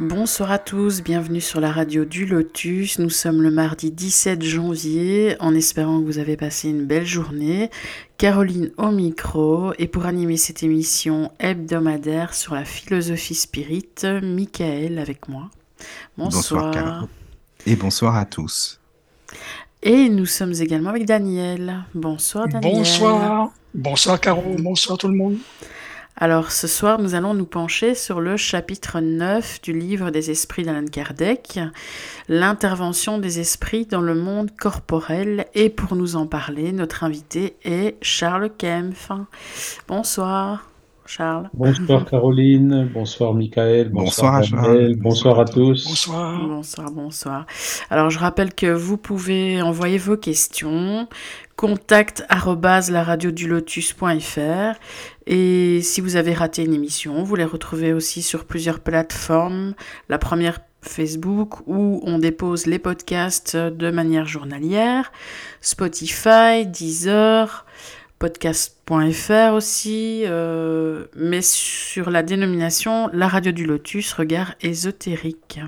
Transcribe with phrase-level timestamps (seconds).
[0.00, 2.98] Bonsoir à tous, bienvenue sur la radio du Lotus.
[2.98, 7.68] Nous sommes le mardi 17 janvier, en espérant que vous avez passé une belle journée.
[8.16, 13.90] Caroline au micro, et pour animer cette émission hebdomadaire sur la philosophie spirit,
[14.22, 15.50] Michael avec moi.
[16.16, 16.72] Bonsoir.
[16.72, 17.08] Bonsoir
[17.66, 18.80] et bonsoir à tous.
[19.82, 21.84] Et nous sommes également avec Daniel.
[21.94, 22.72] Bonsoir Daniel.
[22.72, 23.50] Bonsoir.
[23.74, 25.36] Bonsoir Caro, bonsoir tout le monde.
[26.22, 30.64] Alors ce soir, nous allons nous pencher sur le chapitre 9 du livre des esprits
[30.64, 31.58] d'Alan Kardec,
[32.28, 35.46] l'intervention des esprits dans le monde corporel.
[35.54, 39.10] Et pour nous en parler, notre invité est Charles Kempf.
[39.88, 40.66] Bonsoir.
[41.06, 41.48] Charles.
[41.54, 45.84] Bonsoir Caroline, bonsoir Michael, bonsoir, bonsoir à bonsoir à tous.
[45.88, 46.46] Bonsoir.
[46.46, 47.46] Bonsoir, bonsoir.
[47.88, 51.08] Alors je rappelle que vous pouvez envoyer vos questions,
[51.56, 52.24] contact
[53.48, 54.78] lotus.fr
[55.32, 59.74] et si vous avez raté une émission, vous les retrouvez aussi sur plusieurs plateformes.
[60.08, 65.12] La première Facebook où on dépose les podcasts de manière journalière,
[65.60, 67.64] Spotify, Deezer,
[68.18, 75.60] podcast.fr aussi, euh, mais sur la dénomination La Radio du Lotus, regard ésotérique.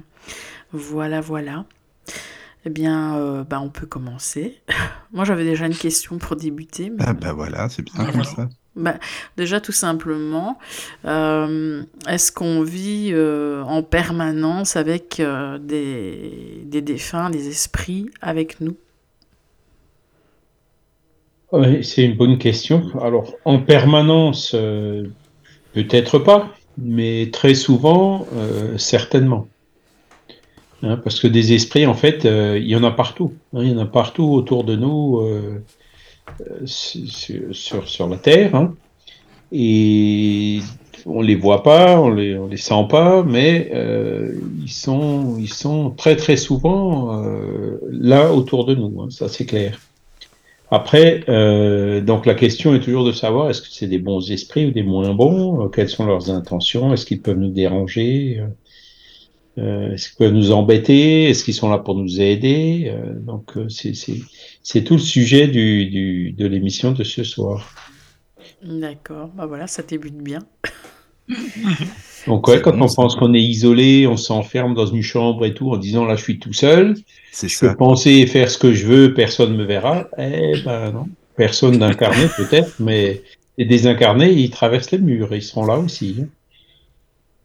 [0.73, 1.67] Voilà, voilà.
[2.65, 4.61] Eh bien, euh, bah, on peut commencer.
[5.13, 6.91] Moi, j'avais déjà une question pour débuter.
[6.91, 7.05] Mais...
[7.07, 8.49] Ah bah voilà, c'est bien comme ça.
[8.75, 8.95] Bah,
[9.37, 10.59] déjà, tout simplement,
[11.05, 15.21] euh, est-ce qu'on vit euh, en permanence avec
[15.61, 18.77] des, des, défunts, des esprits avec nous?
[21.83, 22.83] C'est une bonne question.
[23.03, 24.53] Alors, en permanence,
[25.75, 28.27] peut-être pas, mais très souvent,
[28.79, 29.49] certainement.
[30.83, 33.35] Hein, parce que des esprits, en fait, euh, il y en a partout.
[33.55, 35.59] Hein, il y en a partout autour de nous euh, euh,
[36.65, 38.55] sur, sur, la Terre.
[38.55, 38.75] Hein,
[39.53, 40.61] et
[41.05, 43.71] on les voit pas, on les, on les sent pas, mais
[44.63, 47.23] ils, sont, ils sont très très souvent
[47.91, 49.11] là autour de nous.
[49.11, 49.79] ça c'est clair.
[50.71, 51.21] Après,
[52.01, 54.83] donc la question est toujours de savoir est-ce que c'est des bons esprits ou des
[54.83, 55.69] moins bons?
[55.69, 56.95] Quelles sont leurs intentions?
[56.95, 58.43] Est-ce qu'ils peuvent nous déranger?
[59.59, 61.29] Euh, Est-ce qu'ils peuvent nous embêter?
[61.29, 62.85] Est-ce qu'ils sont là pour nous aider?
[62.87, 63.69] Euh, Donc euh,
[64.63, 67.75] c'est tout le sujet du, du, de l'émission de ce soir.
[68.63, 70.41] D'accord, bah voilà, ça débute bien.
[72.27, 75.71] Donc ouais, quand on pense qu'on est isolé, on s'enferme dans une chambre et tout
[75.73, 76.97] en disant là je suis tout seul,
[77.33, 77.69] je ça.
[77.69, 80.09] peux penser et faire ce que je veux, personne me verra.
[80.19, 83.23] Eh ben non, personne d'incarné peut-être, mais
[83.59, 86.25] les désincarnés ils traversent les murs, ils seront là aussi.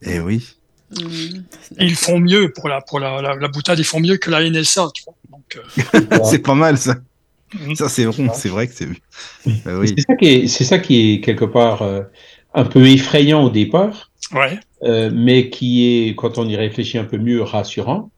[0.03, 0.43] Eh oui.
[0.91, 1.41] Mm.
[1.79, 4.87] ils font mieux pour la, pour la, la, boutade, ils font mieux que la NSA.
[4.93, 5.15] Tu vois
[5.55, 5.65] Donc,
[6.13, 6.19] euh...
[6.23, 6.95] c'est pas mal ça.
[7.53, 7.75] Mm.
[7.75, 8.87] Ça, c'est bon, c'est vrai que c'est.
[9.67, 9.93] Euh, oui.
[9.95, 12.01] C'est ça, qui est, ça qui est quelque part euh,
[12.53, 14.59] un peu effrayant au départ, ouais.
[14.83, 18.09] euh, mais qui est, quand on y réfléchit un peu mieux, rassurant.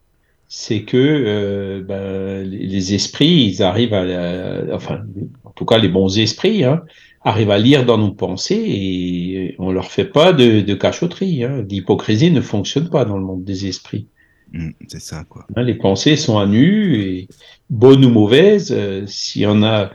[0.51, 4.03] C'est que euh, ben, les esprits, ils arrivent à.
[4.03, 5.01] La, enfin,
[5.43, 6.81] en tout cas, les bons esprits, hein,
[7.23, 11.43] arrivent à lire dans nos pensées et on leur fait pas de, de cachotterie.
[11.43, 11.63] Hein.
[11.69, 14.07] L'hypocrisie ne fonctionne pas dans le monde des esprits.
[14.51, 15.45] Mmh, c'est ça, quoi.
[15.55, 17.27] Hein, les pensées sont à nu et
[17.69, 18.71] bonnes ou mauvaises.
[18.71, 19.91] Euh, S'il y en a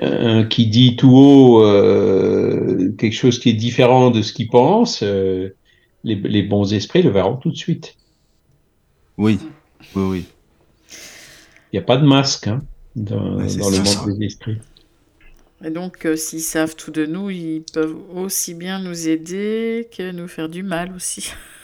[0.00, 5.02] un qui dit tout haut euh, quelque chose qui est différent de ce qu'il pense,
[5.02, 5.50] euh,
[6.04, 7.96] les, les, bons esprits le verront tout de suite.
[9.16, 9.38] Oui,
[9.94, 10.24] oui, oui.
[11.72, 12.60] Il n'y a pas de masque hein,
[12.94, 14.58] dans, ouais, dans le monde des esprits.
[15.64, 20.12] Et donc, euh, s'ils savent tout de nous, ils peuvent aussi bien nous aider que
[20.12, 21.30] nous faire du mal aussi.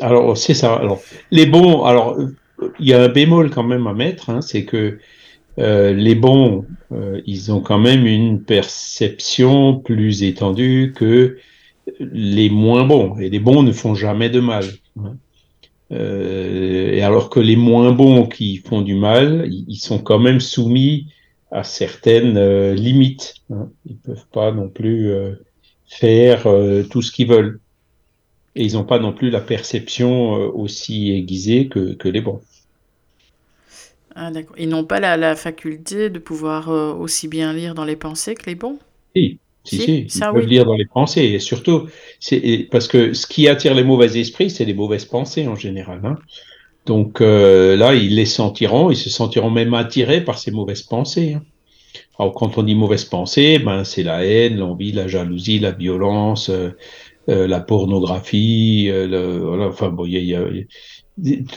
[0.00, 0.74] Alors, c'est ça.
[0.74, 1.00] Alors,
[1.30, 2.16] les bons, alors,
[2.78, 4.98] il y a un bémol quand même à mettre, hein, c'est que
[5.58, 11.38] euh, les bons, euh, ils ont quand même une perception plus étendue que
[11.98, 13.18] les moins bons.
[13.18, 14.64] Et les bons ne font jamais de mal.
[15.00, 15.16] Hein.
[15.90, 20.38] Euh, et alors que les moins bons qui font du mal, ils sont quand même
[20.38, 21.08] soumis
[21.50, 23.36] à certaines limites.
[23.50, 23.70] Hein.
[23.86, 25.10] Ils peuvent pas non plus
[25.86, 26.46] faire
[26.90, 27.60] tout ce qu'ils veulent.
[28.58, 32.40] Et ils n'ont pas non plus la perception euh, aussi aiguisée que, que les bons.
[34.16, 37.94] Ah, ils n'ont pas la, la, faculté de pouvoir euh, aussi bien lire dans les
[37.94, 38.78] pensées que les bons
[39.14, 41.22] Si, Si, si, ils peuvent lire dans les pensées.
[41.22, 41.86] Et surtout,
[42.18, 46.00] c'est parce que ce qui attire les mauvais esprits, c'est les mauvaises pensées en général.
[46.02, 46.16] Hein.
[46.84, 51.34] Donc euh, là, ils les sentiront, ils se sentiront même attirés par ces mauvaises pensées.
[51.34, 51.42] Hein.
[52.18, 56.50] Alors quand on dit mauvaises pensées, ben c'est la haine, l'envie, la jalousie, la violence,
[56.50, 56.70] euh,
[57.28, 60.42] la pornographie, le, voilà, enfin bon, il y a,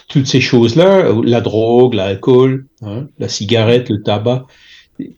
[0.07, 4.47] toutes ces choses-là, la drogue, l'alcool, hein, la cigarette, le tabac,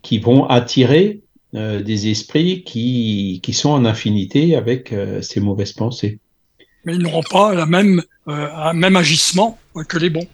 [0.01, 1.21] qui vont attirer
[1.55, 6.19] euh, des esprits qui, qui sont en infinité avec euh, ces mauvaises pensées.
[6.85, 10.27] Mais ils n'auront pas la même, euh, même agissement que les bons.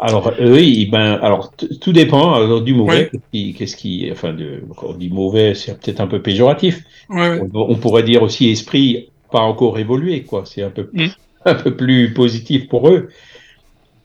[0.00, 3.10] Alors oui, ben alors tout dépend alors, du mauvais.
[3.32, 6.82] Qu'est-ce qui, enfin, de, on dit mauvais, c'est peut-être un peu péjoratif.
[7.08, 10.44] On, pourrait dire aussi esprit pas encore évolué, quoi.
[10.46, 11.06] C'est un peu mm.
[11.44, 13.08] un peu plus positif pour eux.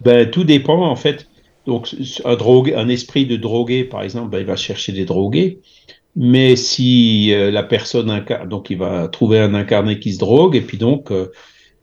[0.02, 1.28] Ben tout dépend en fait.
[1.68, 1.94] Donc
[2.26, 5.60] un drogue, un esprit de drogué, par exemple, ben, il va chercher des drogués.
[6.16, 10.62] Mais si euh, la personne donc il va trouver un incarné qui se drogue et
[10.62, 11.32] puis donc euh,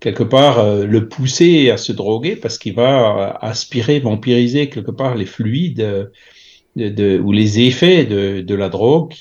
[0.01, 5.15] quelque part euh, le pousser à se droguer parce qu'il va aspirer, vampiriser quelque part
[5.15, 6.11] les fluides
[6.77, 9.13] de, ou les effets de, la drogue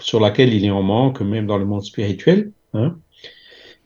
[0.00, 2.52] sur laquelle il est en manque même dans le monde spirituel.
[2.72, 2.96] Hein.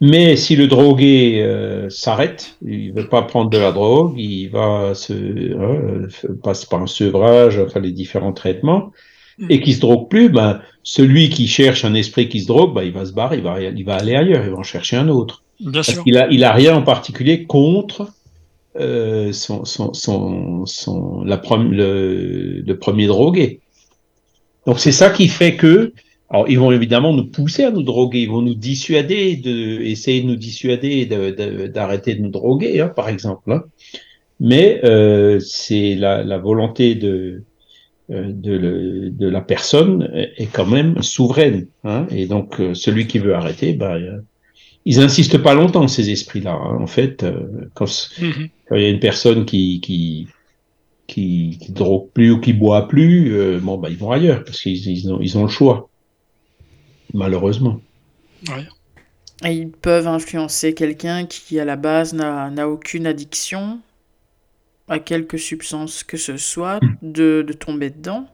[0.01, 1.45] Mais si le drogué
[1.91, 6.07] s'arrête, il veut pas prendre de la drogue, il va se hein,
[6.43, 8.93] passe par un sevrage, enfin les différents traitements
[9.49, 12.83] et qui se drogue plus, ben, celui qui cherche un esprit qui se drogue, ben,
[12.83, 15.43] il va se barrer, il va aller ailleurs, il va en chercher un autre.
[15.61, 16.05] Bien Parce sûr.
[16.05, 18.13] qu'il a, il a rien en particulier contre
[18.77, 21.41] euh, son, son, son, son, la
[21.71, 23.61] le, le premier drogué.
[24.67, 25.93] Donc c'est ça qui fait que,
[26.31, 30.23] alors ils vont évidemment nous pousser à nous droguer, ils vont nous dissuader de, essayer
[30.23, 33.53] de nous dissuader d'arrêter de, de, nous droguer, hein, par exemple.
[33.53, 33.65] Hein.
[34.39, 37.43] Mais euh, c'est la, la volonté de
[38.11, 41.67] euh, de, de, la personne est quand même souveraine.
[41.85, 43.99] Hein et donc, celui qui veut arrêter, bah,
[44.85, 46.53] ils insistent pas longtemps, ces esprits-là.
[46.53, 46.79] Hein.
[46.81, 48.51] En fait, euh, quand, mm-hmm.
[48.69, 50.29] quand, il y a une personne qui, qui,
[51.07, 54.61] qui, qui drogue plus ou qui boit plus, euh, bon, bah, ils vont ailleurs parce
[54.61, 55.89] qu'ils ils ont, ils ont le choix.
[57.13, 57.81] Malheureusement.
[58.49, 58.67] Ouais.
[59.45, 63.81] Et ils peuvent influencer quelqu'un qui, à la base, n'a aucune addiction
[64.89, 66.97] à quelque substance que ce soit hmm.
[67.03, 68.27] de, de tomber dedans?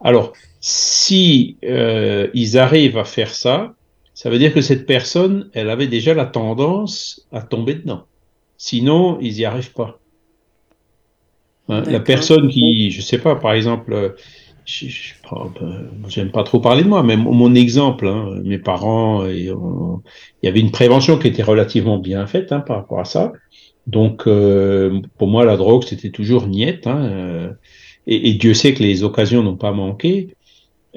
[0.00, 3.74] Alors, si euh, ils arrivent à faire ça,
[4.22, 8.04] ça veut dire que cette personne, elle avait déjà la tendance à tomber dedans.
[8.56, 9.98] Sinon, ils n'y arrivent pas.
[11.68, 14.14] Hein, la personne qui, je sais pas, par exemple,
[14.64, 14.86] je,
[16.06, 20.46] j'aime pas trop parler de moi, mais mon exemple, hein, mes parents, et il y
[20.46, 23.32] avait une prévention qui était relativement bien faite hein, par rapport à ça.
[23.88, 26.86] Donc, euh, pour moi, la drogue, c'était toujours niette.
[26.86, 27.50] Hein, euh,
[28.06, 30.36] et, et, Dieu sait que les occasions n'ont pas manqué.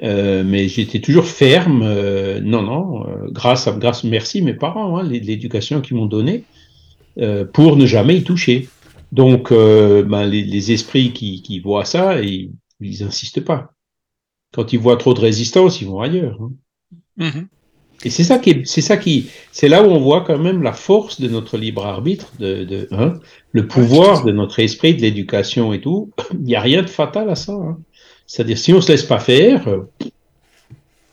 [0.02, 1.82] Euh, mais j'étais toujours ferme.
[1.82, 6.44] Euh, non, non, euh, grâce, à, grâce, merci mes parents, hein, l'éducation qu'ils m'ont donnée,
[7.52, 8.68] pour ne jamais y toucher.
[9.12, 13.72] Donc, ben, les, les, esprits qui, qui, voient ça, ils, ils insistent pas.
[14.52, 16.38] Quand ils voient trop de résistance, ils vont ailleurs.
[16.42, 16.52] Hein.
[17.18, 17.46] Mm-hmm.
[18.04, 20.74] Et c'est ça qui, c'est ça qui, c'est là où on voit quand même la
[20.74, 23.14] force de notre libre arbitre, de, de hein,
[23.52, 26.12] le pouvoir de notre esprit, de l'éducation et tout.
[26.32, 27.52] Il n'y a rien de fatal à ça.
[27.52, 27.78] Hein.
[28.26, 29.88] C'est-à-dire, si on se laisse pas faire, euh,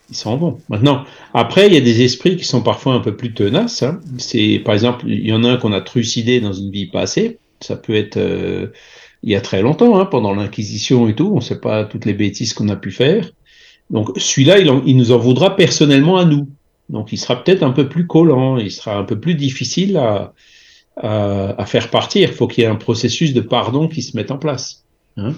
[0.10, 0.60] ils s'en vont.
[0.70, 3.84] Maintenant, après, il y a des esprits qui sont parfois un peu plus tenaces.
[3.84, 4.00] Hein.
[4.18, 7.38] C'est, par exemple, il y en a un qu'on a trucidé dans une vie passée.
[7.62, 8.68] Ça peut être euh,
[9.22, 11.30] il y a très longtemps, hein, pendant l'Inquisition et tout.
[11.32, 13.32] On ne sait pas toutes les bêtises qu'on a pu faire.
[13.90, 16.48] Donc, celui-là, il, nous en voudra personnellement à nous.
[16.90, 20.34] Donc il sera peut-être un peu plus collant, il sera un peu plus difficile à,
[20.98, 22.30] à, à faire partir.
[22.30, 24.84] Il faut qu'il y ait un processus de pardon qui se mette en place.
[25.16, 25.34] Hein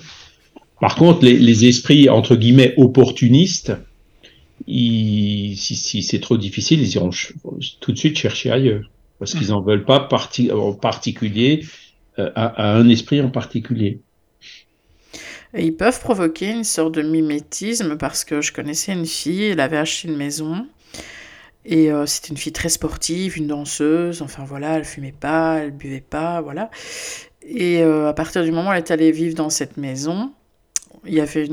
[0.85, 3.73] Par contre, les, esprits, entre guillemets, opportunistes,
[4.67, 7.09] si, c'est trop difficile, ils iront
[7.79, 8.83] tout de suite chercher ailleurs.
[9.17, 10.07] Parce qu'ils n'en veulent pas
[10.53, 11.65] en particulier
[12.19, 13.99] euh, à, un esprit en particulier.
[15.57, 19.77] Ils peuvent provoquer une sorte de mimétisme parce que je connaissais une fille, elle avait
[19.77, 20.67] acheté une maison
[21.65, 25.71] et euh, c'était une fille très sportive, une danseuse, enfin voilà, elle fumait pas, elle
[25.71, 26.69] buvait pas, voilà.
[27.41, 30.31] Et euh, à partir du moment où elle est allée vivre dans cette maison,
[31.07, 31.49] il y avait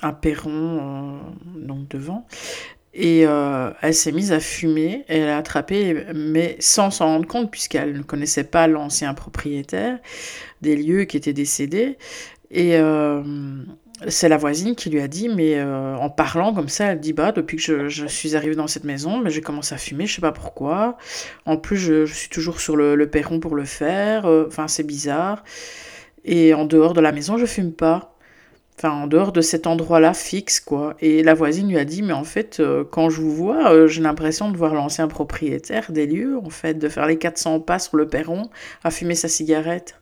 [0.00, 1.20] un perron
[1.56, 2.26] donc devant,
[2.94, 7.48] et euh, elle s'est mise à fumer, elle a attrapé, mais sans s'en rendre compte,
[7.48, 9.98] puisqu'elle ne connaissait pas l'ancien propriétaire
[10.62, 11.96] des lieux qui étaient décédés.
[12.50, 13.22] Et euh,
[14.08, 17.12] c'est la voisine qui lui a dit, mais euh, en parlant comme ça, elle dit
[17.12, 20.16] bah depuis que je, suis arrivée dans cette maison, mais j'ai commencé à fumer, je
[20.16, 20.96] sais pas pourquoi.
[21.46, 24.24] En plus, je, suis toujours sur le, le, perron pour le faire.
[24.24, 25.44] Enfin, c'est bizarre.
[26.24, 28.17] Et en dehors de la maison, je fume pas.
[28.78, 30.96] Enfin en dehors de cet endroit-là fixe, quoi.
[31.00, 33.88] Et la voisine lui a dit, mais en fait, euh, quand je vous vois, euh,
[33.88, 37.80] j'ai l'impression de voir l'ancien propriétaire des lieux, en fait, de faire les 400 pas
[37.80, 38.48] sur le perron
[38.84, 39.96] à fumer sa cigarette.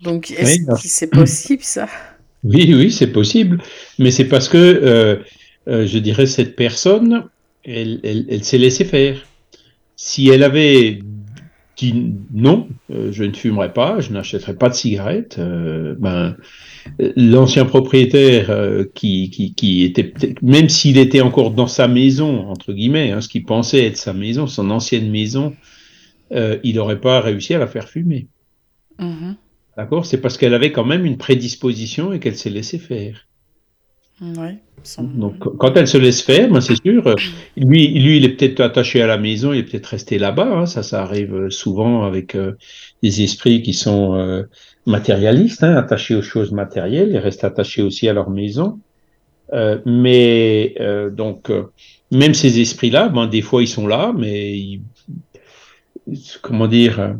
[0.00, 1.88] Donc, est-ce que c'est possible, ça?
[2.44, 3.60] Oui, oui, c'est possible.
[3.98, 5.16] Mais c'est parce que, euh,
[5.66, 7.24] je dirais, cette personne,
[7.64, 9.26] elle, elle, elle s'est laissée faire.
[9.96, 11.00] Si elle avait
[11.76, 16.36] dit non, je ne fumerai pas, je n'achèterai pas de cigarettes, ben
[17.16, 22.72] l'ancien propriétaire euh, qui, qui, qui, était, même s'il était encore dans sa maison, entre
[22.72, 25.54] guillemets, hein, ce qu'il pensait être sa maison, son ancienne maison,
[26.32, 28.28] euh, il n'aurait pas réussi à la faire fumer.
[28.98, 29.34] Mm-hmm.
[29.76, 30.06] D'accord?
[30.06, 33.25] C'est parce qu'elle avait quand même une prédisposition et qu'elle s'est laissée faire.
[34.22, 34.58] Ouais,
[34.98, 37.16] Donc, quand elle se laisse faire, ben, c'est sûr, euh,
[37.56, 40.60] lui, il est peut-être attaché à la maison, il est peut-être resté là-bas.
[40.60, 42.36] Hein, ça, ça arrive souvent avec
[43.02, 44.46] des esprits qui sont
[44.86, 48.80] matérialistes, hein, attachés aux choses matérielles, ils restent attachés aussi à leur maison.
[49.52, 51.70] Euh, mais euh, donc, euh,
[52.10, 54.80] même ces esprits-là, ben, des fois ils sont là, mais
[56.42, 57.16] comment dire,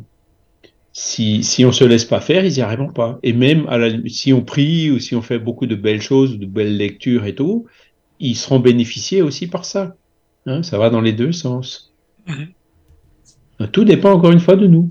[0.99, 3.19] si, si on se laisse pas faire, ils y arriveront pas.
[3.23, 6.39] Et même à la, si on prie ou si on fait beaucoup de belles choses,
[6.39, 7.67] de belles lectures et tout,
[8.19, 9.95] ils seront bénéficiés aussi par ça.
[10.47, 11.93] Hein, ça va dans les deux sens.
[12.27, 13.71] Mm-hmm.
[13.73, 14.89] Tout dépend encore une fois de nous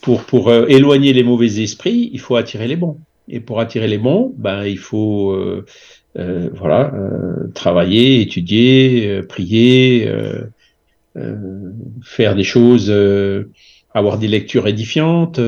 [0.00, 2.98] pour, pour euh, éloigner les mauvais esprits, il faut attirer les bons.
[3.28, 5.64] Et pour attirer les bons, ben, il faut euh,
[6.18, 6.92] euh, voilà,
[7.54, 10.12] travailler, étudier, prier,
[12.02, 12.92] faire des choses,
[13.98, 15.40] avoir des lectures édifiantes,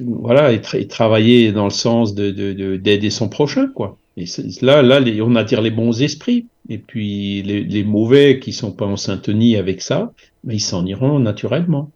[0.00, 2.30] voilà, et, travailler dans le sens de,
[2.76, 3.98] d'aider de, son prochain, quoi.
[4.16, 4.26] Et
[4.60, 6.46] là, là, on attire les bons esprits.
[6.68, 10.12] Et puis les, mauvais qui sont pas en syntonie avec ça,
[10.44, 11.90] ben, ils s'en iront naturellement.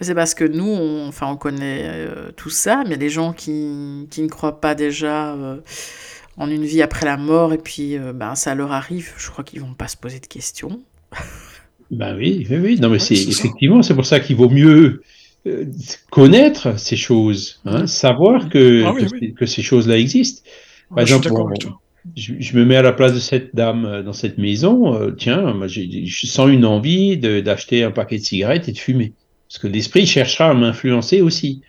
[0.00, 4.06] C'est parce que nous, on, enfin, on connaît euh, tout ça, mais les gens qui,
[4.10, 5.60] qui ne croient pas déjà euh,
[6.38, 9.44] en une vie après la mort, et puis euh, ben, ça leur arrive, je crois
[9.44, 10.80] qu'ils vont pas se poser de questions.
[11.90, 12.80] Ben oui, oui, oui.
[12.80, 15.02] Non, mais c'est effectivement, c'est pour ça qu'il vaut mieux
[16.10, 18.94] connaître ces choses, hein, savoir que, ah
[19.36, 20.42] que, ces choses-là existent.
[20.90, 21.30] Par exemple,
[22.14, 25.12] je, me mets à la place de cette dame dans cette maison.
[25.16, 29.12] tiens, je sens une envie d'acheter un paquet de cigarettes et de fumer.
[29.48, 31.62] Parce que l'esprit cherchera à m'influencer aussi.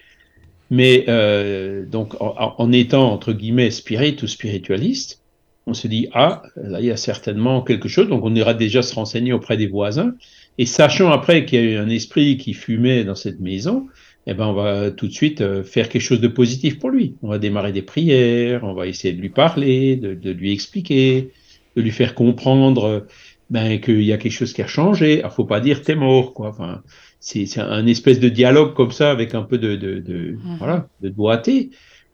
[0.69, 5.20] Mais euh, donc, en, étant entre guillemets spirit ou spiritualiste,
[5.67, 8.07] on se dit ah là il y a certainement quelque chose.
[8.07, 10.13] Donc on ira déjà se renseigner auprès des voisins
[10.57, 13.87] et sachant après qu'il y a eu un esprit qui fumait dans cette maison,
[14.27, 17.15] eh ben on va tout de suite euh, faire quelque chose de positif pour lui.
[17.21, 21.31] On va démarrer des prières, on va essayer de lui parler, de, de lui expliquer,
[21.75, 23.07] de lui faire comprendre
[23.49, 25.21] ben qu'il y a quelque chose qui a changé.
[25.23, 26.49] Il faut pas dire t'es mort quoi.
[26.49, 26.83] Enfin
[27.21, 30.57] c'est un espèce de dialogue comme ça avec un peu de, de, de mhm.
[30.57, 31.69] voilà, de doigté.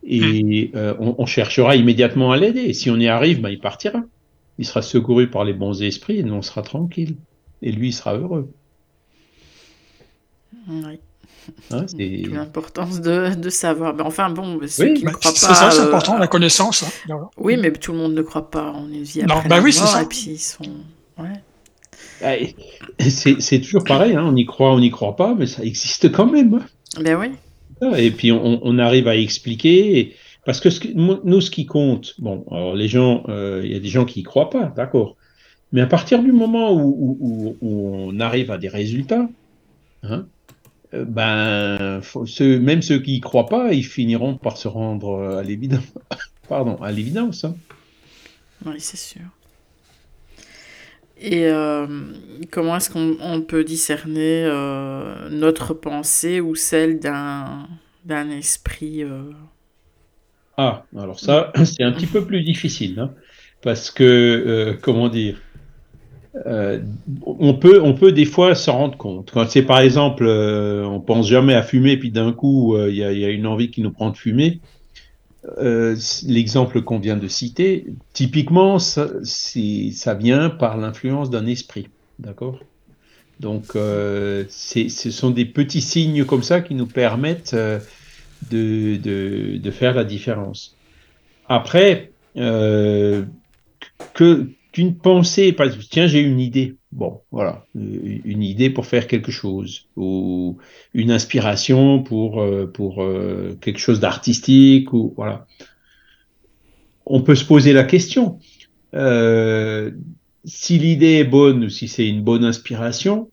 [0.10, 0.72] Et mhm.
[0.76, 2.62] euh, on, cherchera immédiatement à l'aider.
[2.62, 4.04] Et si on y arrive, ben, il partira.
[4.58, 7.18] Il sera secouru par les bons esprits et nous, on sera tranquille.
[7.62, 8.50] Et lui, il sera heureux.
[10.70, 11.00] Oui.
[11.72, 13.94] Hein, c'est l'importance de, de, savoir.
[13.96, 15.38] Mais enfin bon, ceux qui ne bah, croient pas.
[15.38, 16.84] C'est ça, c'est important, la connaissance.
[17.10, 17.30] Hein.
[17.38, 19.74] Oui, mais tout le monde ne croit pas en une vie après non, bah oui,
[19.74, 20.02] ça.
[20.02, 20.64] Et puis ils sont.
[21.18, 21.42] Ouais.
[22.22, 22.34] Ah,
[23.10, 26.26] c'est toujours pareil, hein, on y croit, on n'y croit pas, mais ça existe quand
[26.26, 26.64] même.
[27.00, 27.32] Ben oui.
[27.98, 30.16] Et puis on, arrive à expliquer,
[30.46, 33.90] parce que nous, ce qui compte, bon, alors les gens, euh, il y a des
[33.90, 35.16] gens qui y croient pas, d'accord,
[35.72, 39.28] mais à partir du moment où, on arrive à des résultats,
[40.04, 40.26] hein,
[40.94, 42.02] euh, ben,
[42.40, 45.84] même ceux qui y croient pas, ils finiront par se rendre à l'évidence.
[46.50, 47.44] Pardon, à l'évidence.
[47.44, 47.56] Hein.
[48.66, 49.22] Oui, c'est sûr.
[51.20, 51.88] Et euh,
[52.52, 59.32] comment est-ce qu'on peut discerner euh, notre pensée ou celle d'un esprit euh?
[60.58, 63.12] Ah, alors ça, c'est un petit peu plus difficile, hein,
[63.62, 65.38] parce que, comment dire,
[67.26, 69.32] on, peut, on peut des fois s'en rendre compte.
[69.32, 73.30] Quand c'est par exemple, on pense jamais à fumer, puis d'un coup, il y, a
[73.30, 74.60] une envie qui nous prend de fumer,
[75.58, 79.08] euh, l'exemple qu'on vient de citer, typiquement, ça,
[80.20, 81.88] vient par l'influence d'un esprit.
[82.20, 82.60] D'accord?
[83.39, 87.80] Donc, euh, ce sont des petits signes comme ça qui nous permettent euh,
[88.51, 90.75] de, faire la différence.
[91.48, 93.16] Après, que,
[94.78, 96.76] qu'une pensée, par exemple, tiens, j'ai une idée.
[96.92, 100.60] Bon, voilà, euh, une idée pour faire quelque chose, ou
[100.94, 105.48] une inspiration pour, euh, pour euh, quelque chose d'artistique, ou voilà.
[107.08, 108.38] On peut se poser la question.
[110.46, 113.32] si l'idée est bonne ou si c'est une bonne inspiration,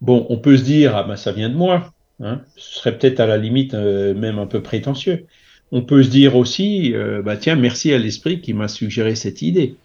[0.00, 1.94] bon, on peut se dire, ah ben ça vient de moi.
[2.18, 2.40] Hein.
[2.56, 5.26] Ce serait peut-être à la limite même un peu prétentieux.
[5.70, 6.92] on peut se dire aussi,
[7.24, 9.76] bah tiens, merci à l'esprit qui m'a suggéré cette idée.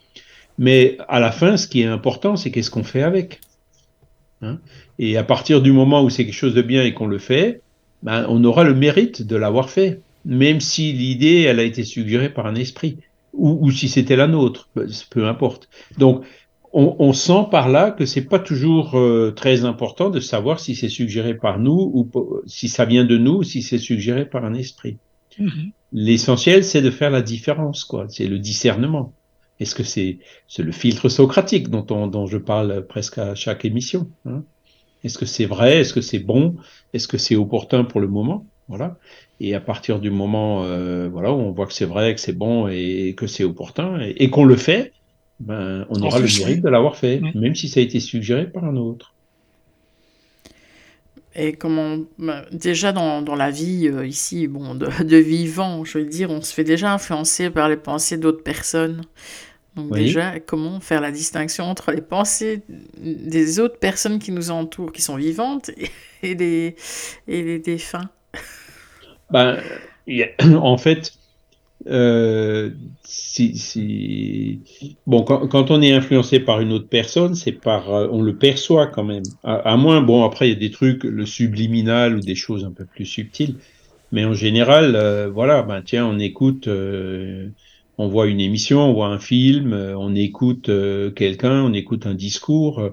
[0.57, 3.41] Mais à la fin, ce qui est important, c'est qu'est-ce qu'on fait avec.
[4.41, 4.59] Hein
[4.99, 7.61] et à partir du moment où c'est quelque chose de bien et qu'on le fait,
[8.03, 12.29] ben, on aura le mérite de l'avoir fait, même si l'idée, elle a été suggérée
[12.29, 12.97] par un esprit,
[13.33, 15.69] ou, ou si c'était la nôtre, ben, peu importe.
[15.97, 16.23] Donc,
[16.71, 20.75] on, on, sent par là que c'est pas toujours euh, très important de savoir si
[20.75, 22.09] c'est suggéré par nous ou
[22.47, 24.97] si ça vient de nous ou si c'est suggéré par un esprit.
[25.39, 25.71] Mm -hmm.
[25.93, 28.07] L'essentiel, c'est de faire la différence, quoi.
[28.09, 29.13] C'est le discernement.
[29.59, 30.19] Est-ce que c'est
[30.57, 34.43] le filtre socratique dont, on, dont je parle presque à chaque émission hein?
[35.03, 35.81] Est-ce que c'est vrai?
[35.81, 36.55] Est-ce que c'est bon?
[36.93, 38.45] Est-ce que c'est opportun pour le moment?
[38.67, 38.97] Voilà.
[39.39, 42.33] Et à partir du moment euh, voilà, où on voit que c'est vrai, que c'est
[42.33, 44.93] bon et que c'est opportun et, et qu'on le fait,
[45.39, 47.31] ben, on aura le mérite de l'avoir fait, mmh.
[47.35, 49.13] même si ça a été suggéré par un autre.
[51.35, 51.99] Et comment
[52.51, 56.41] déjà dans, dans la vie euh, ici, bon, de, de, vivant, je veux dire, on
[56.41, 59.01] se fait déjà influencer par les pensées d'autres personnes.
[59.75, 60.05] Donc oui.
[60.05, 62.61] déjà, comment faire la distinction entre les pensées
[62.97, 65.69] des autres personnes qui nous entourent, qui sont vivantes,
[66.23, 66.75] et, les,
[67.27, 68.09] et les défunts?
[69.29, 69.59] Ben,
[70.07, 71.11] a, En fait,
[71.87, 72.71] euh,
[73.03, 74.61] si.
[75.05, 79.03] Bon, quand, on est influencé par une autre personne, c'est par, on le perçoit quand
[79.03, 79.23] même.
[79.43, 82.71] À, moins, bon, après il y a des trucs, le subliminal ou des choses un
[82.71, 83.55] peu plus subtiles,
[84.11, 87.49] mais en général, euh, voilà, ben tiens, on écoute, euh,
[87.97, 92.05] on voit une émission, on voit un film, euh, on écoute euh, quelqu'un, on écoute
[92.05, 92.91] un discours,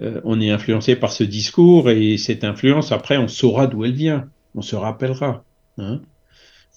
[0.00, 3.92] euh, on est influencé par ce discours et cette influence, après, on saura d'où elle
[3.92, 5.44] vient, on se rappellera.
[5.78, 6.00] Hein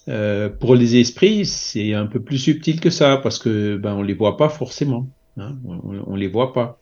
[0.08, 4.02] euh, pour les esprits, c'est un peu plus subtil que ça parce que ben on
[4.02, 6.78] les voit pas forcément, hein, on, on, les voit pas.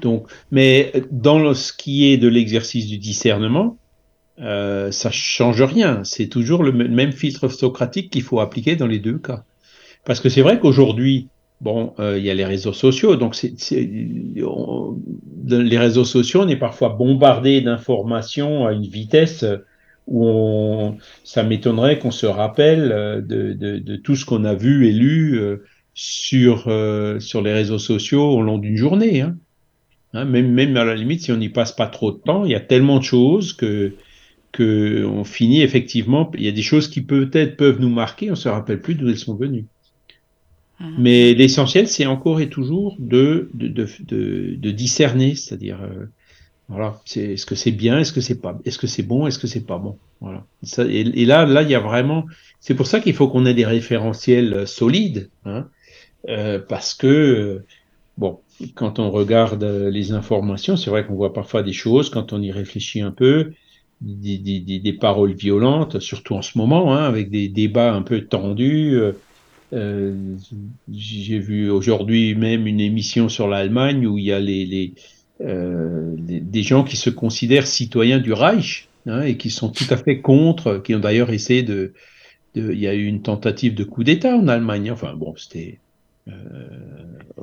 [0.00, 3.76] Donc, mais dans ce qui est de l'exercice du discernement,
[4.40, 6.02] euh, ça change rien.
[6.04, 9.44] C'est toujours le même filtre socratique qu'il faut appliquer dans les deux cas.
[10.04, 11.28] Parce que c'est vrai qu'aujourd'hui,
[11.60, 13.36] bon, euh, il y a les réseaux sociaux, donc
[15.46, 19.44] les réseaux sociaux, on est parfois bombardé d'informations à une vitesse
[20.06, 24.86] où on, ça m'étonnerait qu'on se rappelle de, de, de tout ce qu'on a vu
[24.86, 25.64] et lu euh,
[25.94, 29.22] sur, euh, sur les réseaux sociaux au long d'une journée.
[29.22, 29.36] Hein.
[30.12, 32.52] Hein, même, même à la limite, si on n'y passe pas trop de temps, il
[32.52, 33.94] y a tellement de choses que,
[34.52, 36.30] que on finit effectivement.
[36.36, 39.08] Il y a des choses qui peut-être peuvent nous marquer, on se rappelle plus d'où
[39.08, 39.64] elles sont venues.
[40.80, 40.94] Mmh.
[40.98, 46.06] Mais l'essentiel, c'est encore et toujours de, de, de, de, de discerner, c'est-à-dire euh,
[46.68, 49.38] voilà, c'est est-ce que c'est bien, est-ce que c'est pas, est-ce que c'est bon, est-ce
[49.38, 49.98] que c'est pas bon?
[50.20, 50.44] Voilà.
[50.62, 52.24] Ça, et, là, là, il y a vraiment.
[52.60, 55.68] C'est pour ça qu'il faut qu'on ait des référentiels solides, hein,
[56.28, 57.62] euh, parce que
[58.16, 58.40] bon,
[58.74, 62.50] quand on regarde les informations, c'est vrai qu'on voit parfois des choses quand on y
[62.50, 63.52] réfléchit un peu,
[64.00, 68.02] des, des, des, des paroles violentes, surtout en ce moment, hein, avec des débats un
[68.02, 68.98] peu tendus.
[69.72, 70.14] Euh,
[70.90, 75.13] J'ai vu aujourd'hui même une émission sur l'Allemagne où il y a les, les euh,
[75.40, 79.96] des, des, gens qui se considèrent citoyens du Reich hein, et qui sont tout à
[79.96, 81.92] fait contre, qui ont d'ailleurs essayé de,
[82.54, 84.90] Il y a eu une tentative de coup d'État en Allemagne.
[84.92, 85.78] Enfin bon, c'était
[86.28, 86.32] euh,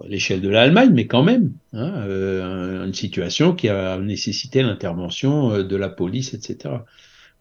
[0.04, 5.52] à l'échelle de l'Allemagne, mais quand même, hein, euh, une situation qui a nécessité l'intervention
[5.52, 6.76] euh, de la police, etc.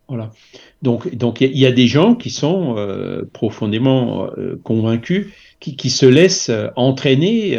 [0.08, 0.32] Voilà.
[0.82, 4.28] Donc, donc il y, a des gens qui sont euh, profondément
[4.64, 5.28] convaincus,
[5.60, 7.56] qui, qui, se laissent entraîner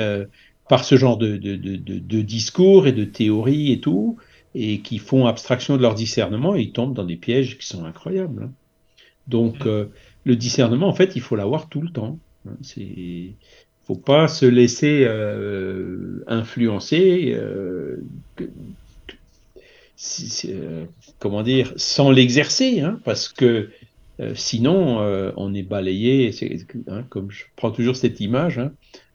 [0.71, 4.15] par ce genre de, de, de, de, discours et de théories et tout,
[4.55, 7.83] et qui font abstraction de leur discernement et ils tombent dans des pièges qui sont
[7.83, 8.43] incroyables.
[8.43, 8.51] Hein.
[9.27, 9.87] Donc, euh,
[10.23, 12.17] le discernement, en fait, il faut l'avoir tout le temps.
[12.47, 12.53] Hein.
[12.61, 13.33] C'est
[13.85, 17.97] faut pas se laisser euh, influencer, euh,
[18.37, 18.45] que,
[19.97, 20.53] si,
[21.19, 23.71] comment dire, sans l'exercer, hein, parce que
[24.35, 24.99] sinon
[25.35, 26.31] on est balayé.
[26.87, 28.71] Hein, comme je prends toujours cette image, hein,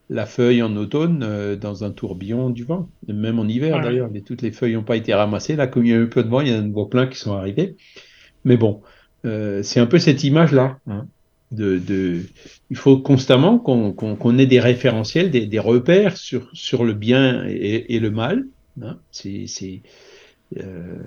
[0.08, 3.82] la feuille en automne euh, dans un tourbillon du vent, même en hiver ouais.
[3.82, 4.10] d'ailleurs.
[4.24, 5.56] Toutes les feuilles n'ont pas été ramassées.
[5.56, 7.18] Là, comme il y a eu peu de vent, il y en a plein qui
[7.18, 7.76] sont arrivés.
[8.44, 8.82] Mais bon,
[9.24, 10.78] euh, c'est un peu cette image-là.
[10.86, 11.06] Hein,
[11.52, 12.22] de, de,
[12.70, 16.92] il faut constamment qu'on qu qu ait des référentiels, des, des, repères sur, sur le
[16.92, 18.46] bien et, et le mal.
[18.82, 18.98] Hein.
[19.10, 19.46] C'est,
[20.58, 20.98] euh,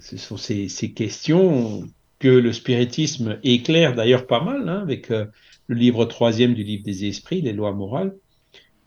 [0.00, 1.84] ce sont ces, ces, questions
[2.18, 5.26] que le spiritisme éclaire d'ailleurs pas mal, hein, avec euh,
[5.66, 8.14] le livre troisième du livre des esprits, les lois morales.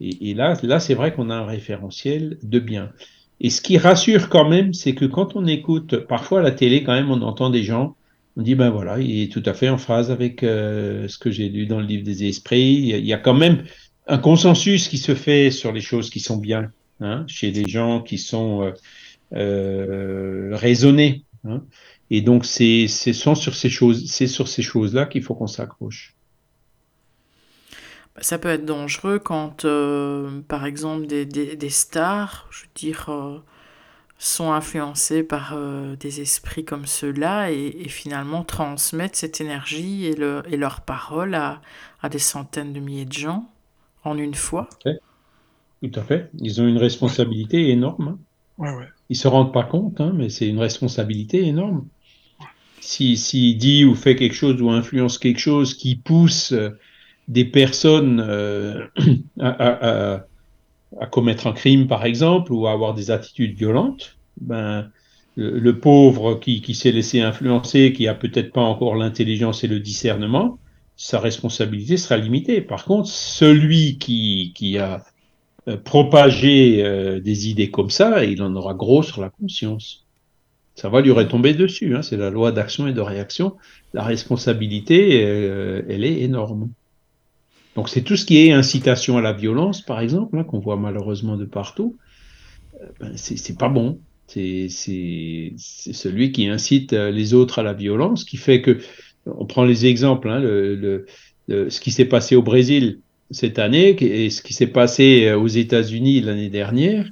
[0.02, 2.92] Et, là, là c'est vrai qu'on a un référentiel de bien.
[3.40, 6.84] Et ce qui rassure quand même, c'est que quand on écoute, parfois à la télé,
[6.84, 7.96] quand même, on entend des gens,
[8.38, 11.32] on dit, ben voilà, il est tout à fait en phase avec euh, ce que
[11.32, 12.74] j'ai lu dans le livre des esprits.
[12.74, 13.64] Il y a quand même
[14.08, 18.02] un consensus qui se fait sur les choses qui sont bien, hein, chez les gens
[18.02, 18.72] qui sont euh,
[19.36, 21.24] euh, raisonnés.
[21.46, 21.64] Hein.
[22.12, 26.16] Et donc, c'est sur ces choses, c'est sur ces choses-là qu'il faut qu'on s'accroche.
[28.22, 33.40] Ça peut être dangereux quand, euh, par exemple, des, des, stars, je veux dire, euh,
[34.18, 40.44] sont influencés par euh, des esprits comme ceux-là et, finalement transmettent cette énergie et, le,
[40.50, 41.62] et leurs paroles à,
[42.02, 43.50] à, des centaines de milliers de gens
[44.06, 44.70] en une fois.
[44.84, 46.30] Tout à fait.
[46.40, 48.18] Ils ont une responsabilité énorme.
[48.60, 48.74] Hein.
[48.78, 51.86] Ouais, Ils se rendent pas compte, hein, mais c'est une responsabilité énorme.
[52.80, 56.54] S'il si, dit ou fait quelque chose ou influence quelque chose qui pousse
[57.28, 58.86] des personnes euh,
[59.40, 60.26] à,
[61.12, 64.90] commettre un crime, par exemple, ou à avoir des attitudes violentes, ben,
[65.36, 70.58] le, pauvre qui, s'est laissé influencer, qui a peut-être pas encore l'intelligence et le discernement,
[70.96, 72.62] sa responsabilité sera limitée.
[72.62, 75.04] Par contre, celui qui, qui a
[75.68, 80.06] euh, propagé euh, des idées comme ça, il en aura gros sur la conscience.
[80.76, 81.96] Ça va lui retomber dessus.
[81.96, 82.02] Hein.
[82.02, 83.56] C'est la loi d'action et de réaction.
[83.94, 86.70] La responsabilité, elle est énorme.
[87.76, 90.78] Donc c'est tout ce qui est incitation à la violence, par exemple, hein, qu'on voit
[90.78, 91.96] malheureusement de partout.
[92.82, 94.00] Euh, ben, c'est pas bon.
[94.28, 98.80] C'est celui qui incite euh, les autres à la violence, qui fait que,
[99.26, 101.06] on prend les exemples, hein, le,
[101.48, 103.00] ce qui s'est passé au Brésil
[103.32, 107.10] cette année et ce qui s'est passé euh, aux États-Unis l'année dernière.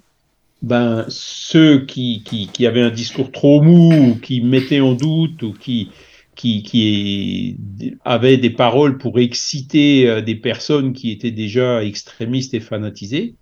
[0.61, 5.51] Ben, ceux qui, qui, qui, avaient un discours trop mou, qui mettaient en doute ou
[5.51, 5.89] qui,
[6.35, 7.57] qui, qui
[8.03, 13.35] avait des paroles pour exciter euh, des personnes qui étaient déjà extrémistes et fanatisées,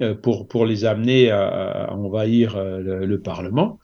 [0.00, 3.78] euh, pour, les amener à, envahir euh, le, Parlement,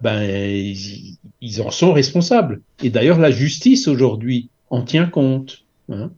[0.00, 2.60] ben, ils, en sont responsables.
[2.82, 5.64] Et d'ailleurs, la justice aujourd'hui en tient compte.
[5.88, 6.10] Hein.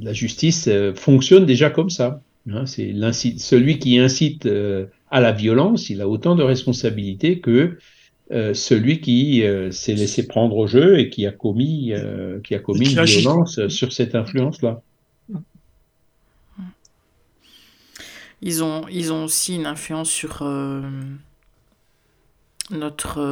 [0.00, 2.20] La justice fonctionne déjà comme ça.
[2.50, 2.66] Hein.
[2.66, 2.92] C'est
[3.38, 4.48] celui qui incite
[5.10, 7.78] à la violence, il a autant de responsabilités que
[8.32, 12.56] euh, celui qui euh, s'est laissé prendre au jeu et qui a commis, euh, qui
[12.56, 14.82] a commis une violence sur cette influence-là.
[18.42, 20.44] Ils ont, ils ont aussi une influence sur
[22.70, 23.22] notre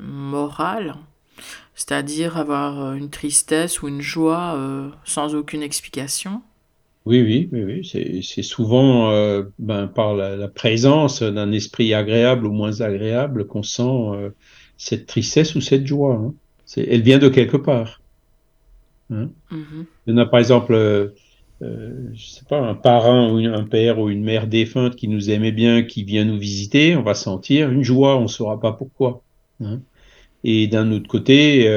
[0.00, 0.96] morale,
[1.74, 4.58] c'est-à-dire avoir une tristesse ou une joie
[5.04, 6.42] sans aucune explication.
[7.04, 8.22] Oui, oui, oui, oui.
[8.22, 13.82] C'est souvent euh, ben, par la, présence d'un esprit agréable ou moins agréable qu'on sent
[13.82, 14.30] euh,
[14.76, 16.14] cette tristesse ou cette joie.
[16.14, 16.34] Hein.
[16.76, 18.00] Elle vient de quelque part.
[19.10, 19.30] Hein.
[19.50, 19.84] Mm-hmm.
[20.06, 21.08] Il y en a par exemple, euh,
[21.60, 25.52] je sais pas, un parent ou un père ou une mère défunte qui nous aimait
[25.52, 29.22] bien, qui vient nous visiter, on va sentir une joie, on ne saura pas pourquoi.
[29.60, 29.80] Hein.
[30.44, 31.68] Et d'un autre côté,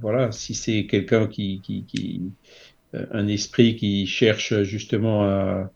[0.00, 2.28] voilà, si c'est quelqu'un qui, qui, qui euh,
[3.10, 5.70] un esprit qui cherche justement à,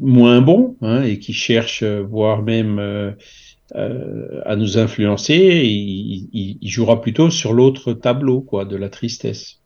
[0.00, 3.10] moins bon hein, et qui cherche, voire même euh,
[3.74, 9.60] euh, à nous influencer, il, il, jouera plutôt sur l'autre tableau, quoi, de la tristesse.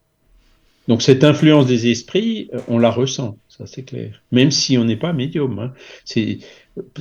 [0.88, 4.22] Donc cette influence des esprits, on la ressent, ça c'est clair.
[4.32, 5.72] Même si on n'est pas médium, hein.
[6.04, 6.38] c'est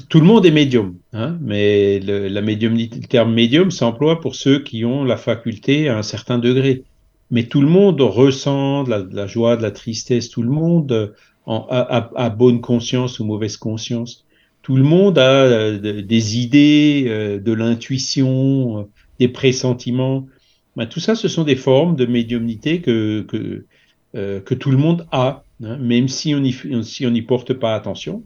[0.09, 4.61] tout le monde est médium, hein, mais la médiumnité, le terme médium s'emploie pour ceux
[4.61, 6.83] qui ont la faculté à un certain degré
[7.31, 11.07] mais tout le monde ressent de la, joie, de la tristesse, tout le monde euh,
[11.45, 14.25] en, a, bonne conscience ou mauvaise conscience.
[14.61, 18.89] Tout le monde a euh, des idées, euh, de l'intuition,
[19.19, 20.27] des pressentiments.
[20.75, 23.65] Ben, tout ça, ce sont des formes de médiumnité que, que,
[24.13, 28.23] que tout le monde a, hein, même si on n'y si porte pas attention.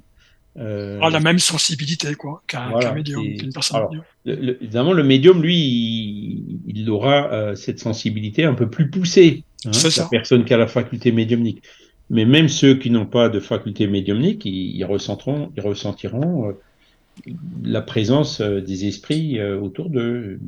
[0.58, 3.88] Euh, ah, la même sensibilité quoi qu'un médium, qu'une personne.
[4.26, 9.44] le, évidemment, le médium, lui, il, aura euh, cette sensibilité un peu plus poussée.
[9.66, 11.63] Hein, la personne qui a la faculté médiumnique.
[12.10, 17.32] Mais même ceux qui n'ont pas de faculté médiumnique, ils, ressentiront, ils ressentiront euh,
[17.63, 20.39] la présence des esprits autour d'eux,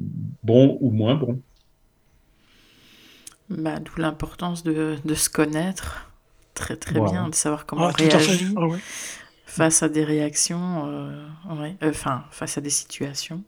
[0.43, 1.41] bons ou moins bons.
[3.49, 6.11] Bah, D'où l'importance de, de, se connaître
[6.55, 8.49] très très bien, de savoir comment ah, réagir.
[8.57, 8.65] Ah,
[9.55, 11.11] face à des réactions, euh,
[11.49, 13.41] euh, enfin, face à des situations.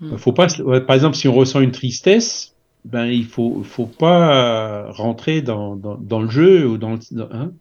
[0.00, 0.16] Hmm.
[0.16, 0.46] Faut pas,
[0.86, 2.54] par exemple, si on ressent une tristesse,
[2.86, 6.98] ben il faut, faut pas rentrer dans, dans, le jeu ou dans,
[7.32, 7.52] hein.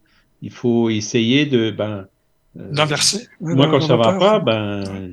[0.41, 2.07] il faut essayer de, ben,
[2.57, 3.27] euh, d'inverser.
[3.41, 5.11] Moi, quand ça va pas, ben,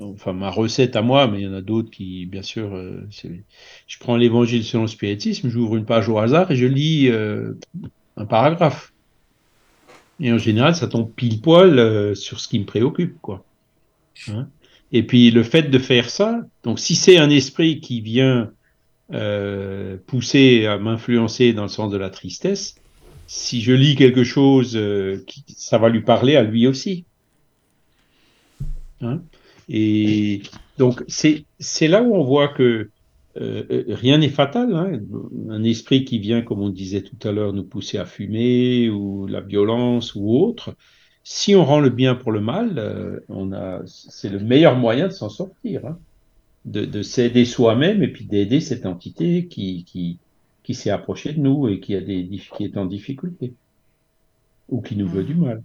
[0.00, 2.70] enfin, ma recette à moi, mais il y en a d'autres qui, bien sûr,
[3.10, 7.10] je prends l'évangile selon le spiritisme, j'ouvre une page au hasard et je lis
[8.16, 8.92] un paragraphe.
[10.20, 13.44] Et en général, ça tombe pile poil euh, sur ce qui me préoccupe, quoi.
[14.28, 14.48] Hein?
[14.90, 18.50] Et puis le fait de faire ça, donc si c'est un esprit qui vient
[19.12, 22.76] euh, pousser à m'influencer dans le sens de la tristesse,
[23.26, 27.04] si je lis quelque chose, euh, ça va lui parler à lui aussi.
[29.02, 29.20] Hein?
[29.68, 30.42] Et
[30.78, 31.44] donc, c'est
[31.88, 32.90] là où on voit que
[33.36, 34.74] euh, rien n'est fatal.
[34.74, 35.00] Hein.
[35.50, 39.26] Un esprit qui vient, comme on disait tout à l'heure, nous pousser à fumer ou
[39.26, 40.74] la violence ou autre,
[41.24, 45.08] si on rend le bien pour le mal, euh, on a, c'est le meilleur moyen
[45.08, 45.98] de s'en sortir, hein.
[46.64, 50.18] de, de s'aider soi-même et puis d'aider cette entité qui, qui,
[50.62, 53.52] qui s'est approchée de nous et qui, a des, qui est en difficulté
[54.68, 55.62] ou qui nous veut du mal.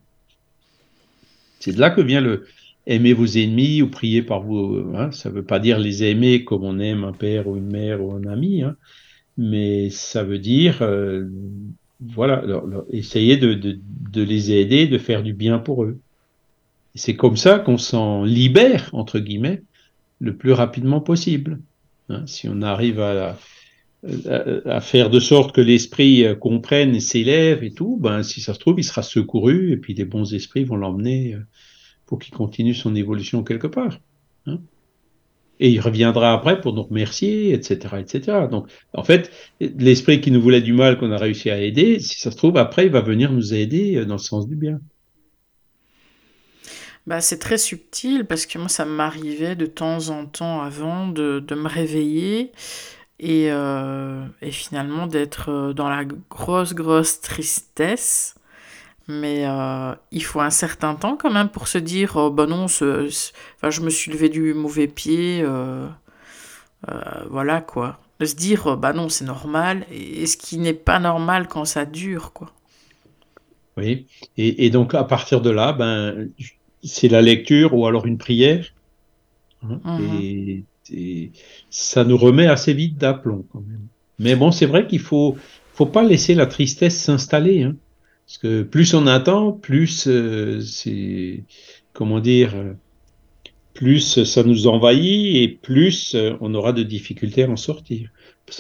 [1.60, 2.46] C'est de là que vient le
[2.86, 4.92] aimer vos ennemis ou prier par vous.
[4.96, 5.12] Hein.
[5.12, 8.04] Ça ne veut pas dire les aimer comme on aime un père ou une mère
[8.04, 8.76] ou un ami, hein.
[9.38, 11.28] mais ça veut dire euh,
[12.00, 12.44] voilà,
[12.90, 13.80] essayer de, de,
[14.12, 16.00] de, les aider, de faire du bien pour eux.
[16.96, 19.64] C'est comme ça qu'on s'en libère, entre guillemets,
[20.20, 21.60] le plus rapidement possible.
[22.10, 22.24] Hein.
[22.28, 23.38] si on arrive à,
[24.66, 28.54] à, faire de sorte que l'esprit euh, comprenne et s'élève et tout, ben, si ça
[28.54, 31.40] se trouve, il sera secouru et puis des bons esprits vont l'emmener euh,
[32.06, 34.00] pour qu'il continue son évolution quelque part.
[34.46, 34.60] Hein.
[35.60, 38.48] Et il reviendra après pour nous remercier, etc., etc.
[38.50, 42.20] Donc, en fait, l'esprit qui nous voulait du mal, qu'on a réussi à aider, si
[42.20, 44.80] ça se trouve, après, il va venir nous aider euh, dans le sens du bien.
[47.06, 51.40] Bah, c'est très subtil parce que moi, ça m'arrivait de temps en temps avant de,
[51.40, 52.52] de me réveiller
[53.20, 58.36] et, euh, et finalement d'être euh, dans la grosse, grosse tristesse.
[59.08, 62.68] Mais euh, il faut un certain temps quand même pour se dire, oh, bah non,
[62.68, 63.08] ce,
[63.58, 65.46] enfin, je me suis levé du mauvais pied,
[67.30, 68.00] voilà quoi.
[68.20, 71.86] De se dire, bah non, c'est normal, et, ce qui n'est pas normal quand ça
[71.86, 72.54] dure, quoi.
[73.76, 74.06] Oui,
[74.38, 76.30] et, et donc à partir de là, ben,
[76.84, 78.68] c'est la lecture ou alors une prière.
[79.64, 81.32] Hein, mmh et et
[81.70, 83.88] ça nous remet assez vite d'aplomb quand même.
[84.20, 85.38] Mais bon, c'est vrai qu'il faut,
[85.74, 87.76] faut pas laisser la tristesse s'installer, hein,
[88.26, 91.44] parce que plus on attend, plus euh, c'est,
[91.92, 92.56] comment dire,
[93.74, 98.10] plus ça nous envahit et plus euh, on aura de difficultés à en sortir.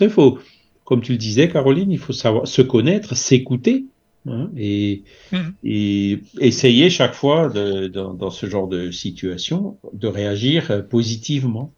[0.10, 0.40] Faut,
[0.84, 3.86] comme tu le disais, Caroline, il faut savoir se connaître, s'écouter.
[4.26, 5.38] Hein, et, mmh.
[5.66, 11.74] et, essayer chaque fois de, dans, dans, ce genre de situation de réagir positivement.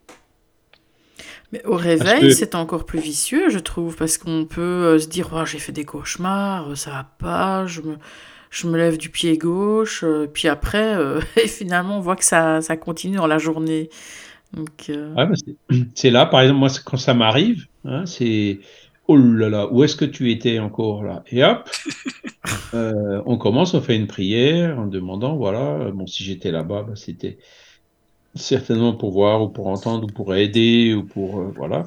[1.56, 5.30] Mais au réveil, c'est encore plus vicieux, je trouve, parce qu'on peut euh, se dire
[5.32, 7.96] oh, j'ai fait des cauchemars, euh, ça va pas, je me,
[8.50, 10.96] je me lève du pied gauche, euh, puis après,
[11.42, 13.88] et finalement, on voit que ça, ça continue dans la journée.
[15.94, 18.60] C'est là, par exemple, moi, quand ça m'arrive, hein, c'est
[19.08, 21.24] oh là là, où est-ce que tu étais encore là?
[21.30, 21.68] Et hop,
[22.72, 27.38] on commence, on fait une prière en demandant voilà, bon, si j'étais là-bas, bah, c'était
[28.36, 31.84] certainement pour voir ou pour entendre ou pour aider ou pour euh, voilà.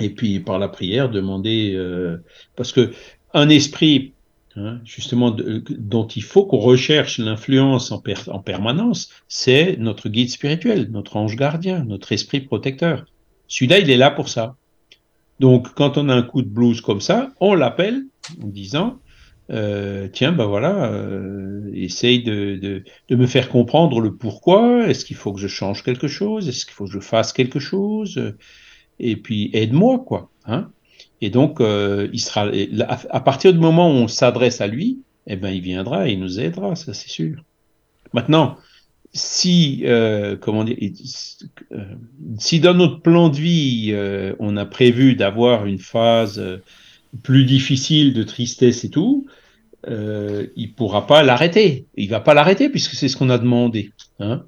[0.00, 2.18] Et puis par la prière demander euh,
[2.54, 2.92] parce que
[3.32, 4.12] un esprit
[4.56, 10.90] hein, justement dont il faut qu'on recherche l'influence en, en permanence, c'est notre guide spirituel,
[10.90, 13.06] notre ange gardien, notre esprit protecteur.
[13.48, 14.56] Celui-là, il est là pour ça.
[15.40, 18.02] Donc quand on a un coup de blues comme ça, on l'appelle
[18.42, 18.98] en disant
[19.50, 24.86] euh, tiens, ben voilà, euh, essaye de, de, de, me faire comprendre le pourquoi.
[24.88, 26.48] Est-ce qu'il faut que je change quelque chose?
[26.48, 28.34] Est-ce qu'il faut que je fasse quelque chose?
[28.98, 30.30] Et puis aide-moi, quoi.
[30.46, 30.70] Hein
[31.20, 32.50] et donc, euh, il sera
[33.10, 36.20] à, partir du moment où on s'adresse à lui, eh ben, il viendra et il
[36.20, 37.42] nous aidera, ça c'est sûr.
[38.12, 38.56] Maintenant,
[39.12, 40.76] si, euh, comment dire,
[41.72, 41.84] euh,
[42.38, 46.42] si dans notre plan de vie, euh, on a prévu d'avoir une phase
[47.22, 49.26] plus difficile de tristesse et tout,
[49.88, 51.86] euh, il pourra pas l'arrêter.
[51.96, 53.92] Il va pas l'arrêter puisque c'est ce qu'on a demandé.
[54.20, 54.44] Hein.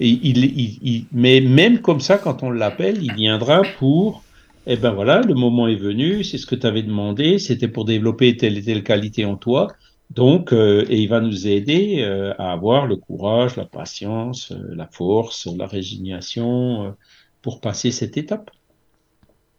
[0.00, 0.44] Et il,
[0.82, 4.24] il, mais même comme ça, quand on l'appelle, il viendra pour,
[4.66, 7.84] eh ben voilà, le moment est venu, c'est ce que tu avais demandé, c'était pour
[7.84, 9.68] développer telle et telle qualité en toi.
[10.10, 14.74] Donc, euh, et il va nous aider euh, à avoir le courage, la patience, euh,
[14.74, 16.96] la force, la résignation
[17.42, 18.50] pour passer cette étape.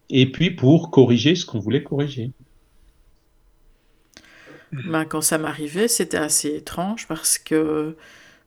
[0.09, 2.31] Et puis pour corriger ce qu'on voulait corriger.
[4.71, 7.95] Ben, quand ça m'arrivait, c'était assez étrange parce que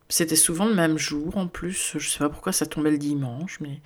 [0.08, 1.96] c'était souvent le même jour en plus.
[1.98, 3.80] Je sais pas pourquoi ça tombait le dimanche, mais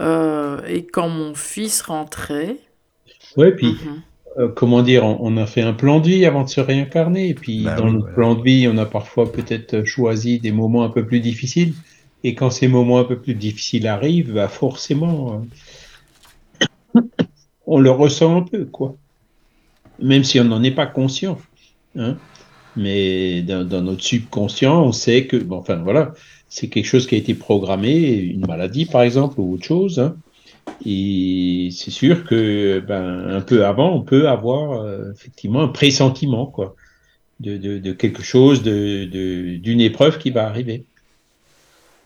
[0.00, 2.56] euh, et quand mon fils rentrait.
[3.36, 4.02] Ouais, puis mhm.
[4.38, 7.34] euh, comment dire, on, a fait un plan de vie avant de se réincarner, et
[7.34, 10.90] puis bah dans le plan de vie, on a parfois peut-être choisi des moments un
[10.90, 11.74] peu plus difficiles.
[12.24, 15.44] Et quand ces moments un peu plus difficiles arrivent, bah forcément,
[16.96, 17.00] euh,
[17.66, 18.96] on le ressent un peu, quoi.
[20.00, 21.38] Même si on n'en est pas conscient.
[21.96, 22.16] Hein.
[22.76, 26.12] Mais dans, notre subconscient, on sait que, bon, enfin voilà,
[26.48, 29.98] c'est quelque chose qui a été programmé, une maladie par exemple ou autre chose.
[29.98, 30.16] Hein.
[30.84, 36.46] Et c'est sûr que, ben, un peu avant, on peut avoir euh, effectivement un pressentiment,
[36.46, 36.76] quoi,
[37.40, 39.04] de, quelque chose, de,
[39.56, 40.84] d'une épreuve qui va arriver.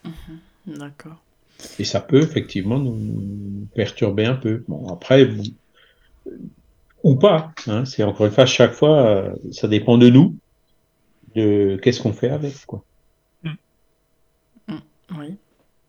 [0.06, 0.78] Mm-hmm.
[0.78, 1.16] D'accord.
[1.78, 4.62] Et ça peut effectivement nous perturber un peu.
[4.68, 5.28] Bon, après,
[7.02, 7.52] ou pas.
[7.66, 10.36] Hein, c'est encore une fois, chaque fois, ça dépend de nous,
[11.34, 12.66] de qu'est-ce qu'on fait avec.
[12.66, 12.84] Quoi.
[13.44, 13.50] Mm.
[14.68, 14.78] Mm,
[15.18, 15.36] oui.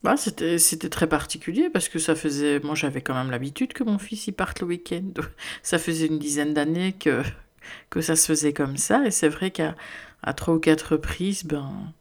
[0.03, 2.59] Bah, c'était, c'était très particulier parce que ça faisait.
[2.61, 5.11] Moi, j'avais quand même l'habitude que mon fils y parte le week-end.
[5.63, 7.21] Ça faisait une dizaine d'années que,
[7.89, 9.05] que ça se faisait comme ça.
[9.05, 9.75] Et c'est vrai qu'à
[10.23, 11.93] à trois ou quatre reprises, ben,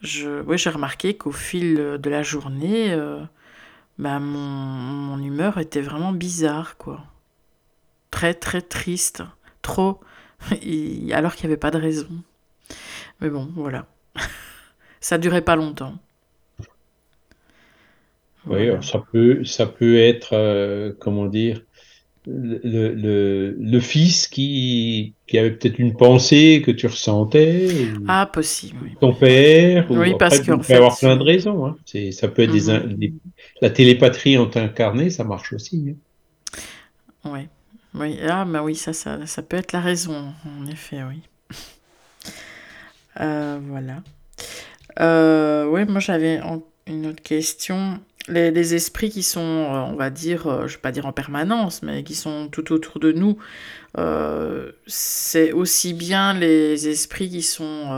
[0.00, 3.22] je, ouais, j'ai remarqué qu'au fil de la journée, euh,
[3.98, 7.04] ben, mon, mon humeur était vraiment bizarre, quoi.
[8.12, 9.24] Très, très triste.
[9.62, 9.98] Trop.
[11.12, 12.08] alors qu'il n'y avait pas de raison.
[13.20, 13.86] Mais bon, voilà.
[15.00, 15.94] ça durait pas longtemps.
[18.46, 21.62] Oui, ça peut, ça peut être, euh, comment dire,
[22.26, 22.60] le,
[22.94, 27.68] le, le, fils qui, qui avait peut-être une pensée que tu ressentais.
[28.08, 28.78] ah, possible.
[28.82, 28.90] Oui.
[29.00, 29.86] Ton père.
[29.90, 31.66] Oui, parce qu'il peut y avoir plein de raisons.
[31.66, 31.76] Hein.
[32.10, 32.94] Ça peut être mhm.
[32.94, 33.12] des,
[33.60, 35.94] la télépatrie en incarné, ça marche aussi.
[35.94, 36.58] Hein.
[37.24, 37.40] Oui.
[37.94, 41.22] Oui, ah, bah oui, ça, ça, ça peut être la raison, en effet, oui.
[43.20, 44.02] Euh, voilà.
[45.00, 46.40] Euh, oui, moi j'avais
[46.86, 50.92] une autre question les, esprits qui sont, euh, on va dire, je ne vais pas
[50.92, 53.36] dire en permanence, mais qui sont tout autour de nous,
[54.86, 57.88] c'est aussi bien les esprits qui sont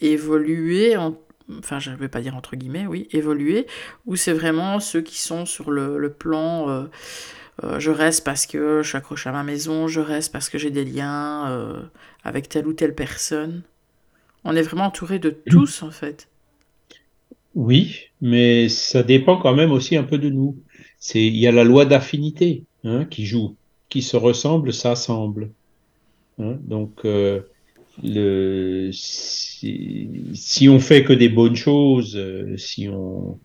[0.00, 0.96] évolués,
[1.58, 3.66] enfin je ne vais pas dire entre guillemets, oui, évolués,
[4.06, 6.86] ou c'est vraiment ceux qui sont sur le, plan,
[7.78, 10.70] je reste parce que je suis accroché à ma maison, je reste parce que j'ai
[10.70, 11.90] des liens
[12.24, 13.62] avec telle ou telle personne.
[14.44, 16.28] On est vraiment entouré de tous en fait.
[17.54, 20.56] Oui, mais ça dépend quand même aussi un peu de nous.
[20.98, 23.56] C'est, il y a la loi d'affinité hein, qui joue,
[23.88, 25.50] qui se ressemble, s'assemble.
[26.38, 27.40] Hein, donc, euh,
[28.02, 33.38] le, si, si, on fait que des bonnes choses, euh, si on,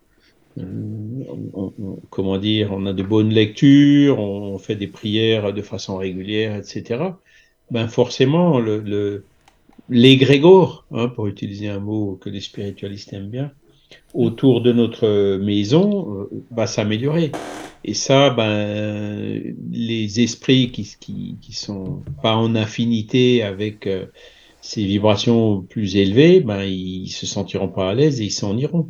[2.09, 7.03] comment dire, on a de bonnes lectures, on fait des prières de façon régulière, etc.
[7.71, 9.23] Ben forcément, le, le
[9.89, 13.51] l'égrégore, hein, pour utiliser un mot que les spiritualistes aiment bien,
[14.13, 17.31] autour de notre maison euh, va s'améliorer.
[17.85, 24.05] Et ça, ben, les esprits qui, qui, qui sont pas en affinité avec euh,
[24.61, 28.89] ces vibrations plus élevées, ben, ils se sentiront pas à l'aise et ils s'en iront.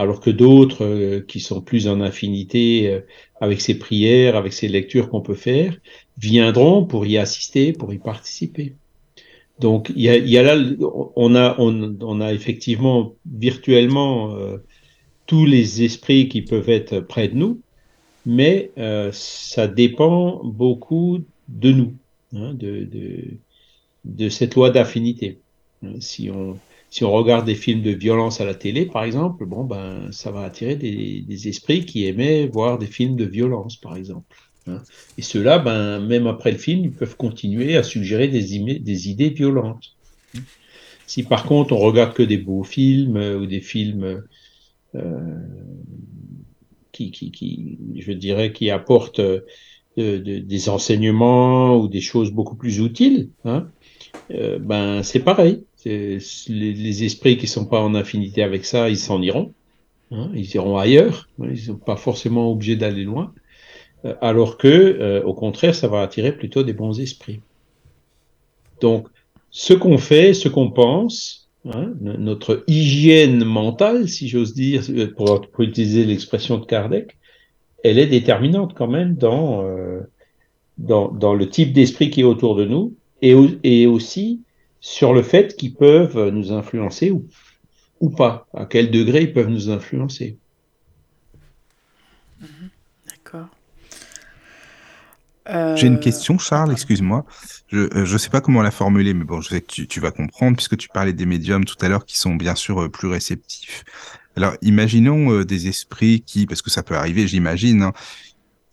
[0.00, 3.00] Alors que d'autres euh, qui sont plus en affinité
[3.40, 5.76] avec ces prières, avec ces lectures qu'on peut faire,
[6.18, 8.74] viendront pour y assister, pour y participer.
[9.60, 10.56] Donc il y a, y a, là,
[11.16, 14.56] on a, on, on a effectivement virtuellement euh,
[15.26, 17.60] tous les esprits qui peuvent être près de nous,
[18.24, 21.94] mais euh, ça dépend beaucoup de nous,
[22.34, 23.24] hein, de, de,
[24.04, 25.38] de, cette loi d'affinité.
[26.00, 26.56] Si on,
[26.90, 30.30] si on regarde des films de violence à la télé, par exemple, bon ben ça
[30.30, 34.36] va attirer des, des esprits qui aimaient voir des films de violence, par exemple.
[34.66, 34.82] Hein.
[35.18, 38.54] Et ceux-là, ben, même après le film, ils peuvent continuer à suggérer des,
[39.08, 39.94] idées violentes.
[41.06, 44.22] Si par contre on regarde que des beaux films euh, ou des films
[44.94, 45.38] euh,
[46.92, 49.40] qui, qui, je dirais, qui apportent euh,
[49.96, 53.68] des enseignements ou des choses beaucoup plus utiles, hein,
[54.30, 55.64] ben c'est pareil.
[55.84, 59.52] Les, esprits qui sont pas en affinité avec ça, ils s'en iront.
[60.10, 61.28] Hein, ils iront ailleurs.
[61.42, 63.32] Ils sont pas forcément obligés d'aller loin.
[64.04, 67.40] Euh, alors que, euh, au contraire, ça va attirer plutôt des bons esprits.
[68.80, 69.08] Donc,
[69.50, 75.46] ce qu'on fait, ce qu'on pense, hein, notre hygiène mentale, si j'ose dire, euh, pour,
[75.58, 77.16] utiliser l'expression de Kardec,
[77.84, 79.64] elle est déterminante quand même dans,
[80.76, 84.40] dans, le type d'esprit qui est autour de nous et aussi
[84.80, 87.26] sur le fait qu'ils peuvent nous influencer ou,
[88.00, 90.38] ou pas, à quel degré ils peuvent nous influencer.
[95.76, 97.24] J'ai une euh, question, Charles, excuse-moi.
[97.68, 100.00] Je ne euh, sais pas comment la formuler, mais bon, je sais que tu, tu,
[100.00, 102.88] vas comprendre, puisque tu parlais des médiums tout à l'heure qui sont bien sûr euh,
[102.88, 103.84] plus réceptifs.
[104.36, 107.92] Alors, imaginons des esprits qui, parce que ça peut arriver, j'imagine, hein,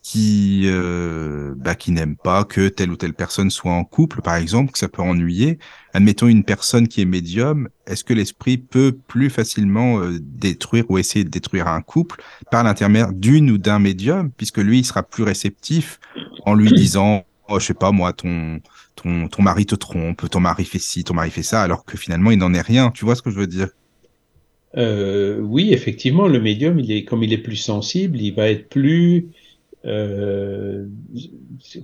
[0.10, 4.36] qui, euh, bah, qui n'aime pas que telle ou telle personne soit en couple, par
[4.36, 5.60] exemple, que ça peut ennuyer.
[5.94, 10.98] Admettons une personne qui est médium, est-ce que l'esprit peut plus facilement euh, détruire ou
[10.98, 15.04] essayer de détruire un couple par l'intermédiaire d'une ou d'un médium, puisque lui, il sera
[15.04, 16.00] plus réceptif
[16.46, 18.62] en lui disant, oh, je sais pas moi, ton,
[18.96, 21.98] ton, ton mari te trompe, ton mari fait ci, ton mari fait ça, alors que
[21.98, 22.92] finalement, il n'en est rien.
[22.92, 23.68] Tu vois ce que je veux dire?
[24.78, 28.70] Euh, Oui, effectivement, le médium, il est, comme il est plus sensible, il va être
[28.70, 29.28] plus
[29.88, 30.86] euh,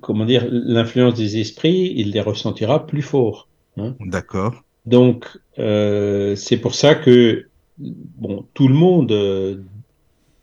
[0.01, 3.47] comment dire, l'influence des esprits, il les ressentira plus fort.
[3.77, 3.95] Hein.
[4.01, 4.63] D'accord.
[4.85, 5.25] Donc,
[5.57, 7.47] euh, c'est pour ça que
[7.77, 9.57] bon, tout le monde, euh,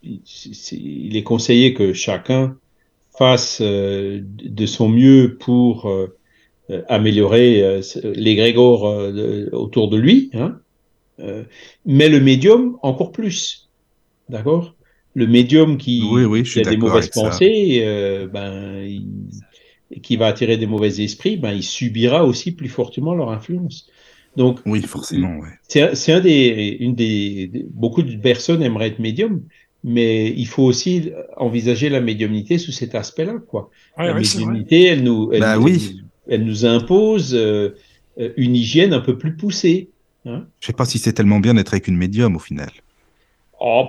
[0.02, 2.56] il est conseillé que chacun
[3.16, 5.92] fasse de son mieux pour
[6.88, 8.84] améliorer l'égrégore
[9.52, 10.58] autour de lui, hein,
[11.84, 13.68] mais le médium encore plus,
[14.30, 14.74] d'accord
[15.14, 17.82] Le médium qui, a des mauvaises pensées,
[18.32, 18.86] ben,
[20.02, 23.88] qui va attirer des mauvais esprits, ben, il subira aussi plus fortement leur influence.
[24.36, 25.38] Donc, oui, forcément.
[25.38, 25.48] Ouais.
[25.66, 29.42] C'est un des, une des, beaucoup de personnes aimeraient être médium,
[29.82, 33.70] mais il faut aussi envisager la médiumnité sous cet aspect-là, quoi.
[33.98, 36.02] la médiumnité, elle nous, elle, bah oui.
[36.28, 37.70] elle, nous impose euh,
[38.36, 39.88] une hygiène un peu plus poussée.
[40.26, 42.70] Hein Je sais pas si c'est tellement bien d'être avec une médium au final.
[43.62, 43.86] Oh,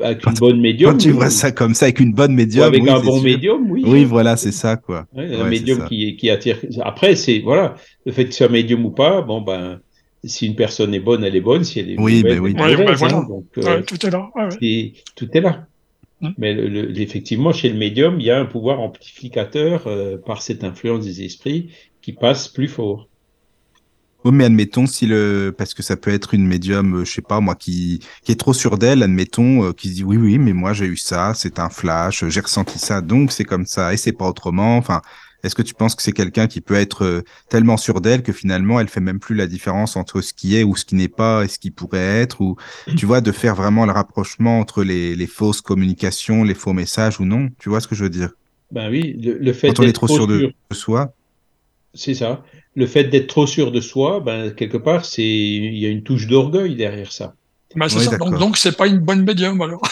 [0.00, 0.92] avec une bonne médium.
[0.92, 2.64] Quand tu vois ça comme ça, avec une bonne médium.
[2.66, 3.82] avec un bon médium, oui.
[3.84, 5.06] Oui, voilà, c'est ça, quoi.
[5.16, 6.58] un médium Qui, qui attire.
[6.82, 7.74] Après, c'est, voilà,
[8.06, 9.80] le fait que c'est un médium ou pas, bon, ben,
[10.22, 11.64] si une personne est bonne, elle est bonne.
[11.64, 12.54] Si elle est oui, mauvaise, ben oui.
[12.56, 13.16] elle est ben mauvaise, voilà.
[13.16, 14.30] hein, donc, euh, tout est là.
[15.16, 15.66] tout est là.
[16.22, 16.34] Hum.
[16.38, 20.40] Mais le, le, effectivement, chez le médium, il y a un pouvoir amplificateur euh, par
[20.42, 21.70] cette influence des esprits
[22.00, 23.07] qui passe plus fort.
[24.24, 27.22] Oui, mais admettons si le parce que ça peut être une médium, euh, je sais
[27.22, 30.38] pas moi, qui qui est trop sûre d'elle, admettons, euh, qui se dit oui oui,
[30.38, 33.94] mais moi j'ai eu ça, c'est un flash, j'ai ressenti ça, donc c'est comme ça
[33.94, 34.76] et c'est pas autrement.
[34.76, 35.02] Enfin,
[35.44, 38.32] est-ce que tu penses que c'est quelqu'un qui peut être euh, tellement sûr d'elle que
[38.32, 41.08] finalement elle fait même plus la différence entre ce qui est ou ce qui n'est
[41.08, 42.40] pas et ce qui pourrait être?
[42.40, 42.56] Ou
[42.96, 47.20] tu vois de faire vraiment le rapprochement entre les, les fausses communications, les faux messages
[47.20, 48.30] ou non, tu vois ce que je veux dire?
[48.70, 51.14] Ben oui, le, le fait Quand on est trop sûr de, de soi.
[51.94, 52.42] C'est ça.
[52.76, 56.02] Le fait d'être trop sûr de soi, ben, quelque part, c'est il y a une
[56.02, 57.34] touche d'orgueil derrière ça.
[57.74, 58.16] Ben, c'est Oui, ça.
[58.18, 59.82] Donc, c'est pas une bonne médium alors.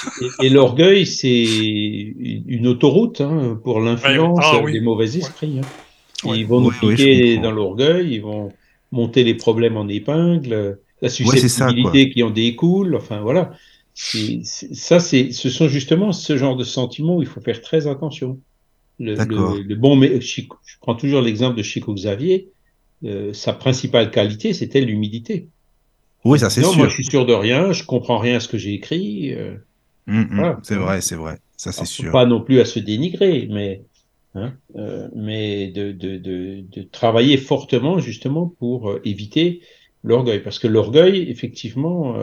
[0.41, 4.72] Et, et l'orgueil, c'est une autoroute hein, pour l'influence Ah, oui.
[4.72, 5.59] des mauvais esprits.
[5.61, 6.29] hein.
[6.29, 6.39] Ouais.
[6.39, 8.51] Ils vont nous piquer dans l'orgueil, ils vont
[8.93, 12.95] monter les problèmes en épingle, la c'est ça, susceptibilité qui en découle.
[12.97, 13.53] Enfin voilà.
[13.95, 18.39] Ça, c'est, ce sont justement ce genre de sentiments où il faut faire très attention.
[18.99, 20.43] Le, le, le bon, mais je
[20.81, 22.49] prends toujours l'exemple de Chico Xavier.
[23.05, 25.51] Euh, sa principale qualité, c'était l'humilité.
[26.25, 26.79] Oui, ça c'est non, sûr.
[26.79, 29.33] moi je suis sûr de rien, je comprends rien à ce que j'ai écrit.
[29.35, 29.57] euh,
[30.09, 30.61] Hum, hum, Voilà.
[30.63, 31.39] C'est vrai, c'est vrai.
[31.57, 32.13] Ça c'est sûr.
[32.13, 33.85] Pas non plus à se dénigrer, mais,
[34.35, 39.63] hein, euh, mais de, de, de, de travailler fortement justement pour éviter
[40.03, 40.41] l'orgueil.
[40.43, 42.17] Parce que l'orgueil, effectivement,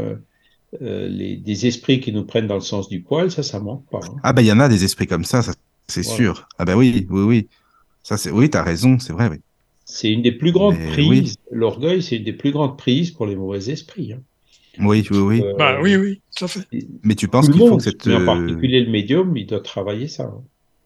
[0.81, 3.99] les, des esprits qui nous prennent dans le sens du poil, ça, ça manque pas.
[3.99, 4.23] hein.
[4.23, 5.53] Ah ben il y en a des esprits comme ça, ça
[5.87, 6.15] c'est Voilà.
[6.15, 6.47] sûr.
[6.57, 7.49] Ah ben oui, oui, oui.
[8.03, 9.29] Ça c'est oui, t'as raison, c'est vrai.
[9.29, 9.39] Oui.
[9.85, 11.09] C'est une des plus grandes Mais prises.
[11.09, 11.35] oui.
[11.51, 14.13] L'orgueil, c'est une des plus grandes prises pour les mauvais esprits.
[14.13, 14.21] hein.
[14.79, 15.41] Oui, oui, oui.
[15.41, 16.67] Euh, Bah oui, oui, tout à fait.
[17.03, 19.59] Mais tu penses qu'il faut que cette mais en euh, particulier le médium, il doit
[19.61, 20.23] travailler ça.
[20.23, 20.43] hein.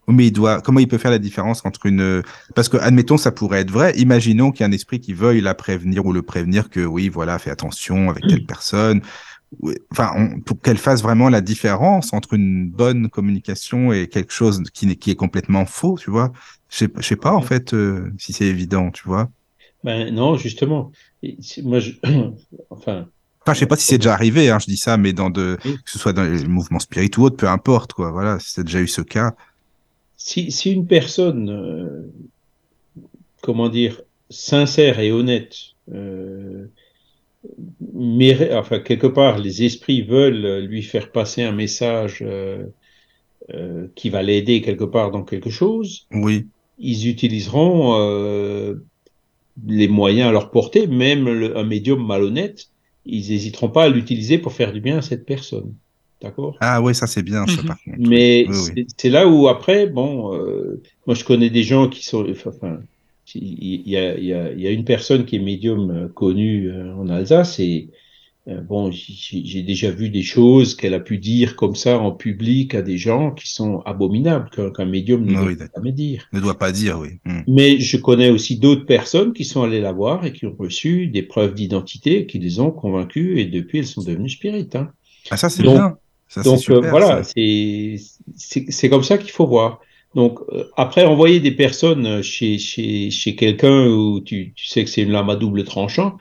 [0.10, 2.24] Mais il doit, comment il peut faire la différence entre une,
[2.56, 3.94] parce que, admettons, ça pourrait être vrai.
[3.98, 7.10] Imaginons qu'il y a un esprit qui veuille la prévenir ou le prévenir que oui,
[7.10, 9.02] voilà, fais attention avec telle personne.
[9.60, 14.32] Oui, Enfin, on- pour qu'elle fasse vraiment la différence entre une bonne communication et quelque
[14.34, 16.32] chose qui est complètement faux, tu vois.
[16.70, 19.30] Je sais, sais pas, en fait, euh, si c'est évident, tu vois.
[19.84, 20.92] Ben non, justement.
[21.64, 21.92] Moi, je...
[22.70, 23.08] enfin,
[23.42, 25.58] Enfin, je sais pas si c'est déjà arrivé, hein, je dis ça, mais dans de,
[25.64, 25.78] Oui.
[25.86, 28.12] que ce soit dans les mouvements spirituels ou autres, peu importe, quoi.
[28.12, 29.36] Voilà, si déjà eu ce cas.
[30.18, 32.12] si, si une personne, euh,
[33.42, 35.56] comment dire, sincère et honnête,
[35.94, 36.68] euh,
[37.94, 42.20] mérite- enfin, quelque part, les esprits veulent lui faire passer un message
[43.54, 46.48] euh, qui va l'aider quelque part dans quelque chose, Oui.
[46.78, 48.76] Ils utiliseront euh,
[49.66, 52.68] les moyens à leur portée, même le- un médium malhonnête,
[53.06, 55.76] ils n'hésiteront pas à l'utiliser pour faire du bien à cette personne.
[56.22, 56.58] D'accord?
[56.60, 57.64] Ah ouais, ça c'est bien, ça, Mhm.
[57.64, 58.00] par contre.
[58.10, 58.80] mais Oui, oui.
[58.98, 62.82] c'est- là où après, bon, euh, moi je connais des gens qui sont, enfin,
[63.36, 66.08] il y a, il y a, il y a une personne qui est médium euh,
[66.10, 67.92] connue euh, en Alsace et
[68.56, 72.82] bon, j'ai déjà vu des choses qu'elle a pu dire comme ça en public à
[72.82, 76.28] des gens qui sont abominables qu'un médium ne Oui, doit jamais dire.
[76.32, 77.20] Ne doit pas dire, oui.
[77.26, 77.42] Hmm.
[77.48, 81.08] Mais je connais aussi d'autres personnes qui sont allées la voir et qui ont reçu
[81.08, 84.76] des preuves d'identité qui les ont convaincus et depuis elles sont devenues spirites.
[84.76, 84.92] Hein.
[85.30, 85.98] Ah, ça c'est bien.
[86.30, 87.32] Ça, Donc super, euh, voilà, ça.
[87.34, 89.80] c'est comme ça qu'il faut voir.
[90.16, 94.90] Donc euh, après envoyer des personnes chez chez chez quelqu'un où tu tu sais que
[94.90, 96.18] c'est une lame à double tranchant,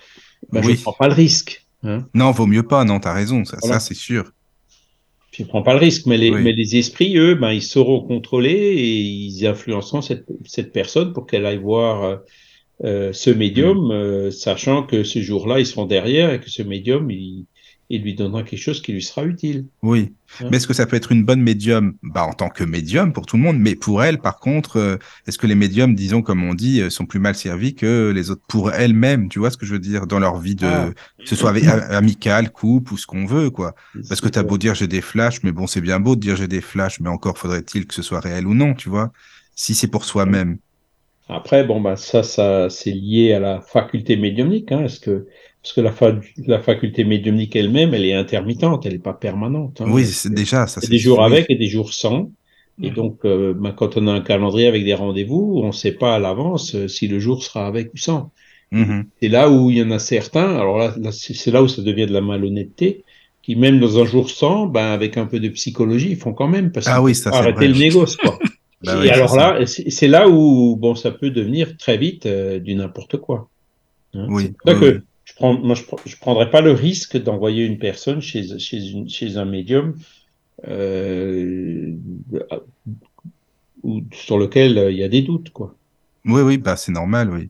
[0.52, 0.74] ben Oui.
[0.76, 1.65] je prends pas le risque.
[1.86, 2.08] Hein.
[2.14, 3.78] Non, vaut mieux pas, non, t'as raison, ça, Voilà.
[3.80, 4.32] ça c'est sûr.
[5.32, 6.42] Je prends pas le risque, mais les Oui.
[6.42, 11.26] mais les esprits eux, ben ils sauront contrôler et ils influenceront cette cette personne pour
[11.26, 12.16] qu'elle aille voir euh,
[12.84, 13.34] euh, ce Mm.
[13.38, 17.46] médium, euh, sachant que ce jour-là ils seront derrière et que ce médium il
[17.88, 19.66] et lui donnera quelque chose qui lui sera utile.
[19.82, 20.12] Oui.
[20.40, 20.48] Ouais.
[20.50, 21.94] Mais est-ce que ça peut être une bonne médium?
[22.02, 24.96] Bah, en tant que médium pour tout le monde, mais pour elle, par contre, euh,
[25.26, 28.30] est-ce que les médiums, disons, comme on dit, euh, sont plus mal servis que les
[28.30, 29.28] autres pour elles-mêmes?
[29.28, 30.06] Tu vois ce que je veux dire?
[30.08, 30.66] Dans leur vie de.
[30.66, 30.90] Ah.
[31.18, 33.74] Que ce soit avec, a- amical, couple ou ce qu'on veut, quoi.
[34.08, 36.20] Parce que tu as beau dire j'ai des flashs, mais bon, c'est bien beau de
[36.20, 39.12] dire j'ai des flashs, mais encore faudrait-il que ce soit réel ou non, tu vois?
[39.54, 40.58] Si c'est pour soi-même.
[41.28, 45.26] Après, bon, bah, ça, ça, c'est lié à la faculté médiumnique, hein, est-ce que,
[45.66, 49.80] parce que la, fa- la faculté médiumnique elle-même, elle est intermittente, elle n'est pas permanente.
[49.80, 49.86] hein.
[49.88, 51.24] Oui, c'est déjà, ça Il y a c'est des jours oui.
[51.24, 52.30] avec et des jours sans.
[52.82, 55.92] Et donc, euh, bah, quand on a un calendrier avec des rendez-vous, on ne sait
[55.92, 58.30] pas à l'avance euh, si le jour sera avec ou sans.
[58.70, 59.06] Mhm.
[59.20, 61.82] C'est là où il y en a certains, alors là, là, c'est là où ça
[61.82, 63.04] devient de la malhonnêteté,
[63.42, 66.48] qui même dans un jour sans, ben, avec un peu de psychologie, ils font quand
[66.48, 67.68] même, parce Ah qu'ils oui, ça, arrêter vrai.
[67.68, 68.38] le négoce, quoi.
[68.82, 72.58] Bah et oui, alors là, c'est là où bon, ça peut devenir très vite euh,
[72.60, 73.48] du n'importe quoi.
[74.14, 74.26] Hein.
[74.28, 75.02] Oui, C'est oui, que
[75.36, 79.36] prends, moi, je, je prendrais pas le risque d'envoyer une personne chez, chez, une, chez
[79.36, 79.94] un médium
[80.68, 81.94] euh,
[83.82, 85.74] ou sur lequel euh, il y a des doutes, quoi.
[86.24, 87.48] Oui, oui, bah c'est normal, oui.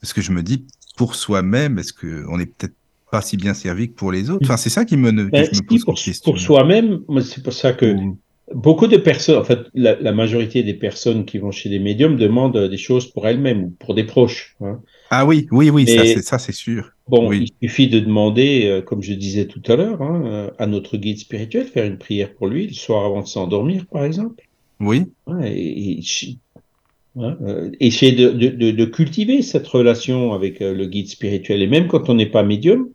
[0.00, 0.66] Parce que je me dis,
[0.96, 2.74] pour soi-même, est-ce qu'on est peut-être
[3.10, 4.44] pas si bien servi que pour les autres?
[4.44, 6.32] Enfin, c'est ça qui me, que Ben, me pose pour, question.
[6.32, 8.18] pour soi-même, c'est pour ça que Ou-
[8.54, 12.16] beaucoup de personnes, en fait, la, la majorité des personnes qui vont chez des médiums
[12.16, 14.56] demandent des choses pour elles-mêmes ou pour des proches.
[14.60, 14.80] hein.
[15.10, 16.90] Ah oui, oui, oui, ça Mais- c'est ça, c'est sûr.
[17.08, 17.52] Bon, Oui.
[17.60, 20.96] il suffit de demander, euh, comme je disais tout à l'heure, hein, euh, à notre
[20.96, 24.42] guide spirituel, faire une prière pour lui le soir avant de s'endormir, par exemple.
[24.80, 26.00] Oui, Ouais, et,
[27.18, 31.62] hein, euh, essayer de, de, de, de cultiver cette relation avec euh, le guide spirituel.
[31.62, 32.88] Et même quand on n'est pas médium,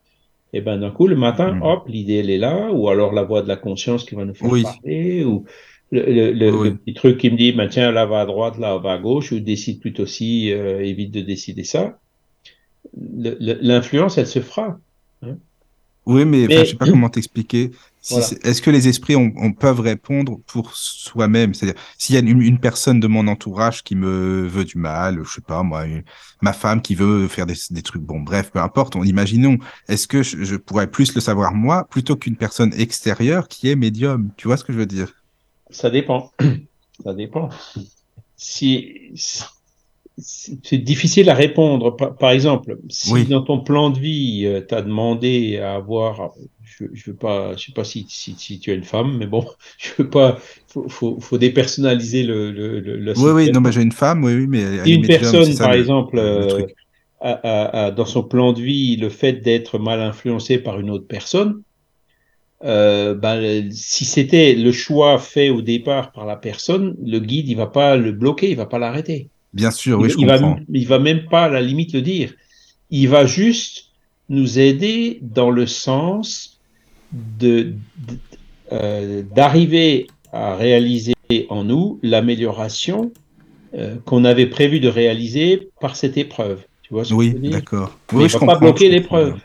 [0.53, 1.61] et ben d'un coup, le matin, Mhm.
[1.63, 4.33] hop, l'idée, elle est là, ou alors la voix de la conscience qui va nous
[4.35, 4.63] faire Oui.
[4.63, 5.45] parler, ou
[5.91, 6.69] le, le, le- Oui.
[6.69, 8.97] le petit truc qui me dit, ben, tiens, là va à droite, là va à
[8.97, 11.99] gauche, ou décide plutôt ci, euh, évite de décider ça.
[12.93, 14.79] L'influence, elle se fera.
[16.07, 17.71] oui, mais, je sais pas comment t'expliquer.
[18.01, 18.27] Si Voilà.
[18.43, 21.53] Est-ce que les esprits on, on peuvent répondre pour soi-même?
[21.53, 25.19] C'est-à-dire, s'il y a une, une personne de mon entourage qui me veut du mal,
[25.23, 26.03] je sais pas moi, une-
[26.41, 28.95] ma femme qui veut faire des, des trucs, bon, bref, peu importe.
[28.95, 33.47] On, imaginons, est-ce que je, je pourrais plus le savoir moi plutôt qu'une personne extérieure
[33.47, 34.31] qui est médium?
[34.37, 35.20] Tu vois ce que je veux dire?
[35.71, 36.31] Ça dépend.
[37.03, 37.49] Ça dépend.
[38.35, 39.11] Si,
[40.17, 41.95] c'est difficile à répondre.
[41.95, 43.25] Par, exemple, si Oui.
[43.25, 46.31] dans ton plan de vie, tu as demandé à avoir,
[46.63, 49.25] je, je veux pas, je sais pas si, si, si tu es une femme, mais
[49.25, 49.45] bon,
[49.79, 53.91] je veux pas, faut, faut, faut dépersonnaliser le, le, Oui, oui, non, mais j'ai une
[53.91, 56.75] femme, oui, oui, mais Si une personne, ça, par le- exemple, le euh, truc.
[57.21, 60.89] a, a- a dans son plan de vie le fait d'être mal influencé par une
[60.89, 61.61] autre personne,
[62.63, 67.55] euh, ben, si c'était le choix fait au départ par la personne, le guide, il
[67.55, 69.29] va pas le bloquer, il va pas l'arrêter.
[69.53, 70.59] Bien sûr, Il, oui, je il va, comprends.
[70.71, 72.33] il va même pas à la limite le dire.
[72.89, 73.85] Il va juste
[74.29, 76.59] nous aider dans le sens
[77.11, 77.73] de,
[78.71, 81.13] euh, d'arriver à réaliser
[81.49, 83.11] en nous l'amélioration
[83.73, 86.63] euh, qu'on avait prévu de réaliser par cette épreuve.
[86.83, 87.97] Tu vois ce Oui, je d'accord.
[88.13, 88.53] Oui, il je va comprends.
[88.53, 89.39] pas bloquer je l'épreuve.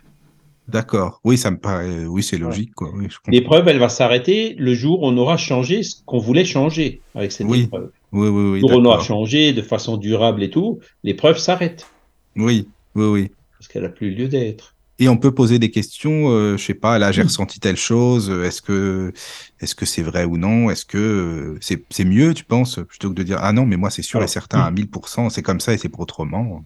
[0.69, 1.21] D'accord.
[1.25, 2.07] Oui, ça me paraît.
[2.07, 2.91] Oui, c'est logique, quoi.
[2.95, 3.09] Oui.
[3.29, 7.31] L'épreuve, elle va s'arrêter le jour où on aura changé ce qu'on voulait changer avec
[7.33, 7.91] cette Oui, épreuve.
[8.13, 8.61] Oui, oui, oui.
[8.63, 11.87] Le jour où on aura changé de façon durable et tout, l'épreuve s'arrête
[12.35, 13.31] Oui, oui, oui.
[13.59, 14.75] parce qu'elle a plus lieu d'être.
[14.99, 18.31] Et on peut poser des questions, euh, je sais pas, là j'ai ressenti telle chose,
[18.31, 19.13] euh, est-ce que
[19.61, 23.11] est-ce que c'est vrai ou non, est-ce que euh, c'est c'est mieux, tu penses, plutôt
[23.11, 25.61] que de dire ah non, mais moi c'est sûr et certain à 1000%, c'est comme
[25.61, 26.65] ça et c'est pas autrement.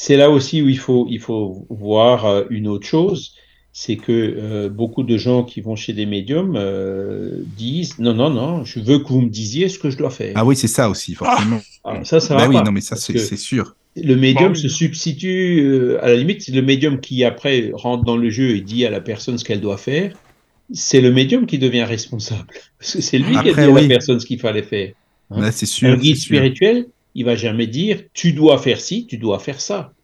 [0.00, 3.34] C'est là aussi où il faut, il faut voir euh, une autre chose,
[3.72, 8.30] c'est que euh, beaucoup de gens qui vont chez des médiums euh, disent non, non,
[8.30, 10.34] non, je veux que vous me disiez ce que je dois faire.
[10.36, 11.60] Ah oui, c'est ça aussi, forcément.
[11.82, 13.74] Alors, ça, ça bah va oui, pas, non mais ça c'est sûr.
[13.96, 18.04] Le médium Bah se substitue, euh, à la limite, c'est le médium qui après rentre
[18.04, 20.12] dans le jeu et dit à la personne ce qu'elle doit faire.
[20.72, 22.46] C'est le médium qui devient responsable.
[22.78, 24.92] Parce que c'est lui qui a dit à la personne ce qu'il fallait faire.
[25.30, 25.40] Hein.
[25.40, 25.88] Là, c'est sûr.
[25.88, 26.84] Un guide c'est sûr.
[27.18, 29.94] Il va jamais dire tu dois faire ci, tu dois faire ça.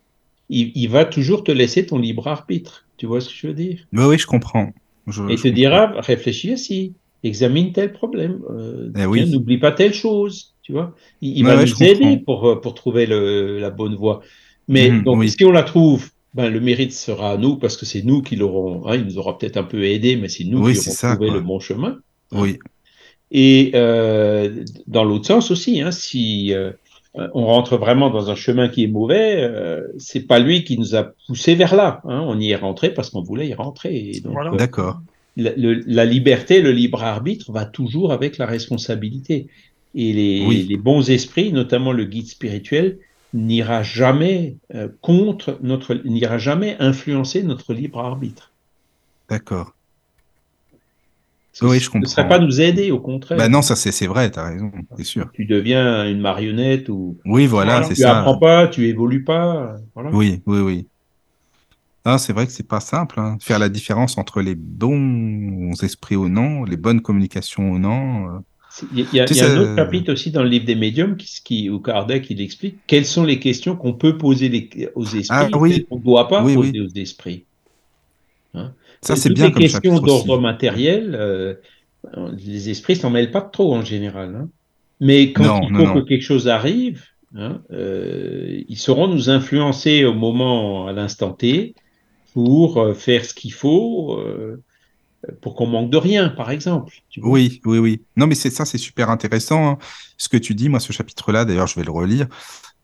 [0.51, 2.89] Il, il va toujours te laisser ton libre arbitre.
[2.99, 3.87] Tu vois ce que je veux dire?
[3.93, 4.75] Oui, oui, je comprends.
[5.07, 5.49] Je- Et il te comprends.
[5.49, 9.27] dira réfléchis ainsi, examine tel problème, euh, Eh oui.
[9.27, 10.55] n'oublie pas telle chose.
[10.63, 10.95] Tu vois?
[11.21, 14.21] Il, il Ouais, va ouais, nous aider pour, euh, pour trouver le, la bonne voie.
[14.69, 15.39] Mais Mhm, donc, oui.
[15.39, 18.37] si on la trouve, ben, le mérite sera à nous parce que c'est nous qui
[18.37, 18.87] l'aurons.
[18.87, 21.17] Hein, il nous aura peut-être un peu aidé, mais c'est nous Oui, qui aurons ça,
[21.17, 21.35] trouvé quoi.
[21.35, 21.99] le bon chemin.
[22.33, 22.59] Oui,
[23.31, 26.73] Et euh, dans l'autre sens aussi, hein, si euh,
[27.15, 30.97] on rentre vraiment dans un chemin qui est mauvais, euh, c'est pas lui qui nous
[30.97, 32.01] a poussé vers là.
[32.05, 33.95] Hein, on y est rentré parce qu'on voulait y rentrer.
[33.95, 34.53] Et donc, Voilà.
[34.53, 35.01] euh, d'accord.
[35.37, 39.47] la, liberté, le libre arbitre va toujours avec la responsabilité.
[39.95, 40.67] Et les, Oui.
[40.69, 42.99] les bons esprits, notamment le guide spirituel,
[43.33, 48.51] n'ira jamais euh, contre notre, n'ira jamais influencer notre libre arbitre.
[49.29, 49.73] D'accord.
[51.55, 52.09] Ce, Oui, je comprends.
[52.11, 53.39] serait pas nous aider, au contraire.
[53.39, 55.31] Bah non, ça c'est vrai, t'as raison, c'est sûr.
[55.33, 57.87] Tu deviens une marionnette ou Oui, voilà, Voilà.
[57.87, 58.19] c'est tu ça.
[58.19, 59.77] apprends pas, tu évolues pas.
[59.95, 60.11] Voilà.
[60.13, 60.89] Oui, oui, oui.
[62.05, 66.17] Ah, c'est vrai que c'est pas simple, hein, faire la différence entre les bons esprits
[66.17, 68.29] ou non, les bonnes communications ou non.
[68.29, 68.39] euh.
[68.93, 70.75] Il y a, il y Tu un autre euh, chapitre aussi dans le livre des
[70.75, 74.89] médiums qui, qui, où Kardec il explique quelles sont les questions qu'on peut poser les-
[74.97, 75.87] aux esprits Ah, et oui.
[75.89, 76.81] qu'on ne doit pas Oui, poser oui.
[76.81, 77.47] aux esprits.
[79.05, 81.55] Ça, c'est bien les questions d'ordre matériel, euh,
[82.37, 84.35] les esprits s'en mêlent pas trop en général.
[84.37, 84.49] hein.
[85.01, 85.95] Mais quand Non, il non, faut non.
[86.03, 87.03] que quelque chose arrive,
[87.35, 91.75] hein, euh, ils sauront nous influencer au moment, à l'instant T,
[92.33, 94.63] pour euh, faire ce qu'il faut, euh,
[95.41, 96.95] pour qu'on manque de rien, par exemple.
[97.23, 98.03] Oui, oui, oui.
[98.17, 99.69] Non, mais c'est ça, c'est super intéressant.
[99.73, 99.79] hein.
[100.19, 102.29] Ce que tu dis, moi, ce chapitre-là, d'ailleurs, je vais le relire.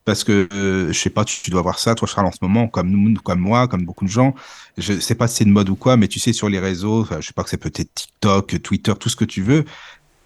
[0.03, 2.67] Parce que, euh, je sais pas, tu, dois voir ça, toi, Charles, en ce moment,
[2.67, 4.33] comme nous, comme moi, comme beaucoup de gens.
[4.77, 7.05] Je sais pas si c'est une mode ou quoi, mais tu sais, sur les réseaux,
[7.19, 9.65] je sais pas que c'est peut-être TikTok, Twitter, tout ce que tu veux.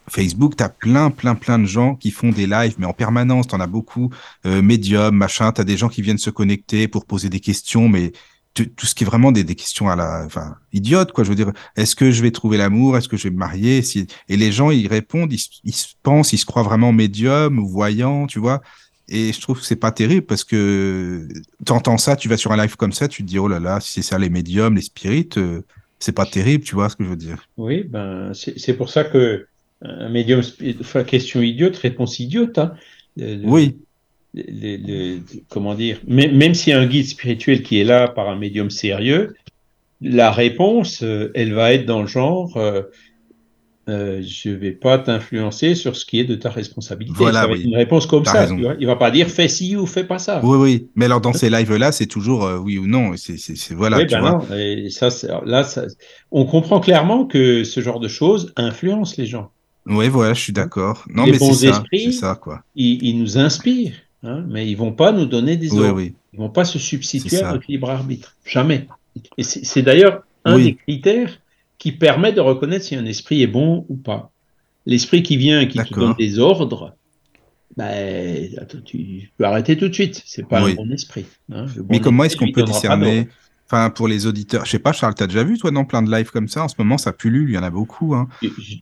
[0.07, 3.47] Facebook, tu as plein, plein, plein de gens qui font des lives, mais en permanence,
[3.47, 4.11] tu en as beaucoup.
[4.45, 7.89] Euh, Medium, machin, tu as des gens qui viennent se connecter pour poser des questions,
[7.89, 8.11] mais
[8.53, 11.25] tout ce qui est vraiment des, questions à la, enfin, idiotes, quoi.
[11.25, 12.95] Je veux dire, est-ce que je vais trouver l'amour?
[12.95, 13.81] Est-ce que je vais me marier?
[13.81, 14.07] Si...
[14.29, 17.67] Et les gens, ils répondent, ils, ils se pensent, ils se croient vraiment médium ou
[17.67, 18.61] voyants, tu vois.
[19.07, 21.27] Et je trouve que c'est pas terrible parce que
[21.63, 23.79] t'entends ça, tu vas sur un live comme ça, tu te dis, oh là là,
[23.79, 25.63] si c'est ça les médiums, les spirites, euh,
[25.99, 27.47] c'est pas terrible, tu vois ce que je veux dire.
[27.57, 29.47] Oui, ben, c'est pour ça que
[29.81, 30.41] un médium,
[30.79, 32.57] enfin, question idiote, réponse idiote.
[32.57, 32.73] Hein.
[33.17, 33.77] Le- le- Oui,
[34.33, 38.07] le- le- comment dire, même, même s'il y a un guide spirituel qui est là
[38.07, 39.35] par un médium sérieux,
[40.01, 42.81] la réponse, euh, elle va être dans le genre, euh,
[43.87, 47.15] euh, je vais pas t'influencer sur ce qui est de ta responsabilité.
[47.17, 47.59] Voilà, ça va oui.
[47.59, 48.41] être une réponse comme ça.
[48.41, 48.55] raison.
[48.55, 48.75] Tu vois.
[48.79, 50.41] Il va pas dire fais ci ou fais pas ça.
[50.43, 50.87] oui, oui.
[50.95, 53.13] Mais alors dans ces lives-là, c'est toujours euh, oui ou non.
[53.15, 53.37] C'est,
[53.73, 54.31] voilà, Oui, tu ben vois.
[54.49, 54.55] non.
[54.57, 55.85] Et ça, c'est- là, ça-
[56.31, 59.51] on comprend clairement que ce genre de choses influence les gens.
[59.87, 61.05] Oui, voilà, je suis d'accord.
[61.13, 62.63] Non, Les mais bons c'est ça, esprits, ça, quoi.
[62.75, 65.97] Ils, ils nous inspirent, hein, mais ils vont pas nous donner des Oui, ordres.
[65.97, 66.15] oui.
[66.33, 68.35] Ils vont pas se substituer à notre libre arbitre.
[68.45, 68.87] Jamais.
[69.37, 70.63] Et c'est c'est d'ailleurs un Oui.
[70.63, 71.39] des critères
[71.77, 74.31] qui permet de reconnaître si un esprit est bon ou pas.
[74.85, 76.95] L'esprit qui vient et qui te donne des ordres,
[77.75, 80.21] ben, attends, tu peux arrêter tout de suite.
[80.25, 80.71] C'est pas Oui.
[80.71, 81.25] un bon esprit.
[81.51, 81.65] hein.
[81.75, 83.27] Bon Mais comment est-ce qu'on peut discerner.
[83.67, 86.11] Enfin, pour les auditeurs, je sais pas, Charles, t'as déjà vu, toi, dans plein de
[86.15, 86.63] lives comme ça?
[86.63, 88.13] En ce moment, ça pullule, il y en a beaucoup.
[88.13, 88.27] Hein.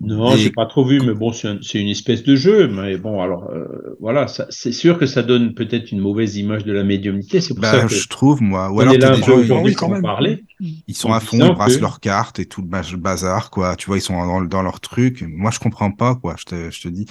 [0.01, 2.67] Non, Et- j'ai pas trop vu, mais bon, c'est un- c'est une espèce de jeu.
[2.67, 6.65] Mais bon, alors euh, voilà, ça- c'est sûr que ça donne peut-être une mauvaise image
[6.65, 7.39] de la médiumnité.
[7.39, 8.69] C'est pour ça Bah, que je trouve, moi.
[8.71, 10.01] Ou alors, là des gens, aujourd'hui oui, quand même.
[10.01, 10.43] parler.
[10.59, 13.77] ils sont à fond, ils brassent que- leurs cartes et tout le baz- bazar, quoi.
[13.77, 15.23] Tu vois, ils sont dans, dans leur truc.
[15.27, 17.05] Moi, je comprends pas, quoi, je te, je te dis.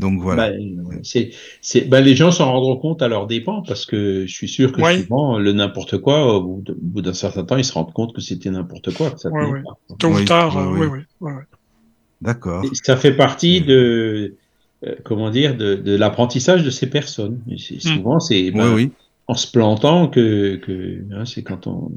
[0.00, 0.50] Donc, voilà.
[1.02, 1.30] C'est,
[1.60, 4.72] c'est, ben, les gens s'en rendront compte à leur dépens parce que je suis sûr
[4.72, 5.00] que Ouais.
[5.02, 8.50] souvent, le n'importe quoi, au bout d'un certain temps, ils se rendent compte que c'était
[8.50, 9.10] n'importe quoi.
[9.10, 9.62] que ça Ouais, tenait ouais.
[9.62, 9.96] pas.
[9.98, 10.86] Tôt Oui, ou tard, oui,
[11.20, 11.30] oui.
[12.22, 12.64] D'accord.
[12.64, 14.34] Et ça fait partie de,
[14.86, 17.40] euh, comment dire, de, de l'apprentissage de ces personnes.
[17.58, 17.96] C'est- Hmm.
[17.96, 18.92] souvent, c'est Oui, ben, oui.
[19.26, 21.90] en se plantant que, que hein, c'est quand on,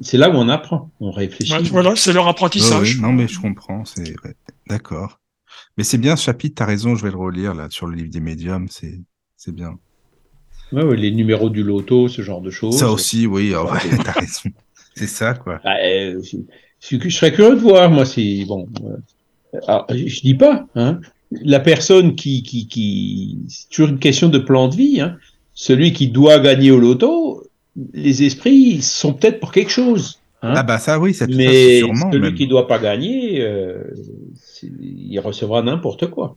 [0.00, 1.52] c'est là où on apprend, on réfléchit.
[1.52, 2.96] Ouais, voilà, c'est leur apprentissage.
[2.96, 3.02] ouais.
[3.02, 4.34] Non, mais je comprends, c'est ouais.
[4.68, 5.18] D'accord.
[5.76, 8.10] Mais c'est bien ce chapitre, t'as raison, je vais le relire, là, sur le livre
[8.10, 8.98] des médiums, c'est,
[9.36, 9.78] c'est bien.
[10.72, 12.78] Ouais, ouais, les numéros du loto, ce genre de choses.
[12.78, 13.96] Ça aussi, oui, oh, Ouais.
[14.04, 14.50] t'as raison.
[14.94, 15.60] C'est ça, quoi.
[15.62, 16.38] Bah, euh, je,
[16.80, 18.66] je- je serais curieux de voir, moi, si bon.
[18.84, 21.00] euh, alors, je, dis pas, hein,
[21.30, 25.00] la personne qui, qui, qui, c'est toujours une question de plan de vie.
[25.00, 25.16] Hein,
[25.54, 27.44] celui qui doit gagner au loto,
[27.94, 30.18] les esprits sont peut-être pour quelque chose.
[30.42, 32.10] Hein, Ah bah ça, oui, ça, mais sûrement.
[32.10, 32.34] celui même.
[32.34, 34.12] qui doit pas gagner, euh, c'est-
[34.62, 36.36] il recevra n'importe quoi.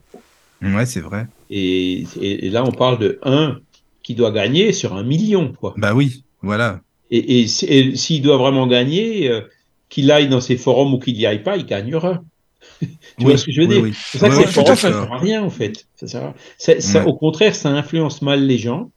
[0.61, 1.27] Ouais, c'est vrai.
[1.49, 3.59] Et, et, et là, on parle de un
[4.03, 5.73] qui doit gagner sur un million, quoi.
[5.77, 6.81] Bah oui, voilà.
[7.11, 9.41] Et, et si- et s'il doit vraiment gagner, euh,
[9.89, 12.21] qu'il aille dans ces forums ou qu'il n'y aille pas, il gagnera.
[12.81, 12.87] tu
[13.19, 13.83] Oui, vois ce que je veux oui, dire?
[13.83, 13.93] oui.
[13.95, 15.87] C'est pour ça que Ouais, ces forums, ça ne sert à rien, en fait.
[15.95, 17.05] Ça sert à- ça- ça- Ouais.
[17.05, 18.91] Au contraire, ça influence mal les gens.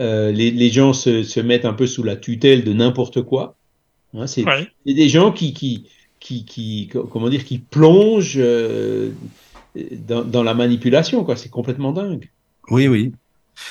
[0.00, 3.56] Euh, les, les gens se, se mettent un peu sous la tutelle de n'importe quoi.
[4.14, 4.66] Hein, c'est Ouais.
[4.86, 5.88] c'est des gens qui, qui,
[6.20, 9.10] qui, qui, co- comment dire, qui plongent euh,
[9.92, 11.36] dans, dans la manipulation, quoi.
[11.36, 12.30] C'est complètement dingue.
[12.70, 13.12] Oui, oui.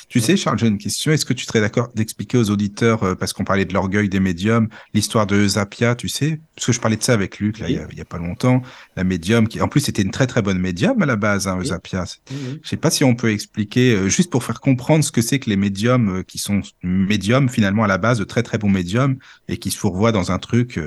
[0.09, 1.11] Tu sais, Charles, j'ai une question.
[1.11, 4.19] Est-ce que tu serais d'accord d'expliquer aux auditeurs, euh, parce qu'on parlait de l'orgueil des
[4.19, 6.39] médiums, l'histoire de Zapia, tu sais?
[6.55, 8.05] Parce que je parlais de ça avec Luc, là, il y a, il y a
[8.05, 8.63] pas longtemps.
[8.95, 11.57] La médium, qui, en plus, c'était une très très bonne médium à la base, hein,
[11.59, 11.67] Oui.
[11.67, 12.05] Zapia.
[12.31, 15.37] Je sais pas si on peut expliquer, euh, juste pour faire comprendre ce que c'est
[15.37, 18.69] que les médiums euh, qui sont médiums, finalement, à la base, de très très bons
[18.71, 19.17] médiums,
[19.49, 20.79] et qui se fourvoient dans un truc.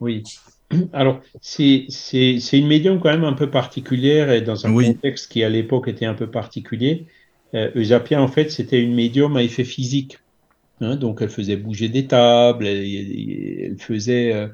[0.00, 0.24] Oui.
[0.92, 1.86] Alors, c'est
[2.52, 4.74] une médium quand même un peu particulière et dans un Oui.
[4.74, 7.06] contexte qui à l'époque était un peu particulier.
[7.54, 10.18] Euh, Eusapia, en fait, c'était une médium à effet physique.
[10.80, 14.48] Hein, donc, elle faisait bouger des tables, elle, elle faisait, euh,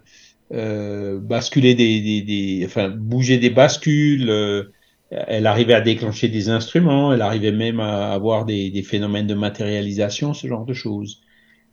[0.54, 4.30] euh, basculer des, des, des, enfin, bouger des bascules.
[4.30, 4.64] euh,
[5.10, 7.12] elle arrivait à déclencher des instruments.
[7.14, 11.20] Elle arrivait même à avoir des, des phénomènes de matérialisation, ce genre de choses.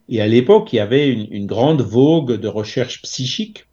[0.09, 3.65] Et à l'époque, il y avait une, une grande vogue de recherche psychique.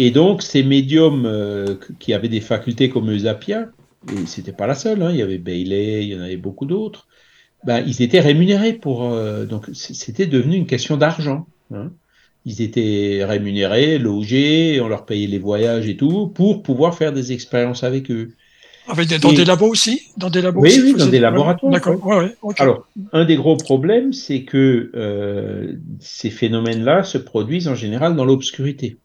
[0.00, 3.68] Et donc, ces médiums euh, qui avaient des facultés comme Eusapia,
[4.12, 6.66] et c'était pas la seule, hein, il y avait Bailey, il y en avait beaucoup
[6.66, 7.08] d'autres,
[7.66, 9.12] ben, ils étaient rémunérés pour.
[9.12, 11.48] euh, donc, c'était devenu une question d'argent.
[11.74, 11.90] hein.
[12.44, 17.32] Ils étaient rémunérés, logés, on leur payait les voyages et tout, pour pouvoir faire des
[17.32, 18.28] expériences avec eux.
[18.88, 20.00] Avec des- dans Et- des labos aussi?
[20.16, 22.60] Dans des labos Oui, aussi, oui, dans des laboratoires, D'accord, ouais, ouais, ok.
[22.60, 28.24] Alors, un des gros problèmes, c'est que euh, ces phénomènes-là se produisent en général dans
[28.24, 28.98] l'obscurité.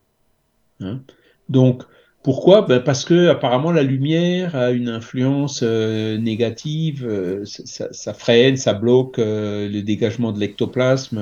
[0.82, 1.02] Hein.
[1.50, 1.84] Donc,
[2.24, 2.62] pourquoi?
[2.64, 8.74] Ben Parce que apparemment la lumière a une influence euh, négative, euh, ça, freine, ça
[8.74, 11.18] bloque euh, le dégagement de l'ectoplasme,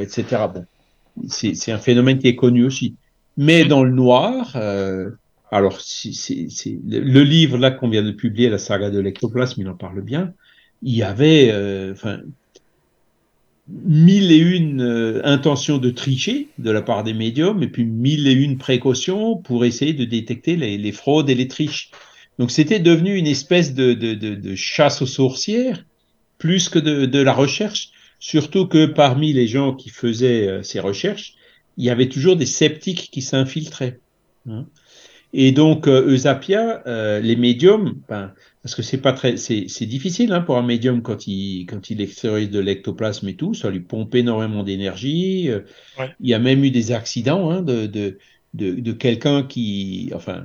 [0.00, 0.48] etc.
[0.52, 0.66] Bon,
[1.28, 2.96] c'est un phénomène qui est connu aussi.
[3.36, 3.68] Mais Mhm.
[3.68, 4.56] dans le noir,
[5.50, 9.76] alors le, le livre là qu'on vient de publier, la saga de l'ectoplasme, il en
[9.76, 10.32] parle bien.
[10.82, 11.52] Il y avait,
[11.92, 12.20] enfin,
[13.68, 18.28] mille et une euh, intentions de tricher de la part des médiums et puis mille
[18.28, 21.90] et une précautions pour essayer de détecter les, les fraudes et les triches.
[22.38, 25.84] Donc c'était devenu une espèce de, de, de, de chasse aux sorcières
[26.38, 31.34] plus que de, la recherche, surtout que parmi les gens qui faisaient euh, ces recherches,
[31.76, 33.98] il y avait toujours des sceptiques qui s'infiltraient.
[34.48, 34.66] hein.
[35.32, 38.32] Et donc, euh, Eusapia, euh, les médiums, ben,
[38.66, 41.88] parce que c'est pas très, c'est c'est difficile hein, pour un médium quand il quand
[41.90, 45.48] il extériorise de l'ectoplasme et tout, ça lui pompe énormément d'énergie.
[45.50, 45.60] euh,
[45.98, 46.16] Ouais.
[46.20, 48.18] Il y a même eu des accidents hein, de de
[48.54, 50.44] de, de quelqu'un qui, enfin,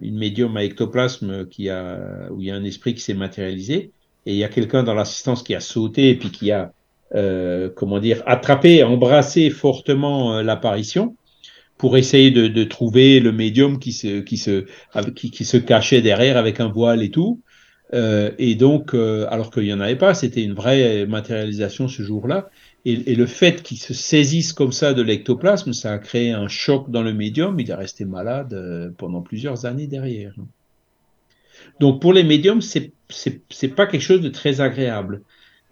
[0.00, 3.92] une médium à ectoplasme qui a où il y a un esprit qui s'est matérialisé
[4.26, 6.72] et il y a quelqu'un dans l'assistance qui a sauté et puis qui a
[7.14, 11.16] euh, comment dire attrapé, embrassé fortement euh, l'apparition
[11.78, 14.66] pour essayer de, de trouver le médium qui se, qui, se,
[15.14, 17.42] qui, qui se cachait derrière avec un voile et tout.
[17.94, 22.02] Euh, et donc, euh, alors qu'il n'y en avait pas, c'était une vraie matérialisation ce
[22.02, 22.50] jour-là.
[22.84, 26.90] Et, le fait qu'il se saisisse comme ça de l'ectoplasme, ça a créé un choc
[26.90, 27.58] dans le médium.
[27.60, 30.34] Il est resté malade euh, pendant plusieurs années derrière.
[31.80, 35.22] Donc, pour les médiums, c'est c'est pas quelque chose de très agréable.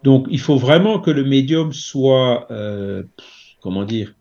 [0.02, 3.02] Donc, il faut vraiment que le médium soit, euh,
[3.60, 4.14] comment dire,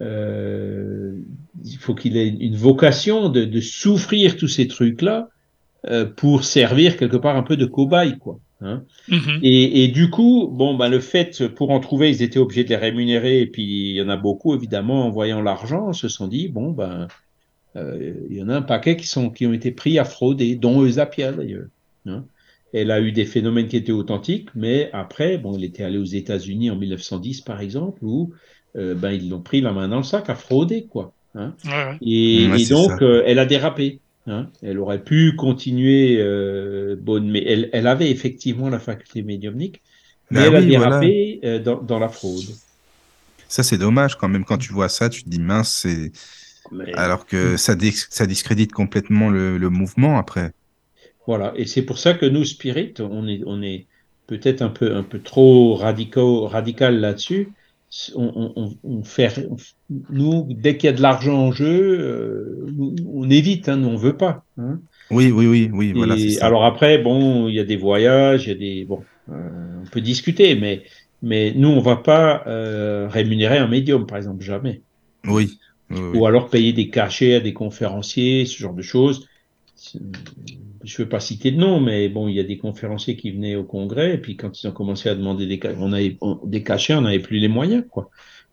[0.00, 1.18] euh,
[1.64, 5.28] il faut qu'il ait une vocation de, de souffrir tous ces trucs-là
[5.86, 8.38] euh, pour servir quelque part un peu de cobaye, quoi.
[8.60, 8.84] Hein.
[9.08, 9.40] Mhm.
[9.42, 12.68] Et, et du coup, bon, ben, le fait, pour en trouver, ils étaient obligés de
[12.68, 16.28] les rémunérer, et puis il y en a beaucoup, évidemment, en voyant l'argent, se sont
[16.28, 17.08] dit, bon, ben,
[17.76, 20.56] euh, il y en a un paquet qui, sont, qui ont été pris à frauder,
[20.56, 21.68] dont Eusapia d'ailleurs.
[22.06, 22.24] Hein.
[22.72, 26.04] Elle a eu des phénomènes qui étaient authentiques, mais après, bon, il était allé aux
[26.04, 28.32] États-Unis en 1910, par exemple, où
[28.76, 31.12] euh, ben, ils l'ont pris la main dans le sac à frauder, quoi.
[31.34, 31.54] Hein.
[31.64, 31.98] Ouais, ouais.
[32.02, 34.00] Et, Ouais, et c'est donc, euh, elle a dérapé.
[34.26, 34.52] Hein.
[34.62, 39.82] Elle aurait pu continuer euh, bonne, mais elle, elle avait effectivement la faculté médiumnique,
[40.30, 41.10] mais Bah elle a oui, voilà.
[41.10, 42.60] dérapé euh, dans, dans la fraude.
[43.48, 44.44] Ça, c'est dommage quand même.
[44.44, 46.12] Quand tu vois ça, tu te dis mince, c'est.
[46.70, 50.52] Mais- Alors que ça, dis- ça discrédite complètement le, le mouvement après.
[51.26, 53.86] Voilà, et c'est pour ça que nous, Spirit, on est, on est
[54.26, 57.54] peut-être un peu, un peu trop radicaux, radical là-dessus.
[58.14, 59.48] On, on, on, fait,
[60.10, 62.66] nous, dès qu'il y a de l'argent en jeu, euh,
[63.12, 64.44] on évite, hein, nous, on veut pas.
[64.58, 64.80] hein.
[65.10, 66.46] Oui, oui, oui, oui, voilà, ça.
[66.46, 69.86] alors après, bon, il y a des voyages, il y a des, bon, euh, on
[69.86, 70.84] peut discuter, mais,
[71.20, 74.82] mais nous, on va pas euh, rémunérer un médium, par exemple, jamais.
[75.26, 75.58] Oui.
[75.90, 76.18] oui, oui.
[76.18, 79.26] Ou alors payer des cachets à des conférenciers, ce genre de choses.
[80.82, 83.30] Je ne veux pas citer de nom, mais bon, il y a des conférenciers qui
[83.32, 86.16] venaient au congrès, et puis quand ils ont commencé à demander des, ca- on avait,
[86.22, 88.10] on- des cachets, on n'avait plus les moyens, quoi.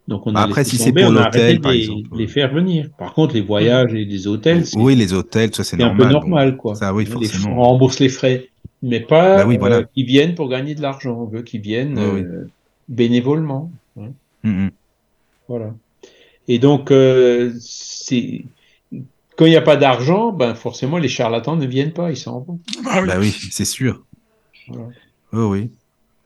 [0.09, 2.09] Donc on a Bah, après, si c'est pour l'hôtel, par les, exemple.
[2.17, 2.89] les faire venir.
[2.97, 5.88] Par contre, les voyages et les hôtels, c'est Oui, les hôtels, ça c'est c'est un
[5.88, 5.97] normal.
[6.07, 6.19] peu bon.
[6.19, 6.75] normal, quoi.
[6.75, 7.57] Ça, oui, forcément.
[7.59, 8.47] on rembourse les frais,
[8.82, 9.78] mais pas Bah oui, voilà.
[9.78, 11.17] euh, qu'ils viennent pour gagner de l'argent.
[11.21, 12.21] On veut qu'ils viennent Oui, oui.
[12.21, 12.47] euh,
[12.89, 13.71] bénévolement.
[13.99, 14.11] hein.
[14.43, 14.67] Mm.
[15.47, 15.73] Voilà.
[16.47, 18.43] Et donc, euh, c'est
[19.38, 22.41] quand il n'y a pas d'argent, ben forcément les charlatans ne viennent pas, ils s'en
[22.41, 22.61] vont.
[22.88, 23.09] Ah oui.
[23.09, 24.05] Bah oui, c'est sûr.
[24.67, 24.93] Voilà.
[25.31, 25.77] Oui, oui.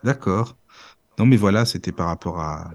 [0.04, 0.58] D'accord.
[1.20, 2.72] Non, mais voilà, c'était par rapport à.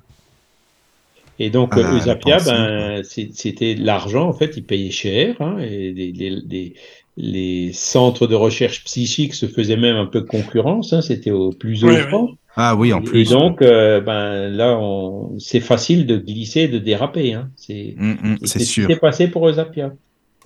[1.38, 5.92] Et donc, euh, Eusapia, ben, c'est- c'était l'argent, en fait, ils payaient cher, hein, et
[5.92, 6.74] les, les, les,
[7.16, 11.84] les centres de recherche psychique se faisaient même un peu concurrence, hein, c'était au plus
[11.84, 12.30] Ouais, offrant.
[12.56, 13.26] Ah oui, en Et plus.
[13.26, 15.38] donc, euh, ben, là, on...
[15.38, 17.34] c'est facile de glisser, de déraper.
[17.34, 17.50] Hein.
[17.56, 18.90] C'est Mm, mm, et c'est c'est sûr.
[18.90, 19.94] s'est passé pour Eusapia.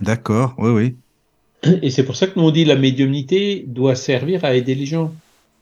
[0.01, 0.95] D'accord, oui, oui.
[1.81, 4.85] Et c'est pour ça que nous on dit la médiumnité doit servir à aider les
[4.85, 5.13] gens.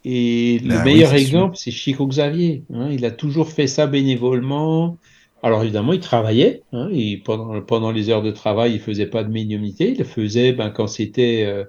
[0.05, 2.63] Et le oui, meilleur exemple, c'est Chico Xavier.
[2.73, 2.89] hein.
[2.89, 4.97] Il a toujours fait ça bénévolement,
[5.43, 6.63] Alors évidemment, il travaillait.
[6.71, 9.91] Hein, et pendant, pendant les heures de travail, il faisait pas de médiumnité.
[9.91, 11.65] Il le faisait ben, quand c'était, euh,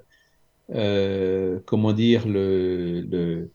[0.75, 3.51] euh, comment dire, le, le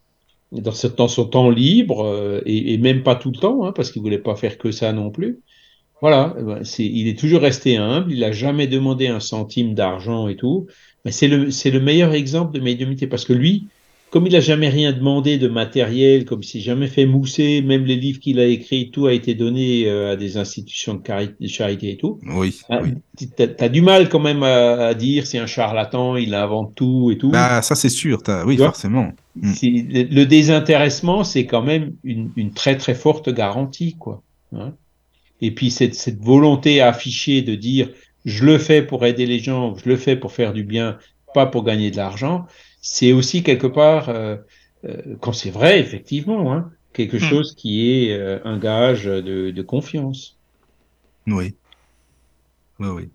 [0.51, 3.71] dans, ce, dans, son temps libre, euh, et, et, même pas tout le temps, hein,
[3.73, 5.39] parce qu'il voulait pas faire que ça non plus.
[6.01, 8.11] Voilà, ben, c'est, il est toujours resté humble.
[8.11, 10.67] Il a jamais demandé un centime d'argent et tout.
[11.03, 13.67] Mais c'est le, le meilleur exemple de médiumnité parce que lui,
[14.09, 17.85] comme il n'a jamais rien demandé de matériel, comme il s'est jamais fait mousser, même
[17.85, 21.91] les livres qu'il a écrits, tout a été donné euh, à des institutions de, charité
[21.91, 22.19] et tout.
[22.25, 22.59] Oui.
[22.69, 22.93] Ah, oui.
[23.17, 23.27] Tu
[23.59, 27.17] as, du mal quand même à, à dire c'est un charlatan, il invente tout et
[27.17, 27.29] tout.
[27.29, 29.11] Bah ça c'est sûr, oui forcément.
[29.35, 29.51] Mm.
[29.63, 34.23] Le désintéressement c'est quand même une, une, très très forte garantie quoi.
[34.55, 34.73] Hein
[35.41, 37.89] et puis cette, cette volonté affichée de dire
[38.25, 40.97] je le fais pour aider les gens, je le fais pour faire du bien,
[41.33, 42.47] pas pour gagner de l'argent
[42.85, 44.37] c'est aussi quelque part, euh,
[44.85, 47.19] euh, quand c'est vrai, effectivement, hein, quelque mmh.
[47.19, 50.37] chose qui est euh, un gage de, de, confiance.
[51.25, 51.55] Oui.
[52.79, 53.09] Oui, oui.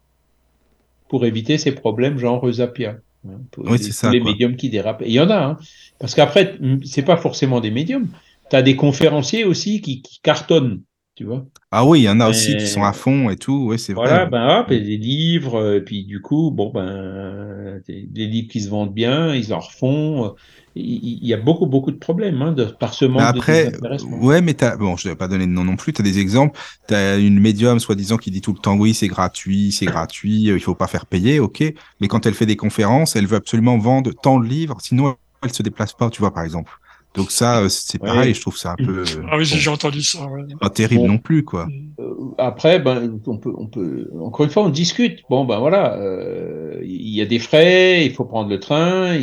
[1.08, 2.96] Pour éviter ces problèmes genre Eusapia.
[3.28, 4.10] Hein, oui, c'est ça.
[4.10, 4.32] Les quoi.
[4.32, 5.02] médiums qui dérapent.
[5.02, 5.58] Et il y en a, hein,
[6.00, 8.08] parce qu'après, c'est pas forcément des médiums.
[8.50, 10.82] Tu as des conférenciers aussi qui, qui cartonnent.
[11.20, 13.66] Tu vois ah oui, il y en a aussi qui sont à fond et tout,
[13.68, 14.30] oui, c'est voilà, vrai.
[14.30, 18.62] ben hop, et des livres, et puis du coup, bon, ben, des, des, livres qui
[18.62, 20.34] se vendent bien, ils en refont.
[20.74, 24.40] Il, y a beaucoup, beaucoup de problèmes hein, de, par ce manque après, de Ouais,
[24.40, 26.18] mais t'as, bon, je ne vais pas donner de nom non plus, tu as des
[26.18, 26.58] exemples.
[26.88, 30.44] Tu as une médium, soi-disant, qui dit tout le temps, oui, c'est gratuit, c'est gratuit,
[30.44, 31.62] il faut pas faire payer, ok.
[32.00, 35.52] Mais quand elle fait des conférences, elle veut absolument vendre tant de livres, sinon elle
[35.52, 36.72] se déplace pas, tu vois, par exemple.
[37.14, 38.34] Donc ça, c'est pareil, ouais.
[38.34, 39.04] je trouve ça un peu.
[39.28, 40.24] Ah oui, bon, j'ai entendu ça.
[40.26, 40.42] Ouais.
[40.60, 41.08] Pas terrible bon.
[41.08, 41.66] non plus, quoi.
[41.98, 45.22] Euh, après, ben, on peut, on peut, encore une fois, on discute.
[45.28, 49.18] Bon, ben voilà, euh, il y a des frais, il faut prendre le train.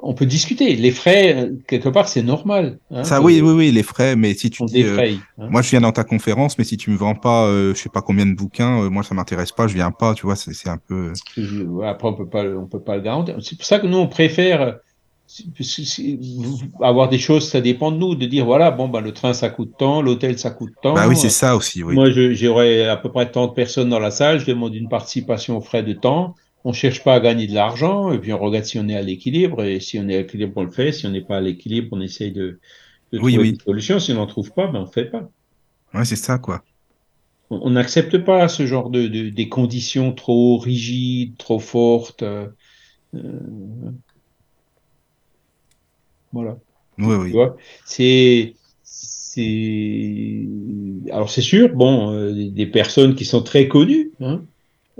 [0.00, 0.76] On peut discuter.
[0.76, 2.78] Les frais, quelque part, c'est normal.
[2.90, 4.16] Hein, ça, oui, oui, oui, les frais.
[4.16, 5.48] Mais si tu dis, euh, hein.
[5.50, 7.88] moi, je viens dans ta conférence, mais si tu me vends pas, euh, je sais
[7.88, 10.12] pas combien de bouquins, euh, moi, ça m'intéresse pas, je viens pas.
[10.12, 11.14] Tu vois, c'est un peu.
[11.86, 13.36] Après, on peut pas, on peut pas le garantir.
[13.40, 14.76] C'est pour ça que nous, on préfère
[16.80, 19.50] avoir des choses, ça dépend de nous, de dire voilà, bon, bah, le train ça
[19.50, 20.94] coûte tant, l'hôtel ça coûte tant.
[20.94, 21.82] Bah oui, c'est ça aussi.
[21.82, 21.94] Oui.
[21.94, 25.58] Moi, j'aurais à peu près tant de personnes dans la salle, je demande une participation
[25.58, 26.34] aux frais de temps.
[26.64, 29.02] On cherche pas à gagner de l'argent, et puis on regarde si on est à
[29.02, 30.92] l'équilibre, et si on est à l'équilibre, on le fait.
[30.92, 32.58] Si on n'est pas à l'équilibre, on essaye de,
[33.12, 33.50] de oui, trouver oui.
[33.50, 34.00] une solution.
[34.00, 35.30] Si on n'en trouve pas, ben on fait pas.
[35.94, 36.62] Ouais, c'est ça, quoi.
[37.50, 42.22] On n'accepte pas ce genre de, de, des conditions trop rigides, trop fortes.
[42.22, 42.48] Euh,
[46.42, 46.58] voilà.
[46.98, 47.40] Oui, oui.
[47.84, 50.46] C'est, c'est,
[51.12, 54.42] alors c'est sûr, bon, euh, des personnes qui sont très connues hein,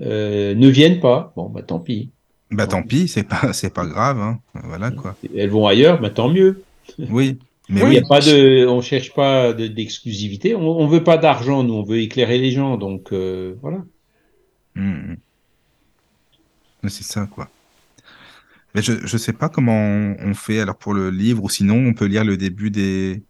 [0.00, 1.32] euh, ne viennent pas.
[1.36, 2.10] Bon, bah tant pis.
[2.50, 4.38] Bah tant pis, c'est pas, c'est pas grave, hein.
[4.64, 5.16] Voilà quoi.
[5.36, 6.62] Elles vont ailleurs, bah tant mieux.
[7.10, 7.38] Oui.
[7.68, 7.94] Mais il oui.
[7.96, 10.54] y a pas de, on cherche pas de- d'exclusivité.
[10.54, 13.84] On, on veut pas d'argent, nous, on veut éclairer les gens, donc euh, voilà.
[14.74, 15.16] Mm,
[16.82, 16.88] mm.
[16.88, 17.48] C'est ça, quoi.
[18.74, 21.76] Mais je je sais pas comment on, on fait alors pour le livre, ou sinon
[21.86, 23.22] on peut lire le début des,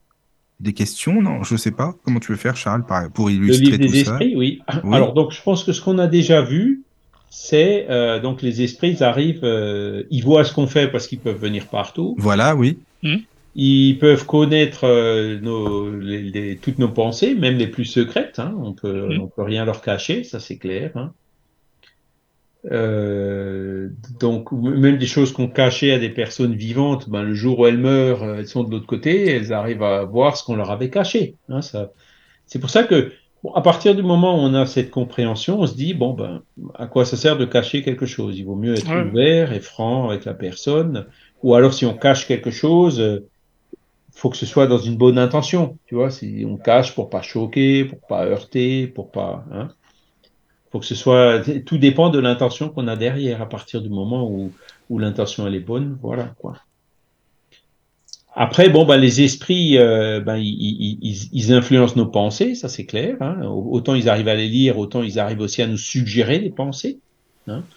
[0.60, 1.44] des questions, non?
[1.44, 1.94] Je sais pas.
[2.04, 2.84] Comment tu veux faire, Charles,
[3.14, 4.12] pour Le illustrer livre tout des ça?
[4.12, 4.60] esprits, oui.
[4.84, 4.96] Oui.
[4.96, 6.82] Alors donc je pense que ce qu'on a déjà vu,
[7.30, 11.20] c'est euh, donc les esprits ils arrivent, euh, ils voient ce qu'on fait parce qu'ils
[11.20, 12.14] peuvent venir partout.
[12.18, 12.78] Voilà, oui.
[13.54, 18.38] Ils peuvent connaître euh, nos, les, les- toutes nos pensées, même les plus secrètes.
[18.38, 18.54] Hein.
[18.62, 19.20] On peut, Mhm.
[19.20, 20.92] on peut rien leur cacher, ça c'est clair.
[20.96, 21.12] Hein.
[22.66, 23.90] Euh,
[24.20, 27.78] donc même des choses qu'on cachait à des personnes vivantes, ben, le jour où elles
[27.78, 30.90] meurent, euh, elles sont de l'autre côté, elles arrivent à voir ce qu'on leur avait
[30.90, 31.36] caché.
[31.48, 31.92] Hein, ça,
[32.46, 35.66] c'est pour ça que bon, à partir du moment où on a cette compréhension, on
[35.66, 36.42] se dit bon ben
[36.74, 38.38] à quoi ça sert de cacher quelque chose?
[38.38, 39.02] Il vaut mieux être Ouais.
[39.10, 41.06] ouvert et franc avec la personne.
[41.42, 43.28] Ou alors si on cache quelque chose, euh,
[44.12, 46.10] faut que ce soit dans une bonne intention, tu vois.
[46.10, 49.68] Si on cache pour pas choquer, pour pas heurter, pour pas, hein.
[50.70, 53.42] Faut que ce soit, tout dépend de l'intention qu'on a derrière.
[53.42, 54.56] À partir du moment où,
[54.88, 56.54] où l'intention elle est bonne, voilà quoi.
[58.34, 62.86] Après, bon, ben, les esprits, euh, ben, ils, ils, ils- influencent nos pensées, ça c'est
[62.86, 63.16] clair.
[63.20, 63.40] Hein.
[63.46, 67.00] Autant ils arrivent à les lire, autant ils arrivent aussi à nous suggérer des pensées.
[67.48, 67.68] Hein.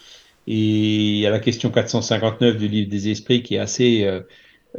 [0.47, 4.21] Et il y a la question 459 du livre des esprits qui est assez euh,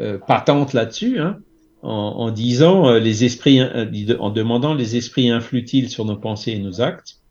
[0.00, 1.38] euh, patente là-dessus, hein,
[1.82, 6.60] en, en disant euh, les esprits, en demandant les esprits influent-ils sur nos pensées et
[6.60, 7.22] nos actes?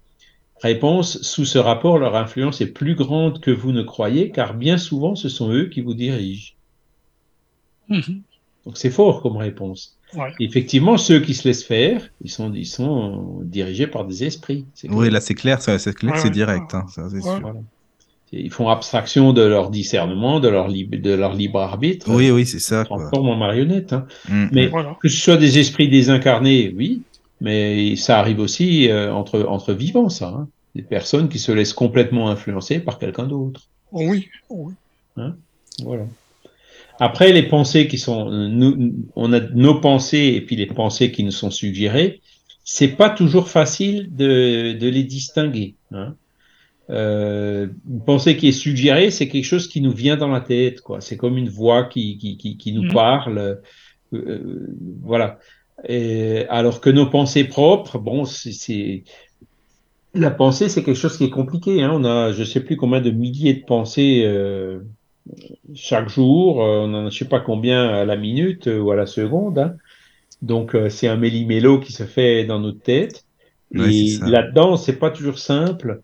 [0.62, 4.78] Réponse sous ce rapport, leur influence est plus grande que vous ne croyez, car bien
[4.78, 6.54] souvent ce sont eux qui vous dirigent.
[7.90, 8.22] Mhm.
[8.66, 9.98] Donc c'est fort comme réponse.
[10.16, 10.32] Ouais.
[10.40, 14.66] Effectivement, ceux qui se laissent faire, ils sont, ils sont dirigés par des esprits.
[14.76, 15.12] c'est Oui, clair.
[15.14, 16.30] là c'est clair, c'est clair, Ouais, c'est ouais.
[16.32, 17.22] direct, hein, ça, c'est Ouais.
[17.22, 17.40] sûr.
[17.40, 17.60] Voilà.
[18.34, 22.06] Ils font abstraction de leur discernement, de leur, libre, de leur libre arbitre.
[22.10, 22.98] Oui, oui, c'est ça, quoi.
[22.98, 23.92] transforment en marionnette.
[23.94, 24.06] Hein.
[24.30, 24.70] Mm, Mais mm.
[24.70, 24.98] Voilà.
[25.02, 27.02] que ce soit des esprits désincarnés, oui,
[27.42, 30.30] Mais ça arrive aussi euh, entre, entre vivants, ça.
[30.30, 30.48] Hein.
[30.76, 33.68] Des personnes qui se laissent complètement influencer par quelqu'un d'autre.
[33.92, 34.74] Oh oui, oh oui.
[35.18, 35.36] Hein
[35.84, 36.06] voilà.
[37.00, 41.24] Après, les pensées qui sont, nous, on a nos pensées et puis les pensées qui
[41.24, 42.22] nous sont suggérées,
[42.64, 45.74] c'est pas toujours facile de, de les distinguer.
[45.92, 46.14] Hein.
[46.92, 50.82] Euh, une pensée qui est suggérée, c'est quelque chose qui nous vient dans la tête,
[50.82, 51.02] quoi.
[51.02, 52.94] C'est comme une voix qui, qui, qui, qui nous mmh.
[52.94, 53.62] parle,
[54.14, 55.40] euh, voilà.
[55.88, 59.04] Et, alors que nos pensées propres, bon, c'est
[60.14, 61.82] la pensée, c'est quelque chose qui est compliqué.
[61.84, 61.92] Hein.
[61.94, 64.80] On a, je sais plus combien de milliers de pensées euh,
[65.74, 66.64] chaque jour.
[66.64, 69.06] Euh, on en a je sais pas combien à la minute euh, ou à la
[69.06, 69.60] seconde.
[69.60, 69.76] Hein.
[70.42, 73.26] Donc euh, c'est un méli-mélo qui se fait dans notre tête.
[73.74, 76.02] Et là-dedans, c'est pas toujours simple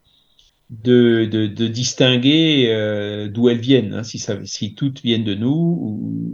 [0.70, 5.36] de, de, de distinguer euh, d'où elles viennent, hein, si, ça, si toutes viennent de
[5.36, 5.50] nous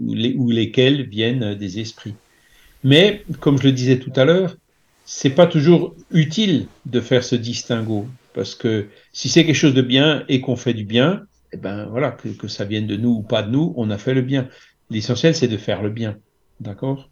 [0.06, 2.14] ou, les, ou lesquelles viennent des esprits.
[2.84, 4.56] Mais comme je le disais tout à l'heure,
[5.06, 9.82] c'est pas toujours utile de faire ce distinguo parce que si c'est quelque chose de
[9.82, 13.22] bien et qu'on fait du bien, eh ben voilà, que, ça vienne de nous ou
[13.22, 14.50] pas de nous, on a fait le bien.
[14.90, 16.18] L'essentiel, c'est de faire le bien.
[16.60, 17.10] D'accord?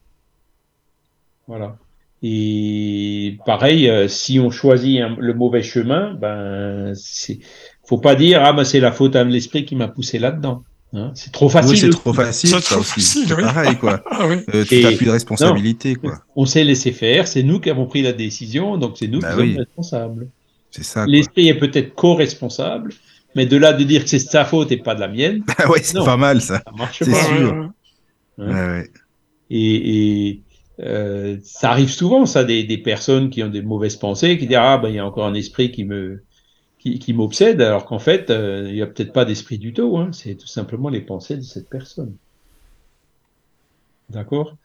[1.48, 1.78] Voilà.
[2.24, 7.40] Et pareil, euh, si on choisit le mauvais chemin, ben, c'est,
[7.84, 10.64] faut pas dire, ah, ben, c'est la faute à l'esprit qui m'a poussé là-dedans.
[10.94, 11.12] Hein?
[11.16, 11.72] C'est trop facile.
[11.72, 12.94] Oui, c'est trop facile, C'est ça trop aussi.
[13.00, 13.44] facile, C'est oui.
[13.44, 14.02] pareil, quoi.
[14.12, 14.38] Ah oui.
[14.54, 16.20] Euh, tu n'as plus de responsabilité, quoi.
[16.36, 19.32] On s'est laissé faire, c'est nous qui avons pris la décision, donc c'est nous Bah
[19.34, 20.28] qui sommes responsables.
[20.70, 21.06] C'est ça.
[21.06, 22.94] L'esprit est peut-être co-responsable,
[23.36, 25.44] mais de là de dire que c'est de sa faute et pas de la mienne,
[25.58, 26.62] Ah ouais, c'est pas mal, ça.
[26.66, 27.06] ça marche pas.
[27.06, 27.54] Sûr.
[27.54, 27.74] Hein?
[28.38, 28.90] Ouais, ouais.
[29.50, 30.42] Et, et,
[30.82, 34.58] euh, ça arrive souvent, ça, des, des personnes qui ont des mauvaises pensées, qui disent
[34.60, 36.24] ah ben il y a encore un esprit qui me
[36.82, 39.98] qui, qui m'obsède, alors qu'en fait euh, il y a peut-être pas d'esprit du tout.
[39.98, 42.14] Hein, c'est tout simplement les pensées de cette personne.
[44.10, 44.58] D'accord?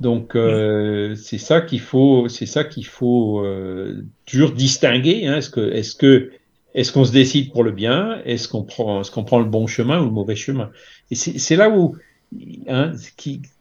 [0.00, 5.26] Donc euh, c'est ça qu'il faut, c'est ça qu'il faut euh, toujours distinguer.
[5.26, 6.32] Hein, est-ce que est-ce que
[6.74, 8.20] est-ce qu'on se décide pour le bien?
[8.24, 10.70] Est-ce qu'on prend est-ce qu'on prend le bon chemin ou le mauvais chemin?
[11.10, 11.96] Et c'est là où
[12.68, 13.10] hein, ce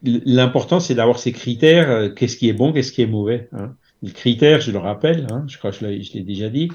[0.04, 1.90] l'important c'est d'avoir ces critères.
[1.90, 3.76] euh, Qu'est-ce qui est bon, qu'est-ce qui est mauvais hein.
[4.02, 6.70] Les critères, je le rappelle, hein, je crois que je l'ai déjà dit,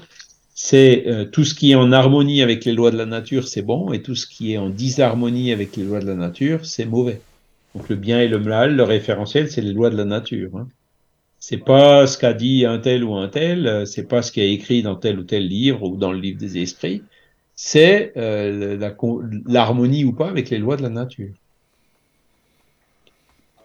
[0.55, 3.61] c'est euh, tout ce qui est en harmonie avec les lois de la nature, c'est
[3.61, 6.85] bon, et tout ce qui est en disharmonie avec les lois de la nature, c'est
[6.85, 7.21] mauvais.
[7.75, 10.55] Donc le bien et le mal, le référentiel, c'est les lois de la nature.
[10.55, 10.69] Hein.
[11.39, 14.39] C'est pas ce qu'a dit un tel ou un tel, euh, c'est pas ce qui
[14.39, 17.03] est écrit dans tel ou tel livre ou dans le livre des esprits,
[17.53, 18.77] c'est euh,
[19.45, 21.33] l'harmonie ou pas avec les lois de la nature.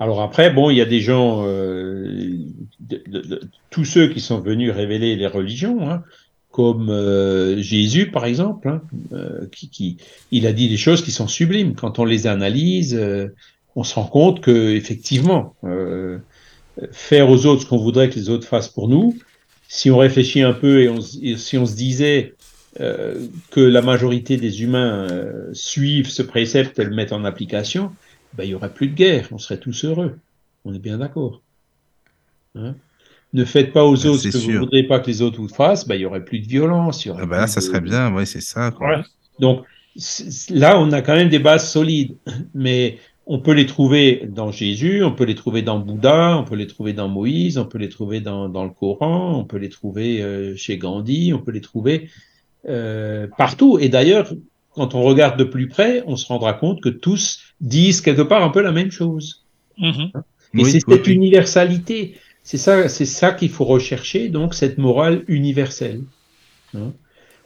[0.01, 2.35] Alors après, bon, il y a des gens, euh,
[2.81, 6.03] de- de- de- tous ceux qui sont venus révéler les religions, hein,
[6.51, 8.83] comme euh, Jésus par exemple, hein,
[9.13, 9.97] euh, qui, qui,
[10.31, 11.75] il a dit des choses qui sont sublimes.
[11.75, 13.29] Quand on les analyse, euh,
[13.77, 16.19] on se rend compte que effectivement, euh,
[16.93, 19.17] faire aux autres ce qu'on voudrait que les autres fassent pour nous,
[19.69, 22.35] si on réfléchit un peu et, on, et si on se disait
[22.81, 27.93] euh, que la majorité des humains euh, suivent ce précepte et le mettent en application,
[28.35, 30.19] ben, il y aurait plus de guerre, on serait tous heureux.
[30.65, 31.41] On est bien d'accord.
[32.57, 32.75] Hein?
[33.33, 34.61] Ne faites pas aux Ben, autres ce que vous sûr.
[34.61, 37.05] voudrez pas que les autres vous fassent, ben, il y aurait plus de violence.
[37.05, 39.03] Il y aurait Ah bah là, ça de- serait bien, ouais, c'est ça, quoi.
[39.39, 39.65] Donc
[40.51, 42.17] là, on a quand même des bases solides,
[42.55, 46.57] mais on peut les trouver dans Jésus, on peut les trouver dans Bouddha, on peut
[46.57, 49.69] les trouver dans Moïse, on peut les trouver dans, dans le Coran, on peut les
[49.69, 52.09] trouver euh, chez Gandhi, on peut les trouver
[52.69, 53.79] euh, partout.
[53.81, 54.33] Et d'ailleurs,
[54.75, 58.43] quand on regarde de plus près, on se rendra compte que tous disent quelque part
[58.43, 59.45] un peu la même chose.
[59.79, 60.11] Mhm.
[60.55, 61.15] Et Oui, c'est oui, cette oui.
[61.15, 62.17] universalité,
[62.51, 66.03] c'est ça, c'est ça qu'il faut rechercher, donc cette morale universelle.
[66.75, 66.91] Hein.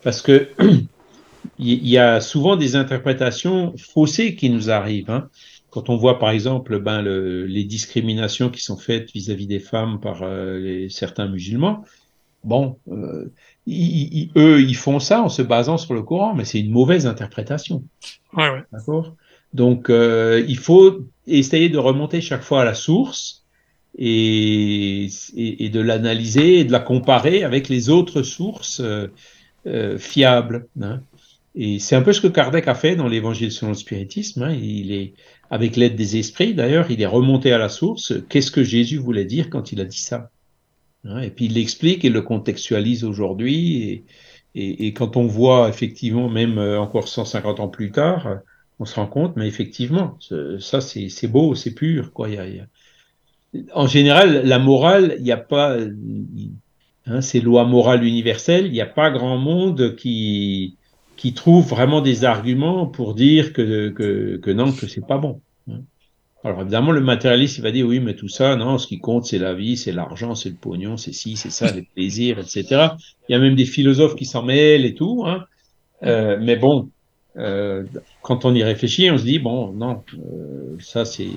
[0.03, 0.49] Parce que
[1.59, 5.11] il y a souvent des interprétations faussées qui nous arrivent.
[5.11, 5.29] Hein.
[5.69, 10.01] Quand on voit par exemple ben, le, les discriminations qui sont faites vis-à-vis des femmes
[10.01, 11.85] par euh, les, certains musulmans,
[12.43, 13.31] bon, euh,
[13.67, 16.71] ils- ils- eux, ils font ça en se basant sur le Coran, mais c'est une
[16.71, 17.85] mauvaise interprétation.
[18.35, 18.63] Ouais, ouais.
[18.73, 19.17] D'accord?
[19.53, 23.44] Donc, euh, il faut essayer de remonter chaque fois à la source
[23.99, 29.09] et, et, et de l'analyser et de la comparer avec les autres sources euh,
[29.67, 30.69] euh, fiables.
[30.81, 31.03] hein.
[31.57, 34.43] Et c'est un peu ce que Kardec a fait dans l'Évangile selon le spiritisme.
[34.43, 34.53] hein.
[34.53, 35.15] Il est,
[35.51, 38.13] avec l'aide des esprits, d'ailleurs, il est remonté à la source.
[38.29, 40.31] Qu'est-ce que Jésus voulait dire quand il a dit ça
[41.05, 44.05] Hein, Et puis il l'explique et le contextualise aujourd'hui.
[44.55, 48.39] Et, et, quand on voit effectivement, même euh, encore 150 ans plus tard,
[48.79, 50.19] on se rend compte, mais effectivement,
[50.59, 52.13] ça c'est beau, c'est pur.
[52.13, 52.29] Quoi.
[53.75, 55.77] En général, la morale, il n'y a pas
[57.07, 60.77] hein, ces lois morales universelles, il n'y a pas grand monde qui
[61.17, 65.41] qui trouve vraiment des arguments pour dire que que, que non, que c'est pas bon.
[65.71, 65.81] hein.
[66.45, 69.25] Alors évidemment, le matérialiste, il va dire oui, mais tout ça, non, ce qui compte,
[69.27, 72.89] c'est la vie, c'est l'argent, c'est le pognon, c'est ci, c'est ça, les plaisirs, etc.
[73.29, 75.25] Il y a même des philosophes qui s'en mêlent et tout.
[75.27, 75.45] Hein.
[76.03, 76.91] Euh, mais bon,
[77.37, 77.85] euh,
[78.23, 81.29] quand on y réfléchit, on se dit bon, non, euh, ça c'est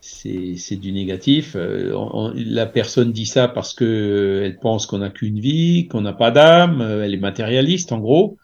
[0.00, 1.54] c'est du négatif.
[1.56, 6.00] Euh, on, la personne dit ça parce que elle pense qu'on n'a qu'une vie, qu'on
[6.00, 8.36] n'a pas d'âme, elle est matérialiste en gros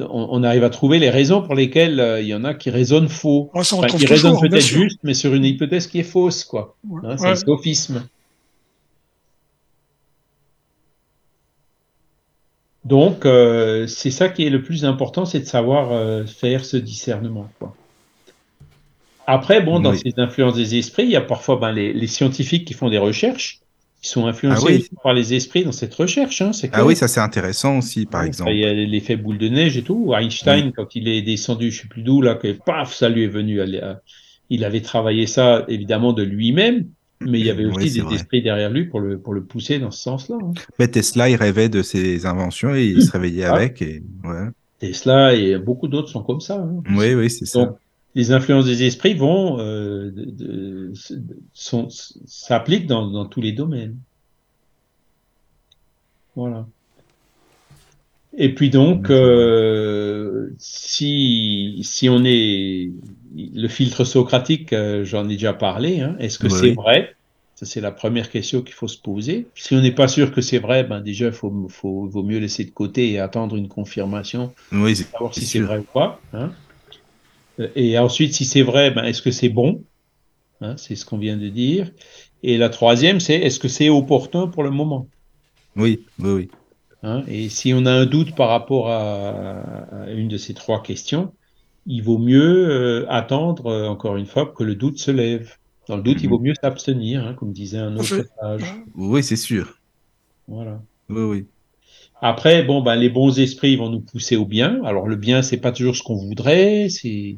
[0.00, 3.08] on, arrive à trouver les raisons pour lesquelles euh, il y en a qui raisonnent
[3.08, 3.50] faux.
[3.54, 6.76] enfin, qui raisonnent peut-être juste, mais sur une hypothèse qui est fausse, quoi.
[7.02, 8.06] Hein, c'est le sophisme.
[12.84, 16.76] Donc, euh, c'est ça qui est le plus important, c'est de savoir euh, faire ce
[16.76, 17.48] discernement.
[17.58, 17.74] Quoi.
[19.26, 22.74] Après, bon, dans ces influences des esprits, il y a parfois ben, les, scientifiques qui
[22.74, 23.60] font des recherches
[24.02, 26.42] qui sont influencés ah par les esprits dans cette recherche.
[26.42, 28.50] Hein, ah oui, ça c'est intéressant aussi, par exemple.
[28.52, 30.12] Il y a l'effet boule de neige et tout.
[30.14, 33.28] Einstein, quand il est descendu, je sais plus d'où, là, que paf, ça lui est
[33.28, 33.62] venu.
[34.50, 36.88] Il avait travaillé ça évidemment de lui-même,
[37.22, 39.90] mais il y avait aussi des esprits derrière lui pour le, pour le pousser dans
[39.90, 40.36] ce sens-là.
[40.38, 40.52] Hein.
[40.78, 43.54] Mais Tesla, il rêvait de ses inventions et il se réveillait ah.
[43.54, 43.80] avec.
[43.80, 44.02] Et...
[44.22, 44.48] Ouais.
[44.80, 46.56] Tesla et beaucoup d'autres sont comme ça.
[46.56, 46.82] Hein.
[46.94, 47.74] oui, oui, c'est ça
[48.14, 50.92] les influences des esprits vont euh,
[52.26, 53.96] s'appliquent dans, dans, tous les domaines.
[56.36, 56.66] Voilà.
[58.36, 62.90] Et puis donc, euh, si, si on est
[63.36, 66.00] le filtre socratique, euh, j'en ai déjà parlé.
[66.00, 67.14] Hein, Est-ce que c'est vrai?
[67.54, 69.46] Ça c'est la première question qu'il faut se poser.
[69.54, 72.38] Si on n'est pas sûr que c'est vrai, ben déjà il faut, faut, vaut mieux
[72.38, 76.20] laisser de côté et attendre une confirmation, oui, pour savoir si c'est vrai ou pas.
[76.32, 76.50] Hein.
[77.74, 79.84] Et ensuite, si c'est vrai, ben, est-ce que c'est bon?
[80.60, 81.90] Hein, C'est ce qu'on vient de dire.
[82.42, 85.08] Et la troisième, c'est est-ce que c'est opportun pour le moment?
[85.76, 86.50] Oui, oui, oui.
[87.02, 91.34] Hein, et si on a un doute par rapport à, une de ces trois questions,
[91.86, 95.54] il vaut mieux euh, attendre, euh, encore une fois, que le doute se lève.
[95.86, 98.74] Dans le doute, il vaut mieux s'abstenir, hein, comme disait un autre sage.
[98.94, 99.78] Oui, c'est sûr.
[100.48, 100.82] Voilà.
[101.10, 101.46] Oui, oui.
[102.26, 104.80] Après, bon, ben, les bons esprits vont nous pousser au bien.
[104.86, 106.88] Alors, le bien, c'est pas toujours ce qu'on voudrait.
[106.88, 107.36] C'est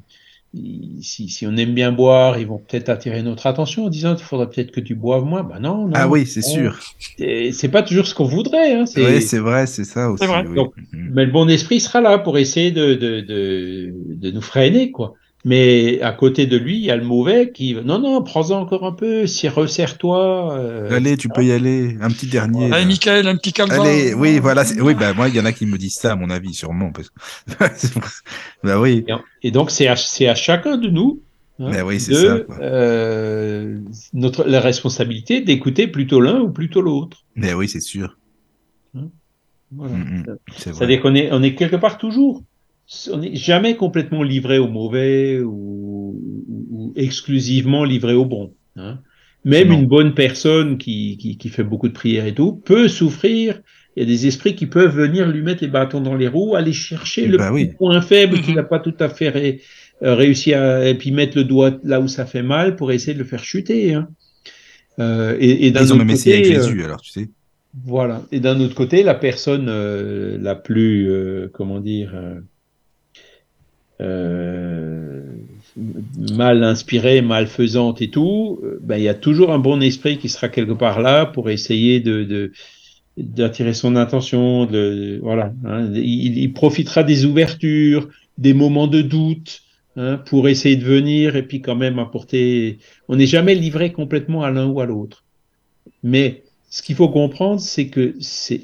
[1.00, 4.22] si, si, on aime bien boire, ils vont peut-être attirer notre attention en disant il
[4.22, 5.42] faudrait peut-être que tu boives moins.
[5.42, 5.92] Ben non, non.
[5.96, 6.78] Ah oui, c'est sûr.
[7.18, 8.74] C'est pas toujours ce qu'on voudrait.
[8.74, 8.84] Hein.
[8.96, 10.24] Oui, c'est vrai, c'est ça aussi.
[10.54, 11.08] Donc, mm.
[11.12, 15.14] mais le bon esprit sera là pour essayer de, de, de, de nous freiner, quoi.
[15.46, 18.84] Mais à côté de lui, il y a le mauvais qui non non, prends-en encore
[18.84, 20.58] un peu, si resserre-toi.
[20.58, 22.72] Euh, Allez, tu peux y aller, un petit dernier.
[22.72, 23.70] Allez, Michael, un petit calme.
[23.70, 26.16] Allez, oui, voilà, oui, bah moi, il y en a qui me disent ça, à
[26.16, 27.12] mon avis, sûrement, parce
[28.64, 29.06] bah oui.
[29.44, 31.22] Et, donc c'est à, à, chacun de nous.
[31.60, 33.78] Hein, bah oui, de ça, euh,
[34.14, 37.24] notre la responsabilité d'écouter plutôt l'un ou plutôt l'autre.
[37.36, 38.18] Mais oui, c'est sûr.
[38.96, 39.10] Hein,
[39.70, 39.94] voilà.
[39.94, 42.42] Mm, mm, C'est-à-dire qu'on est, on est quelque part toujours
[43.12, 46.20] on n'est jamais complètement livré au mauvais ou,
[46.70, 48.54] ou, exclusivement livré au bon.
[48.76, 48.98] Hein.
[49.44, 53.60] Même une bonne personne qui, qui, qui, fait beaucoup de prières et tout peut souffrir.
[53.96, 56.56] Il y a des esprits qui peuvent venir lui mettre les bâtons dans les roues,
[56.56, 59.60] aller chercher le bah point faible qu'il n'a pas tout à fait
[60.02, 63.14] euh, réussi à, et puis mettre le doigt là où ça fait mal pour essayer
[63.14, 63.94] de le faire chuter.
[63.94, 64.08] Hein.
[64.98, 67.28] Euh, et, et d'un autre côté, avec Jésus, alors tu sais.
[67.84, 68.22] Voilà.
[68.32, 72.14] Et d'un autre côté, la personne euh, la plus, euh, comment dire,
[74.00, 75.22] euh,
[76.30, 80.28] mal inspirée, malfaisante et tout, euh, ben, il y a toujours un bon esprit qui
[80.28, 82.52] sera quelque part là pour essayer de,
[83.16, 85.90] d'attirer son attention, de, voilà, hein.
[85.94, 89.62] il, profitera des ouvertures, des moments de doute,
[89.96, 92.78] hein, pour essayer de venir et puis quand même apporter.
[93.08, 95.24] On n'est jamais livré complètement à l'un ou à l'autre.
[96.02, 98.62] Mais ce qu'il faut comprendre, c'est que c'est,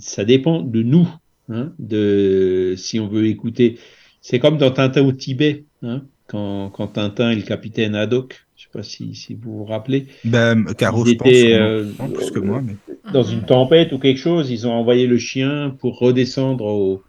[0.00, 1.08] ça dépend de nous,
[1.48, 3.78] hein, de si on veut écouter.
[4.26, 8.62] C'est comme dans Tintin au Tibet, hein, quand, quand, Tintin et le capitaine Haddock, je
[8.62, 10.06] ne sais pas si, si, vous vous rappelez.
[10.24, 11.84] Ben, Caro, je étaient, euh,
[12.14, 12.62] plus que moi.
[12.64, 12.76] Mais...
[13.12, 17.02] Dans une tempête ou quelque chose, ils ont envoyé le chien pour redescendre au,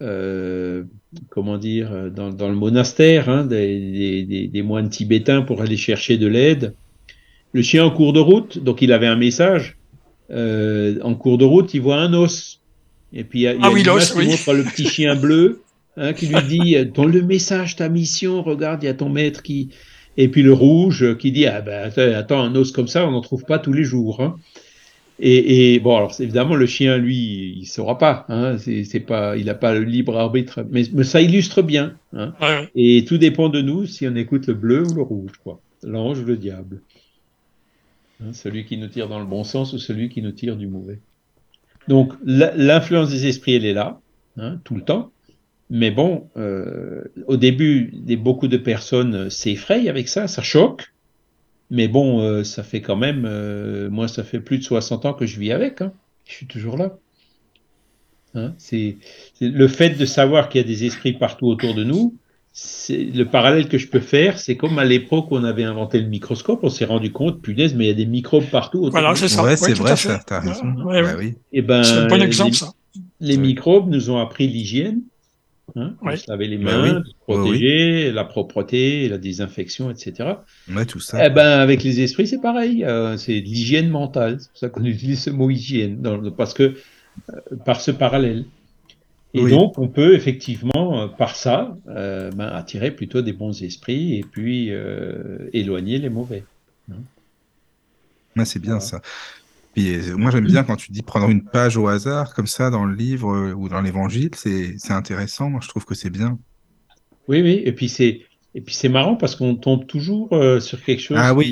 [0.00, 0.84] euh,
[1.28, 6.16] comment dire, dans, dans le monastère hein, des, des, des, moines tibétains pour aller chercher
[6.16, 6.72] de l'aide.
[7.52, 9.76] Le chien en cours de route, donc il avait un message.
[10.30, 12.62] Euh, en cours de route, il voit un os.
[13.12, 14.28] Et puis il y a, ah, oui, qui oui.
[14.28, 15.60] montre le petit chien bleu
[15.96, 19.08] hein, qui lui dit euh, dans le message ta mission, regarde, il y a ton
[19.08, 19.70] maître qui.
[20.16, 23.20] Et puis le rouge qui dit ah ben attends, un os comme ça, on n'en
[23.20, 24.20] trouve pas tous les jours.
[24.20, 24.36] Hein.
[25.20, 28.24] Et, et, bon, alors évidemment, le chien, lui, il saura pas.
[28.28, 31.94] Hein, c'est pas, il n'a pas le libre arbitre, mais, mais ça illustre bien.
[32.12, 32.34] Hein.
[32.40, 32.68] Ouais.
[32.74, 35.60] Et tout dépend de nous si on écoute le bleu ou le rouge, quoi.
[35.84, 36.80] L'ange ou le diable.
[38.32, 40.98] Celui qui nous tire dans le bon sens ou celui qui nous tire du mauvais.
[41.88, 44.00] Donc l'influence des esprits, elle est là,
[44.64, 45.10] tout le temps.
[45.70, 50.92] Mais bon, euh, au début, des, beaucoup de personnes s'effrayent avec ça, ça choque.
[51.70, 55.14] Mais bon, euh, ça fait quand même, euh, moi, ça fait plus de 60 ans
[55.14, 55.80] que je vis avec.
[55.80, 55.92] Hein.
[56.26, 56.98] Je suis toujours là.
[58.34, 58.96] Hein, c'est
[59.40, 62.16] le fait de savoir qu'il y a des esprits partout autour de nous.
[62.52, 66.00] C'est le parallèle que je peux faire, c'est comme à l'époque où on avait inventé
[66.00, 68.90] le microscope, on s'est rendu compte, punaise, mais il y a des microbes partout autour
[68.90, 69.42] Voilà, de c'est nous.
[69.42, 70.72] Ouais, c'est vrai, ça, t'as raison.
[70.84, 71.14] Ouais, Bah ouais.
[71.18, 71.34] oui.
[71.52, 72.72] Et ben, C'est un bon exemple, les, ça.
[73.20, 73.42] les Ouais.
[73.42, 75.02] microbes nous ont appris l'hygiène,
[75.76, 76.12] hein, Ouais.
[76.12, 77.10] de se laver les Bah mains, oui.
[77.10, 80.30] se protéger, la propreté, la désinfection, etc.
[80.70, 81.26] Ouais, tout ça.
[81.26, 82.84] Eh ben, avec les esprits, c'est pareil.
[82.84, 84.38] euh, c'est de l'hygiène mentale.
[84.40, 86.74] C'est pour ça qu'on utilise ce mot hygiène, dans parce que
[87.30, 88.44] euh, par ce parallèle.
[89.36, 89.50] Et Oui.
[89.50, 94.22] donc, on peut effectivement, euh, par ça, euh, ben, attirer plutôt des bons esprits et
[94.22, 96.44] puis euh, éloigner les mauvais.
[98.36, 98.80] Ouais, c'est bien Voilà.
[98.80, 99.02] ça.
[99.74, 102.70] Puis, euh, moi, j'aime bien quand tu dis prendre une page au hasard, comme ça,
[102.70, 105.50] dans le livre euh, ou dans l'évangile, c'est c'est intéressant.
[105.50, 106.38] Moi, je trouve que c'est bien.
[107.28, 107.62] Oui, oui.
[107.64, 108.20] Et puis c'est
[108.56, 111.16] et puis c'est marrant parce qu'on tombe toujours euh, sur quelque chose.
[111.20, 111.46] Ah oui,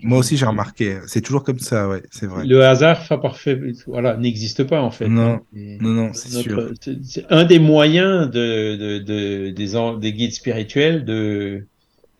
[0.00, 0.98] qui- Moi aussi, j'ai remarqué.
[1.06, 2.44] C'est toujours comme ça, ouais, c'est vrai.
[2.44, 5.06] Le hasard fait parfait, voilà, n'existe pas en fait.
[5.08, 5.38] Non.
[5.54, 6.72] Et non, non, c'est sûr.
[6.80, 11.64] c'est- un des moyens de, de, de- des, guides spirituels de,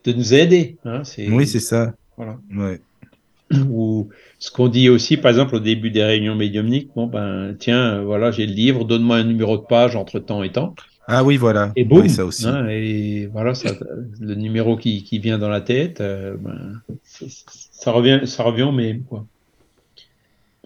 [0.05, 0.77] de nous aider.
[0.85, 1.93] Hein, c'est, Oui, c'est ça.
[2.15, 2.37] voilà.
[2.55, 2.79] Ouais.
[3.69, 4.09] Ou
[4.39, 8.03] ce qu'on dit aussi, par exemple, au début des réunions médiumniques, bon ben tiens, euh,
[8.03, 10.75] voilà, j'ai le livre, donne-moi un numéro de page entre temps et temps,
[11.07, 11.71] Ah oui, voilà.
[11.75, 12.47] et boum, Oui, ça aussi.
[12.47, 13.71] hein, et voilà, ça,
[14.19, 18.71] le numéro qui, qui vient dans la tête, euh, ben, ça revient, ça revient au
[18.71, 19.25] même, quoi.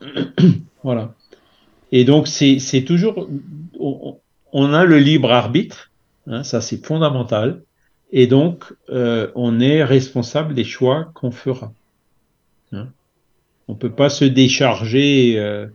[0.84, 1.14] voilà.
[1.92, 3.30] Et donc c'est c'est toujours,
[3.80, 4.20] on,
[4.54, 5.92] on a le libre arbitre,
[6.28, 7.64] hein, ça c'est fondamental,
[8.12, 11.74] et donc euh, on est responsable des choix qu'on fera.
[13.68, 15.36] On peut pas se décharger.
[15.38, 15.68] euh,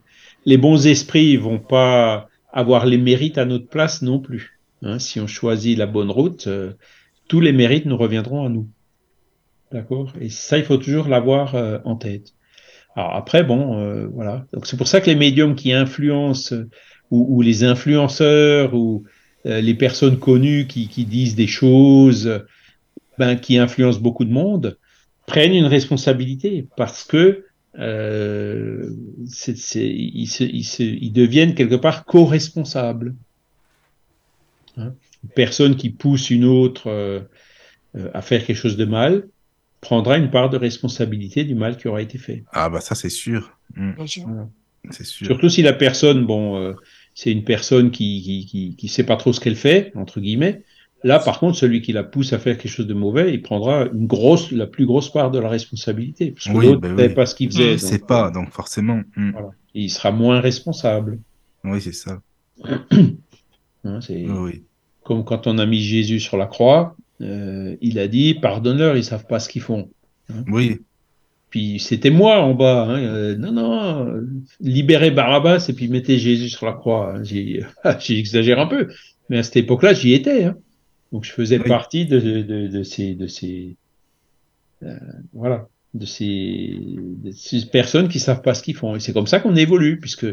[0.45, 4.59] les bons esprits vont pas avoir les mérites à notre place non plus.
[4.83, 4.99] hein.
[4.99, 6.73] Si on choisit la bonne route, euh,
[7.29, 8.69] tous les mérites nous reviendront à nous.
[9.73, 10.13] D'accord?
[10.21, 12.33] Et ça, il faut toujours l'avoir euh, en tête.
[12.97, 14.47] Alors après, bon, euh, voilà.
[14.53, 16.69] Donc c'est pour ça que les médiums qui influencent euh,
[17.11, 19.05] ou, ou les influenceurs ou
[19.47, 22.43] euh, les personnes connues qui, qui disent des choses,
[23.19, 24.79] ben, qui influencent beaucoup de monde,
[25.27, 27.45] prennent une responsabilité parce que
[27.79, 28.91] euh,
[29.21, 33.15] ils, se- ils se- ils deviennent quelque part co-responsables.
[34.77, 34.95] Hein.
[35.25, 37.21] Une personne qui pousse une autre euh,
[37.97, 39.29] euh, à faire quelque chose de mal
[39.81, 42.45] prendra une part de responsabilité du mal qui aura été fait.
[42.53, 43.57] Ah bah ça, c'est sûr.
[43.77, 44.27] Mm, Bien sûr.
[44.91, 45.27] c'est sûr.
[45.27, 46.75] Surtout si la personne, bon, euh,
[47.15, 50.63] c'est une personne qui, qui, qui, qui sait pas trop ce qu'elle fait, entre guillemets.
[51.05, 53.87] Là, par contre, celui qui la pousse à faire quelque chose de mauvais, il prendra
[53.87, 56.33] une grosse, la plus grosse part de la responsabilité.
[56.33, 57.01] Parce que Oui, l'autre bah ne oui.
[57.03, 57.77] savait pas ce qu'il faisait.
[57.77, 59.03] Je donc, sais pas, donc forcément.
[59.17, 59.31] mm.
[59.31, 59.51] voilà.
[59.75, 61.21] Et il sera moins responsable.
[61.65, 62.21] Oui, c'est ça.
[63.85, 64.65] Hein, c'est Oui,
[65.05, 69.05] comme quand on a mis Jésus sur la croix, euh, il a dit, pardonne-leur, ils
[69.05, 69.89] savent pas ce qu'ils font.
[70.49, 70.79] Oui,
[71.51, 72.83] Puis c'était moi en bas.
[72.89, 72.99] Hein.
[73.03, 74.21] euh, non, non,
[74.61, 77.15] libérez Barabbas et puis mettez Jésus sur la croix.
[77.17, 77.23] hein.
[78.01, 78.89] J'exagère un peu,
[79.31, 80.45] mais à cette époque-là, j'y étais.
[80.45, 80.57] Hein.
[81.13, 81.65] Donc je faisais Oui.
[81.67, 83.77] partie de, de, de ces, de ces,
[84.83, 84.99] euh,
[85.33, 88.97] voilà, de ces, de ces personnes qui savent pas ce qu'ils font.
[88.97, 90.27] Et c'est comme ça qu'on évolue, puisque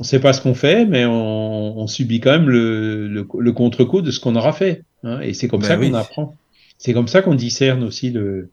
[0.00, 3.52] on sait pas ce qu'on fait, mais on, on subit quand même le, le, le
[3.52, 4.84] contre-coup de ce qu'on aura fait.
[5.04, 5.20] Hein.
[5.22, 5.90] Et c'est comme Ben ça oui.
[5.90, 6.38] qu'on apprend.
[6.78, 8.52] C'est comme ça qu'on discerne aussi le,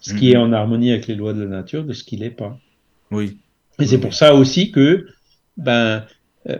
[0.00, 0.32] ce qui Mhm.
[0.32, 2.62] est en harmonie avec les lois de la nature de ce qui l'est pas.
[3.10, 3.38] oui.
[3.80, 5.06] Et c'est pour ça aussi que,
[5.56, 6.04] ben,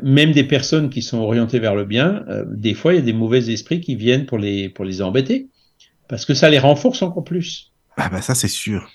[0.03, 3.03] même des personnes qui sont orientées vers le bien, euh, des fois il y a
[3.03, 5.49] des mauvais esprits qui viennent pour les pour les embêter,
[6.09, 7.73] parce que ça les renforce encore plus.
[7.97, 8.91] Ah bah ça, c'est sûr.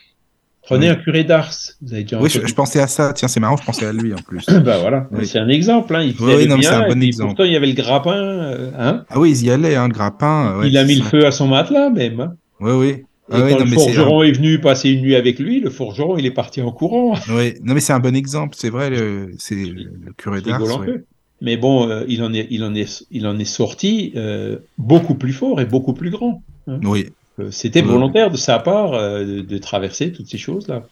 [0.65, 0.91] Prenez Oui.
[0.93, 1.51] un curé d'Ars,
[1.81, 3.11] vous avez déjà Oui, je, pensais à ça.
[3.11, 4.45] Tiens, c'est marrant, je pensais à lui en plus.
[4.63, 5.27] bah voilà, Oui.
[5.27, 5.93] c'est un exemple.
[5.93, 6.03] Hein.
[6.03, 7.27] Il faisait Oui, non, bien, c'est un bon exemple.
[7.31, 8.15] pourtant il y avait le grappin.
[8.15, 9.03] euh, hein.
[9.09, 10.57] Ah oui, ils y allaient, hein, le grappin.
[10.59, 12.19] ouais, il a mis le feu à son matelas même.
[12.21, 12.35] hein.
[12.61, 13.03] Oui, oui.
[13.33, 15.15] Et Ah oui, quand non, le mais c'est un- forgeron est venu passer une nuit
[15.15, 17.15] avec lui, le forgeron il est parti en courant.
[17.29, 20.61] Oui, non, mais c'est un bon exemple, c'est vrai, le, c'est le curé d'Ars.
[20.79, 21.03] ouais.
[21.41, 25.15] Mais bon, euh, il, en est, il, en est, il en est sorti euh, beaucoup
[25.15, 26.41] plus fort et beaucoup plus grand.
[26.67, 27.87] Oui, Euh, C'était Oui.
[27.87, 30.87] volontaire de sa part euh, de, de traverser toutes ces choses-là.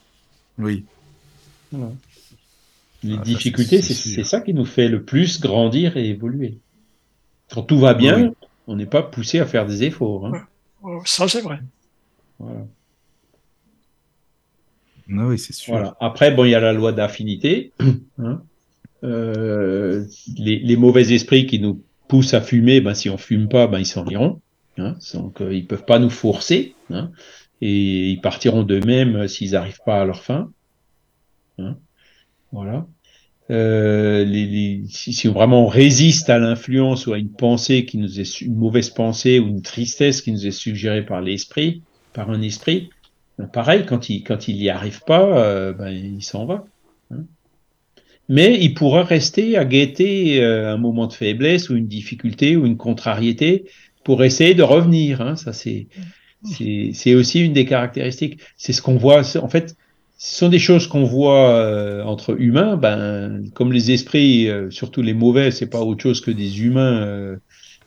[0.58, 0.84] oui.
[1.72, 1.92] Voilà.
[3.04, 6.58] Les Ah, ça, difficultés, c'est- ça qui nous fait le plus grandir et évoluer.
[7.52, 8.30] Quand tout va bien, Oui.
[8.68, 10.28] on n'est pas poussé à faire des efforts.
[10.28, 10.44] hein.
[11.06, 11.60] Ça, c'est vrai.
[12.42, 12.66] Voilà.
[15.08, 15.74] Non, oui, c'est sûr.
[15.74, 15.96] Voilà.
[16.00, 17.72] Après, bon, il y a la loi d'affinité.
[18.18, 18.42] hein.
[19.04, 20.06] Euh,
[20.38, 23.80] les, les mauvais esprits qui nous poussent à fumer, ben, si on fume pas, ben,
[23.80, 24.42] ils s'en iront.
[24.78, 24.96] Hein.
[25.14, 26.76] Donc, euh, ils peuvent pas nous forcer.
[26.90, 27.12] Hein.
[27.62, 30.52] Et ils partiront d'eux-mêmes euh, s'ils n'arrivent pas à leur fin.
[31.60, 31.78] Hein.
[32.52, 32.88] Voilà.
[33.50, 38.20] euh, les, si, si, vraiment on résiste à l'influence ou à une pensée qui nous
[38.20, 41.82] est une mauvaise pensée ou une tristesse qui nous est suggérée par l'esprit,
[42.14, 42.90] par un esprit,
[43.48, 46.66] pareil, quand il quand il y arrive pas, euh, ben, il s'en va.
[47.12, 47.24] Hein.
[48.30, 52.66] Mais il pourra rester à guetter euh, un moment de faiblesse ou une difficulté ou
[52.66, 53.66] une contrariété
[54.04, 55.22] pour essayer de revenir.
[55.22, 55.36] Hein.
[55.36, 55.88] Ça c'est
[56.44, 58.40] c'est aussi une des caractéristiques.
[58.58, 59.22] C'est ce qu'on voit.
[59.38, 59.76] En fait,
[60.18, 62.78] ce sont des choses qu'on voit euh, entre humains.
[62.78, 67.38] Ben, comme les esprits, surtout les mauvais, c'est pas autre chose que des humains.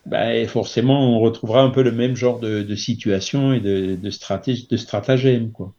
[0.07, 3.95] Euh, ben, forcément, on retrouvera un peu le même genre de, de situation et de,
[3.95, 5.73] de, stratégie, de stratagème, quoi.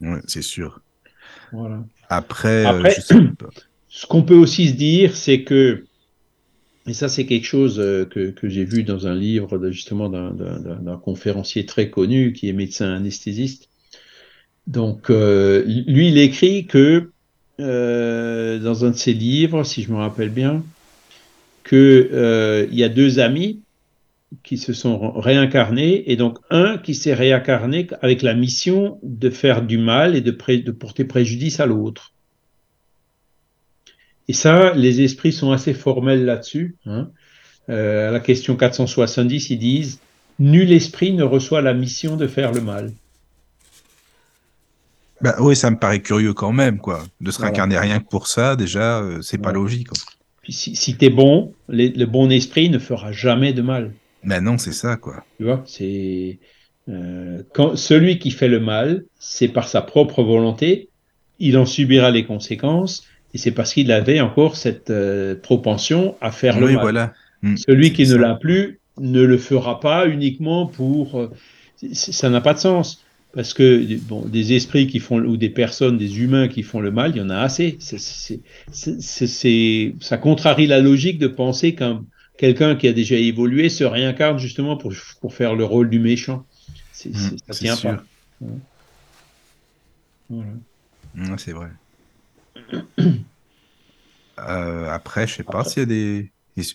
[0.00, 0.80] Ouais, c'est sûr.
[1.52, 1.84] Voilà.
[2.08, 2.96] Après, Après
[3.88, 5.84] ce qu'on peut aussi se dire, c'est que
[6.86, 10.10] et ça, c'est quelque chose euh, que, que j'ai vu dans un livre de, justement
[10.10, 13.70] d'un conférencier très connu qui est médecin anesthésiste.
[14.66, 17.13] Donc, euh, lui, il écrit que
[17.60, 20.64] euh, dans un de ses livres, si je me rappelle bien,
[21.62, 23.60] que euh, y a deux amis
[24.42, 29.62] qui se sont réincarnés et donc un qui s'est réincarné avec la mission de faire
[29.62, 30.30] du mal et de
[30.72, 32.14] porter préjudice à l'autre.
[34.28, 36.76] Et ça, les esprits sont assez formels là-dessus.
[36.86, 37.10] Hein.
[37.68, 40.00] Euh, à la question 470, ils disent
[40.38, 42.92] Nul esprit ne reçoit la mission de faire le mal.
[45.24, 47.02] Bah oui, ça me paraît curieux quand même, quoi.
[47.22, 47.92] De se réincarner voilà.
[47.92, 49.54] rien que pour ça, déjà, euh, c'est voilà.
[49.54, 49.88] pas logique.
[49.88, 49.98] Quoi.
[50.42, 53.92] Puis si, si t'es bon, les, le bon esprit ne fera jamais de mal.
[54.22, 55.24] Ben non, c'est ça, quoi.
[55.38, 56.38] Tu vois, c'est
[56.90, 60.90] euh, quand celui qui fait le mal, c'est par sa propre volonté,
[61.38, 66.32] il en subira les conséquences et c'est parce qu'il avait encore cette euh, propension à
[66.32, 66.82] faire oui, le mal.
[66.82, 67.12] Voilà.
[67.40, 68.12] Mmh, Celui qui ça.
[68.12, 71.30] ne l'a plus ne le fera pas uniquement pour.
[71.94, 73.03] Ça n'a pas de sens.
[73.34, 76.92] Parce que bon, des esprits qui font ou des personnes, des humains qui font le
[76.92, 77.76] mal, il y en a assez.
[77.80, 78.40] C est, c
[79.24, 82.04] est, c ça contrarie la logique de penser qu'un
[82.36, 86.44] quelqu'un qui a déjà évolué se réincarne justement pour, pour faire le rôle du méchant.
[87.04, 87.12] Mmh,
[87.46, 87.96] ça tient sûr.
[87.96, 88.04] pas.
[90.30, 90.50] Voilà.
[91.14, 91.68] Mmh, c'est vrai.
[94.36, 96.30] Euh, après, je sais pas s'il y a des.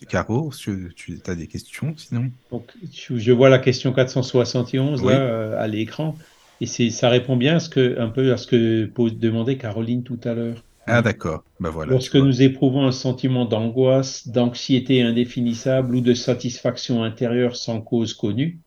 [0.07, 2.31] Caro, tu, tu as des questions sinon?
[2.51, 5.11] Donc, Je vois la question 471 oui.
[5.11, 6.17] là euh, à l'écran
[6.61, 10.19] et ça répond bien à ce que, un peu à ce que demandait Caroline tout
[10.23, 10.63] à l'heure.
[10.87, 11.91] Ah d'accord, ben voilà.
[11.91, 18.59] Lorsque nous éprouvons un sentiment d'angoisse, d'anxiété indéfinissable ou de satisfaction intérieure sans cause connue,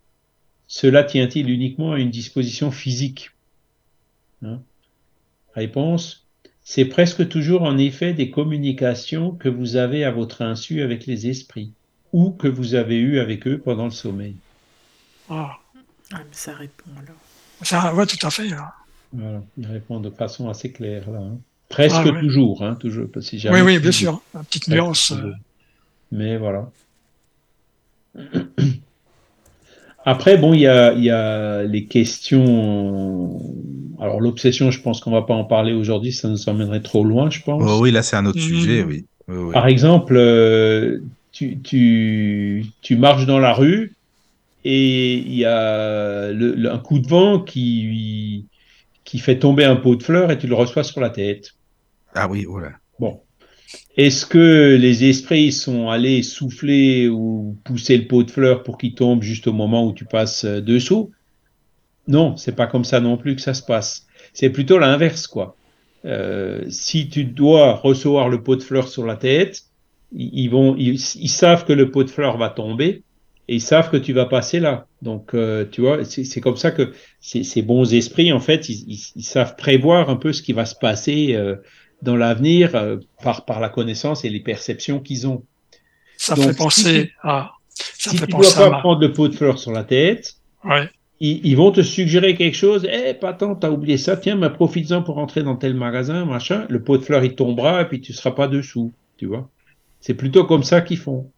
[0.68, 3.32] cela tient-il uniquement à une disposition physique?
[4.42, 4.60] Hein?
[5.54, 6.22] Réponse
[6.64, 11.26] c'est presque toujours en effet des communications que vous avez à votre insu avec les
[11.26, 11.72] esprits
[12.12, 14.36] ou que vous avez eues avec eux pendant le sommeil.
[15.28, 15.58] Ah,
[16.12, 17.16] ah mais ça répond alors.
[17.62, 18.48] Ça, ouais, tout à fait.
[18.48, 18.72] Là.
[19.12, 21.18] Voilà, il répond de façon assez claire là.
[21.18, 21.38] Hein.
[21.68, 22.20] Presque ah, ouais.
[22.20, 23.08] toujours, hein, toujours.
[23.20, 24.20] Si oui, oui, bien sûr.
[24.34, 25.14] Une petite nuance.
[26.10, 26.68] Mais voilà.
[30.04, 33.40] Après, bon, il y a, y a les questions
[34.02, 37.30] alors l'obsession, je pense qu'on va pas en parler aujourd'hui, ça nous emmènerait trop loin,
[37.30, 37.62] je pense.
[37.64, 38.42] Oh, oui, là c'est un autre mmh.
[38.42, 39.04] sujet, oui.
[39.28, 39.52] oui, oui.
[39.52, 40.98] Par exemple, euh,
[41.30, 43.92] tu, tu, tu, marches dans la rue
[44.64, 48.46] et il y a le, le, un coup de vent qui,
[49.04, 51.54] qui fait tomber un pot de fleurs et tu le reçois sur la tête.
[52.14, 52.72] Ah oui, voilà.
[52.98, 53.20] Bon.
[53.96, 58.94] Est-ce que les esprits sont allés souffler ou pousser le pot de fleurs pour qu'il
[58.94, 61.10] tombe juste au moment où tu passes dessous?
[62.08, 64.06] Non, c'est pas comme ça non plus que ça se passe.
[64.32, 65.56] C'est plutôt l'inverse, quoi.
[66.04, 69.64] Euh, si tu dois recevoir le pot de fleurs sur la tête,
[70.12, 73.02] ils vont, ils, ils, savent que le pot de fleurs va tomber
[73.52, 74.86] et ils savent que tu vas passer là.
[75.02, 79.22] Donc, euh, tu vois, c'est comme ça que ces bons esprits, en fait, ils, ils,
[79.22, 81.56] savent prévoir un peu ce qui va se passer euh,
[82.00, 85.44] dans l'avenir euh, par, par la connaissance et les perceptions qu'ils ont.
[86.16, 87.50] Ça Donc, fait penser si à.
[87.74, 88.78] Ça si fait tu dois pas ma...
[88.78, 90.88] prendre le pot de fleurs sur la tête, ouais
[91.20, 92.86] ils, ils, vont te suggérer quelque chose.
[92.90, 94.16] Eh, hey, Patan, t'as oublié ça.
[94.16, 96.64] Tiens, mais profites-en pour entrer dans tel magasin, machin.
[96.70, 98.92] Le pot de fleurs, il tombera et puis tu seras pas dessous.
[99.18, 99.50] Tu vois.
[100.00, 101.30] C'est plutôt comme ça qu'ils font.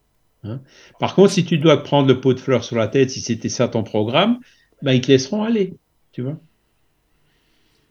[0.44, 0.60] Hein
[1.00, 3.48] Par contre, si tu dois prendre le pot de fleurs sur la tête, si c'était
[3.48, 4.38] ça ton programme,
[4.82, 5.74] ben, ils te laisseront aller.
[6.12, 6.38] Tu vois.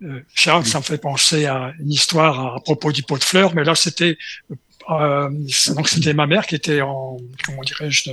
[0.03, 3.55] Euh, Charles, ça me fait penser à une histoire à propos du pot de fleurs,
[3.55, 4.17] mais là, c'était
[4.89, 5.29] euh,
[5.75, 8.11] donc c'était ma mère qui était en comment dirais-je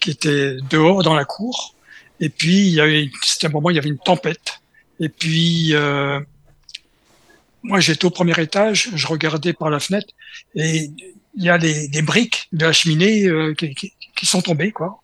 [0.00, 1.74] qui était dehors dans la cour
[2.20, 4.60] et puis, il y avait, c'était un moment, il y avait une tempête.
[5.00, 6.20] Et puis, euh,
[7.62, 10.08] moi, j'étais au premier étage, je regardais par la fenêtre,
[10.54, 10.90] et
[11.36, 14.72] il y a les, les briques de la cheminée euh, qui, qui, qui, sont tombées,
[14.72, 15.00] quoi.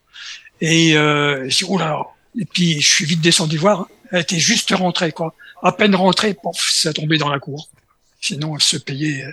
[0.60, 1.98] Et euh, je dis, oula.
[2.40, 3.86] Et puis, je suis vite descendu voir.
[4.10, 5.34] Elle était juste rentrée, quoi.
[5.62, 7.68] À peine rentrée, pof, ça tombé dans la cour.
[8.20, 9.30] Sinon, elle se payait euh,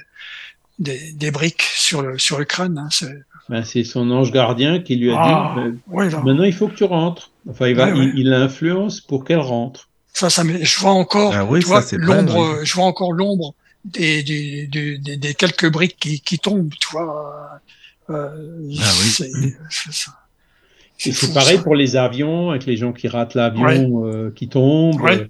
[0.79, 2.77] des, des briques sur le, sur le crâne.
[2.77, 6.21] Hein, c'est- Ben, c'est son ange gardien qui lui a Ah, dit, euh, ouais, là.
[6.23, 7.31] maintenant il faut que tu rentres.
[7.49, 8.11] Enfin, il va, Ouais, ouais.
[8.13, 9.87] il, il l'influence pour qu'elle rentre.
[10.13, 12.65] Ça, ça me- je vois encore, Ah oui, tu vois, ça, l'ombre, oui.
[12.65, 13.53] je vois encore l'ombre
[13.85, 17.59] des, des, des, des, des quelques briques qui, qui tombent, tu vois.
[18.09, 18.29] Euh,
[18.79, 19.09] Ah oui.
[20.97, 21.63] c'est, c'est pareil ça.
[21.63, 23.89] pour les avions, avec les gens qui ratent l'avion, Ouais.
[24.07, 25.19] euh, qui tombent, Ouais.
[25.19, 25.27] euh,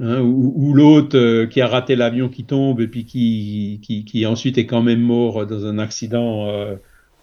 [0.00, 4.04] hein, ou, ou l'autre euh, qui a raté l'avion qui tombe et puis qui, qui,
[4.04, 6.76] qui ensuite est quand même mort dans un accident euh,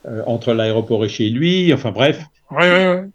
[0.06, 1.73] euh, entre l'aéroport et chez lui.
[1.73, 2.22] Enfin bref,
[2.52, 3.10] Ouais, ouais, ouais.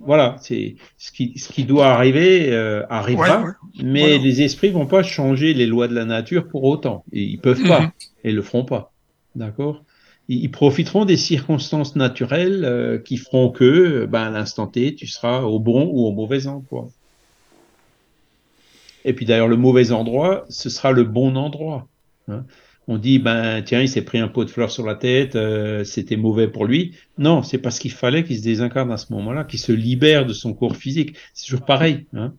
[0.00, 3.52] Voilà, c'est ce qui, ce qui doit arriver euh, arrivera, Ouais, ouais.
[3.84, 4.18] mais Voilà.
[4.24, 7.04] les esprits vont pas changer les lois de la nature pour autant.
[7.12, 7.90] Et ils peuvent pas, Mhm.
[8.24, 8.92] et le feront pas.
[9.34, 9.84] D'accord?
[10.28, 15.06] Ils, ils profiteront des circonstances naturelles euh, qui feront que, ben, à l'instant T, tu
[15.06, 16.88] seras au bon ou au mauvais endroit.
[19.04, 21.88] Et puis d'ailleurs, le mauvais endroit, ce sera le bon endroit.
[22.28, 22.44] hein.
[22.88, 25.84] On dit, ben tiens, il s'est pris un pot de fleurs sur la tête, euh,
[25.84, 26.96] c'était mauvais pour lui.
[27.16, 30.32] Non, c'est parce qu'il fallait qu'il se désincarne à ce moment-là, qu'il se libère de
[30.32, 31.16] son corps physique.
[31.32, 32.06] C'est toujours pareil.
[32.12, 32.34] Hein.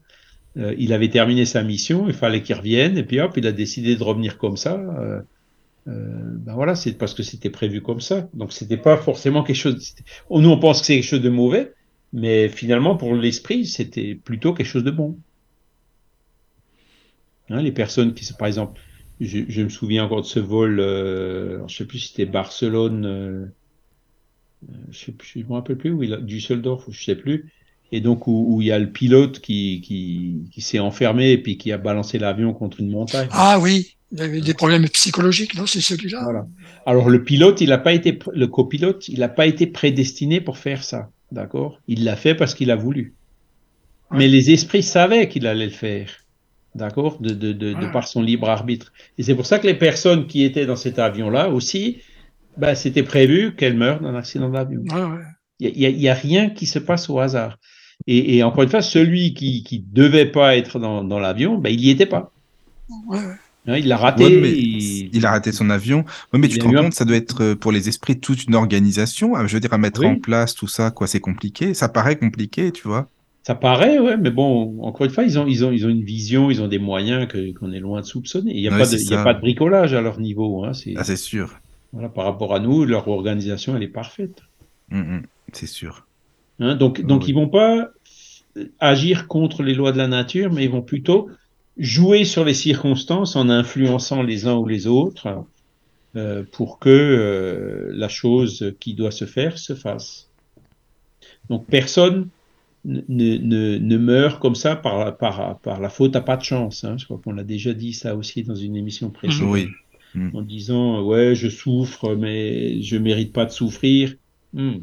[0.58, 3.52] Euh, il avait terminé sa mission, il fallait qu'il revienne, et puis hop, il a
[3.54, 4.76] décidé de revenir comme ça.
[4.76, 5.22] Euh,
[5.88, 5.92] euh,
[6.38, 8.30] ben voilà, c'est parce que c'était prévu comme ça.
[8.34, 9.80] Donc c'était pas forcément quelque chose.
[9.80, 11.74] c'était- Oh, nous, on pense que c'est quelque chose de mauvais,
[12.12, 15.18] mais finalement, pour l'esprit, c'était plutôt quelque chose de bon.
[17.50, 18.80] Hein, les personnes qui, par exemple,
[19.20, 22.26] je, je me souviens encore de ce vol, euh, alors, je sais plus si c'était
[22.26, 23.46] Barcelone, euh,
[24.70, 27.52] euh, je je me rappelle plus, où il a, Düsseldorf, je sais plus,
[27.92, 31.38] et donc où, où il y a le pilote qui, qui, qui s'est enfermé et
[31.38, 33.28] puis qui a balancé l'avion contre une montagne.
[33.32, 36.24] Ah oui, il y avait des problèmes psychologiques, non, c'est celui-là.
[36.24, 36.48] Voilà.
[36.86, 40.58] Alors le pilote, il n'a pas été, le copilote, il n'a pas été prédestiné pour
[40.58, 41.80] faire ça, d'accord?
[41.88, 43.14] Il l'a fait parce qu'il a voulu.
[44.12, 44.18] Ouais.
[44.18, 46.10] Mais les esprits savaient qu'il allait le faire,
[46.76, 47.20] d'accord?
[47.22, 47.92] De, de, de, de Ouais.
[47.92, 48.92] par son libre arbitre.
[49.18, 52.00] Et c'est pour ça que les personnes qui étaient dans cet avion-là aussi,
[52.58, 54.82] ben, c'était prévu qu'elles meurent d'un accident d'avion.
[54.82, 55.20] Ouais.
[55.60, 57.58] Il n'y a, a rien qui se passe au hasard.
[58.08, 61.70] Et, et encore une fois, celui qui qui devait pas être dans, dans l'avion, ben,
[61.72, 62.32] il y était pas.
[63.08, 63.24] Ouais, ouais.
[63.66, 64.26] Hein, il l'a raté.
[64.26, 66.00] Ouais, mais il- il a raté son avion.
[66.34, 67.88] Ouais, mais Il tu te a rends un- compte, ça doit être euh, pour les
[67.88, 69.36] esprits toute une organisation.
[69.36, 70.08] Ah, Je veux dire, à mettre Oui.
[70.08, 71.74] en place tout ça, quoi, c'est compliqué.
[71.74, 73.08] Ça paraît compliqué, tu vois.
[73.44, 76.04] Ça paraît, ouais, mais bon, encore une fois, ils ont, ils ont, ils ont une
[76.04, 78.54] vision, ils ont des moyens que, qu'on est loin de soupçonner.
[78.56, 80.20] Il n'y a, Ouais, pas de, c'est il y a pas de bricolage à leur
[80.20, 80.64] niveau.
[80.64, 81.60] Hein, c'est, Ah, c'est sûr.
[81.92, 84.42] voilà, par rapport à nous, leur organisation, elle est parfaite.
[84.90, 85.22] Mm, mm,
[85.52, 86.08] c'est sûr.
[86.60, 87.30] Hein, donc, donc Oui.
[87.30, 87.90] ils vont pas
[88.80, 91.30] agir contre les lois de la nature, mais ils vont plutôt
[91.78, 95.44] jouer sur les circonstances en influençant les uns ou les autres
[96.16, 100.30] euh, pour que euh, la chose qui doit se faire se fasse.
[101.50, 102.30] Donc personne
[102.86, 106.84] ne, ne, ne meurt comme ça par, par, par la faute à pas de chance.
[106.84, 106.98] Hein.
[106.98, 109.68] Je crois qu'on l'a déjà dit ça aussi dans une émission précédente Oui.
[110.34, 114.16] en disant ouais je souffre mais je mérite pas de souffrir.
[114.54, 114.80] Hmm.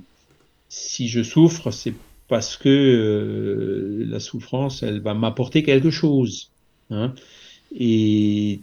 [0.69, 1.95] Si je souffre c'est
[2.29, 6.51] parce que euh, la souffrance elle va m'apporter quelque chose.
[6.91, 7.15] Hein.
[7.79, 8.63] Et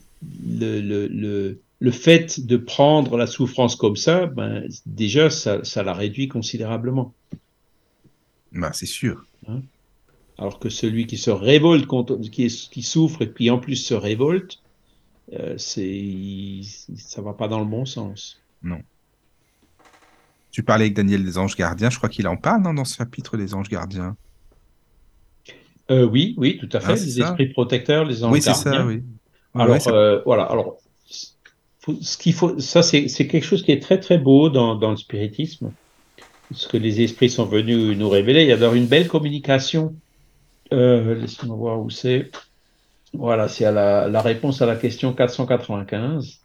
[0.59, 5.83] le, le, le, le fait de prendre la souffrance comme ça, ben, déjà ça, ça
[5.83, 7.13] la réduit considérablement.
[8.51, 9.26] Bah, c'est sûr.
[10.37, 13.75] Alors que celui qui se révolte contre, qui, est- qui souffre et qui en plus
[13.75, 14.59] se révolte,
[15.33, 16.61] euh, c'est,
[16.95, 18.39] ça va pas dans le bon sens.
[20.51, 21.89] Tu parlais avec Daniel des anges gardiens.
[21.89, 24.15] Je crois qu'il en parle non, dans ce chapitre des anges gardiens.
[25.89, 26.93] Euh, oui, oui, tout à fait.
[26.93, 27.29] Ah, c'est les ça.
[27.29, 28.73] esprits protecteurs, les anges oui, c'est gardiens.
[28.73, 29.03] ça, oui.
[29.55, 30.43] Ouais, ça- euh, voilà.
[30.43, 30.77] Alors
[31.79, 34.75] faut- ce qu'il faut, ça c'est c'est quelque chose qui est très très beau dans,
[34.75, 35.71] dans le spiritisme,
[36.51, 38.43] ce que les esprits sont venus nous révéler.
[38.43, 39.95] Il y a d'ailleurs une belle communication.
[40.73, 42.31] Euh, Laissez-moi voir où c'est.
[43.13, 46.39] Voilà, c'est la, la réponse à la question 495,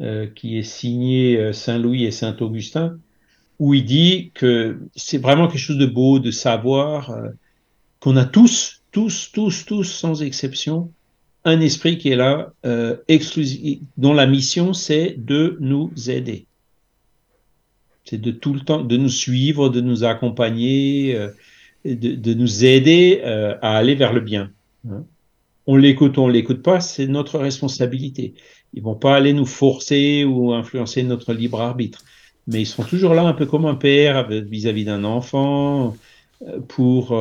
[0.00, 2.98] euh, qui est signée euh, Saint Louis et Saint Augustin,
[3.58, 7.28] où il dit que c'est vraiment quelque chose de beau de savoir euh,
[7.98, 10.92] qu'on a tous, tous, tous, tous, sans exception,
[11.44, 16.46] un esprit qui est là, euh, exclusi- dont la mission c'est de nous aider.
[18.04, 21.28] C'est de tout le temps, de nous suivre, de nous accompagner, euh,
[21.84, 24.50] de, nous aider euh, à aller vers le bien.
[24.88, 25.04] hein.
[25.66, 28.34] On l'écoute ou on l'écoute pas, c'est notre responsabilité.
[28.74, 32.02] Ils vont pas aller nous forcer ou influencer notre libre arbitre,
[32.46, 35.96] mais ils sont toujours là, un peu comme un père vis-à-vis d'un enfant,
[36.48, 37.12] euh, pour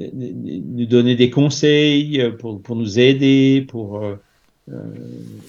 [0.00, 4.04] nous donner des conseils, pour, pour nous aider, pour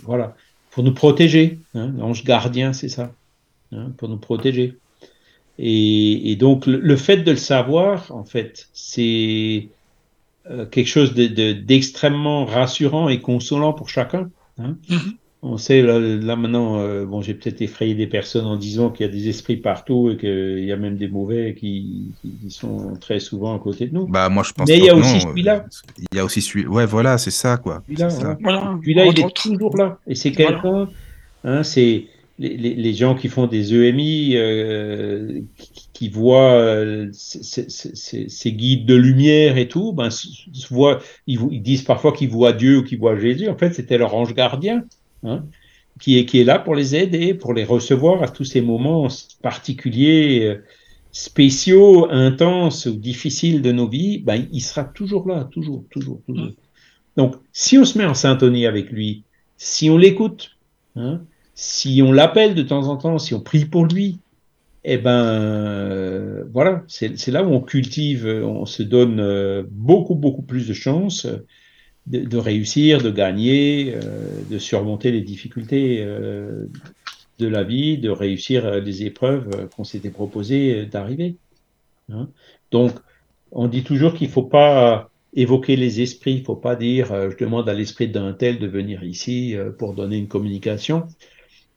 [0.03, 0.35] voilà,
[0.71, 1.59] pour nous protéger.
[1.73, 3.13] Hein, L'ange gardien, c'est ça,
[3.71, 4.77] hein, pour nous protéger.
[5.57, 9.67] Et, et donc le, le fait de le savoir, en fait, c'est
[10.49, 14.29] euh, quelque chose d'extrêmement de, rassurant et consolant pour chacun.
[14.57, 14.77] Hein.
[14.89, 15.15] Mm-hmm.
[15.41, 19.05] On sait là, là maintenant, euh, bon, j'ai peut-être effrayé des personnes en disant qu'il
[19.05, 22.95] y a des esprits partout et qu'il y a même des mauvais qui, qui, sont
[22.99, 24.07] très souvent à côté de nous.
[24.07, 24.67] Bah moi je pense.
[24.67, 25.65] Mais il y a aussi celui-là.
[26.11, 26.67] Il y a aussi celui.
[26.67, 27.83] Ouais, voilà, c'est ça quoi.
[27.85, 29.97] Celui-là, celui-là il est toujours là.
[30.07, 30.89] Et c'est quelqu'un.
[31.45, 32.07] Hein, c'est
[32.39, 38.29] les, les, les, gens qui font des EMI, euh, qui, qui, voient euh, ces, ces,
[38.29, 40.07] ces, guides de lumière et tout, ben,
[40.69, 43.49] voient, ils, ils disent parfois qu'ils voient Dieu ou qu'ils voient Jésus.
[43.49, 44.85] En fait, c'était leur ange gardien
[45.23, 45.43] hein,
[45.99, 49.09] qui, est, qui est là pour les aider, pour les recevoir à tous ces moments
[49.41, 50.63] particuliers, euh,
[51.11, 56.47] spéciaux, intenses ou difficiles de nos vies, ben, il sera toujours là, toujours, toujours, toujours.
[56.47, 56.53] Mm.
[57.17, 59.23] Donc, si on se met en syntonie avec lui,
[59.57, 60.55] si on l'écoute,
[60.95, 61.21] hein,
[61.61, 64.19] si on l'appelle de temps en temps, si on prie pour lui,
[64.85, 70.41] eh ben euh, voilà, c'est là où on cultive, on se donne euh, beaucoup beaucoup
[70.41, 71.27] plus de chances
[72.09, 76.65] de, réussir, de gagner, euh, de surmonter les difficultés euh,
[77.37, 81.35] de la vie, de réussir euh, les épreuves qu'on s'était proposé d'arriver.
[82.11, 82.29] Hein.
[82.71, 82.93] Donc,
[83.51, 87.29] on dit toujours qu'il ne faut pas évoquer les esprits, il ne faut pas dire
[87.29, 91.07] je demande à l'esprit d'un tel de venir ici pour donner une communication,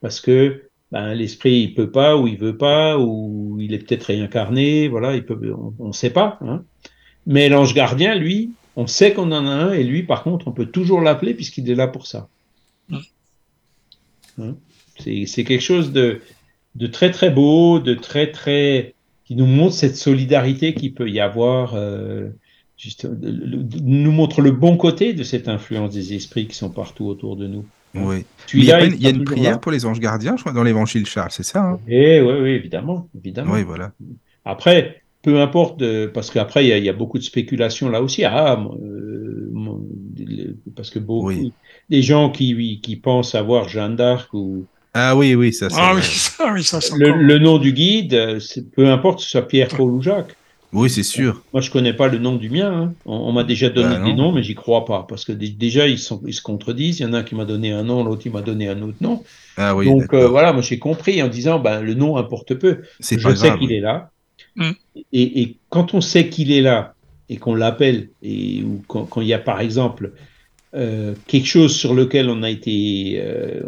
[0.02, 4.04] parce que ben, l'esprit il peut pas ou il veut pas ou il est peut-être
[4.04, 6.38] réincarné, voilà, il peut, on ne sait pas.
[6.42, 6.64] Hein.
[7.26, 10.52] Mais l'ange gardien, lui, on sait qu'on en a un, et lui, par contre, on
[10.52, 12.28] peut toujours l'appeler puisqu'il est là pour ça.
[14.38, 14.56] Hein?
[14.98, 16.20] C'est quelque chose de,
[16.74, 21.20] de, très très beau, de très très qui nous montre cette solidarité qui peut y
[21.20, 22.28] avoir, euh,
[22.76, 27.36] juste, nous montre le bon côté de cette influence des esprits qui sont partout autour
[27.36, 27.64] de nous.
[27.94, 28.24] Oui.
[28.54, 30.62] il y a, il y a une prière pour les anges gardiens, je crois, dans
[30.62, 31.78] l'évangile Charles, c'est ça hein?
[31.88, 33.52] Eh, Oui, oui, évidemment, évidemment.
[33.52, 33.92] Oui, voilà.
[34.44, 35.82] Après, peu importe,
[36.12, 38.24] parce qu'après, il y, a beaucoup de spéculation là aussi.
[38.24, 39.52] Ah, euh,
[40.74, 41.52] parce que beaucoup,
[41.88, 44.66] des gens qui, qui pensent avoir Jeanne d'Arc ou.
[44.94, 48.38] Ah oui, oui, ça, ah, oui, ça, oui, ça le, le, nom du guide,
[48.76, 50.36] peu importe que ce soit Pierre, Paul ou Jacques.
[50.72, 51.42] Oui, c'est sûr.
[51.52, 52.72] Moi, je connais pas le nom du mien.
[52.72, 52.94] Hein.
[53.04, 55.04] On, m'a déjà donné bah, des noms, mais j'y crois pas.
[55.06, 57.00] Parce que déjà, ils, sont, ils se contredisent.
[57.00, 58.80] Il y en a un qui m'a donné un nom, l'autre, il m'a donné un
[58.80, 59.22] autre nom.
[59.58, 62.78] Ah, oui, Donc, euh, voilà, moi, j'ai compris en disant, ben, le nom importe peu.
[63.00, 64.10] Je sais qu'il est là.
[64.56, 64.70] Mm.
[65.12, 66.94] Et, quand on sait qu'il est là
[67.28, 70.12] et qu'on l'appelle, et ou quand, il y a par exemple
[70.74, 73.60] euh, quelque chose sur lequel on a été, euh,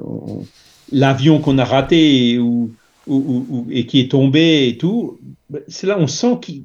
[0.93, 2.73] l'avion qu'on a raté ou,
[3.07, 5.19] ou, et qui est tombé et tout,
[5.51, 6.65] ben, c'est là on sent qu'il,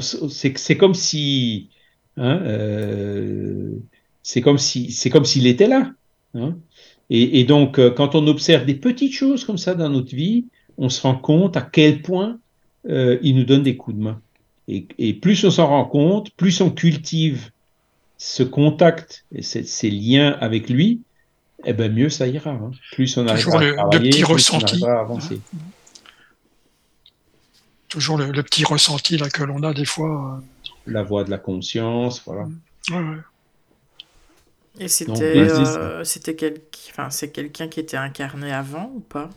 [0.00, 1.68] c'est comme si,
[2.16, 3.72] hein, euh,
[4.22, 5.90] c'est comme si, c'est comme s'il était là.
[6.34, 6.56] Hein.
[7.10, 10.46] Et, et, donc, quand on observe des petites choses comme ça dans notre vie,
[10.78, 12.38] on se rend compte à quel point
[12.88, 14.20] euh, il nous donne des coups de main.
[14.68, 17.50] Et, plus on s'en rend compte, plus on cultive
[18.16, 21.00] ce contact et ces, liens avec lui,
[21.64, 22.50] eh ben mieux ça ira.
[22.50, 22.70] Hein.
[22.92, 24.80] Plus on arrive à travailler, plus ressenti.
[24.82, 25.40] on à avancer.
[27.92, 30.38] Toujours le, petit ressenti là que l'on a des fois.
[30.38, 30.90] Euh.
[30.90, 32.48] La voix de la conscience, voilà.
[34.80, 36.54] Et c'était, euh, c'était
[36.88, 39.28] enfin, c'est quelqu'un qui était incarné avant ou pas?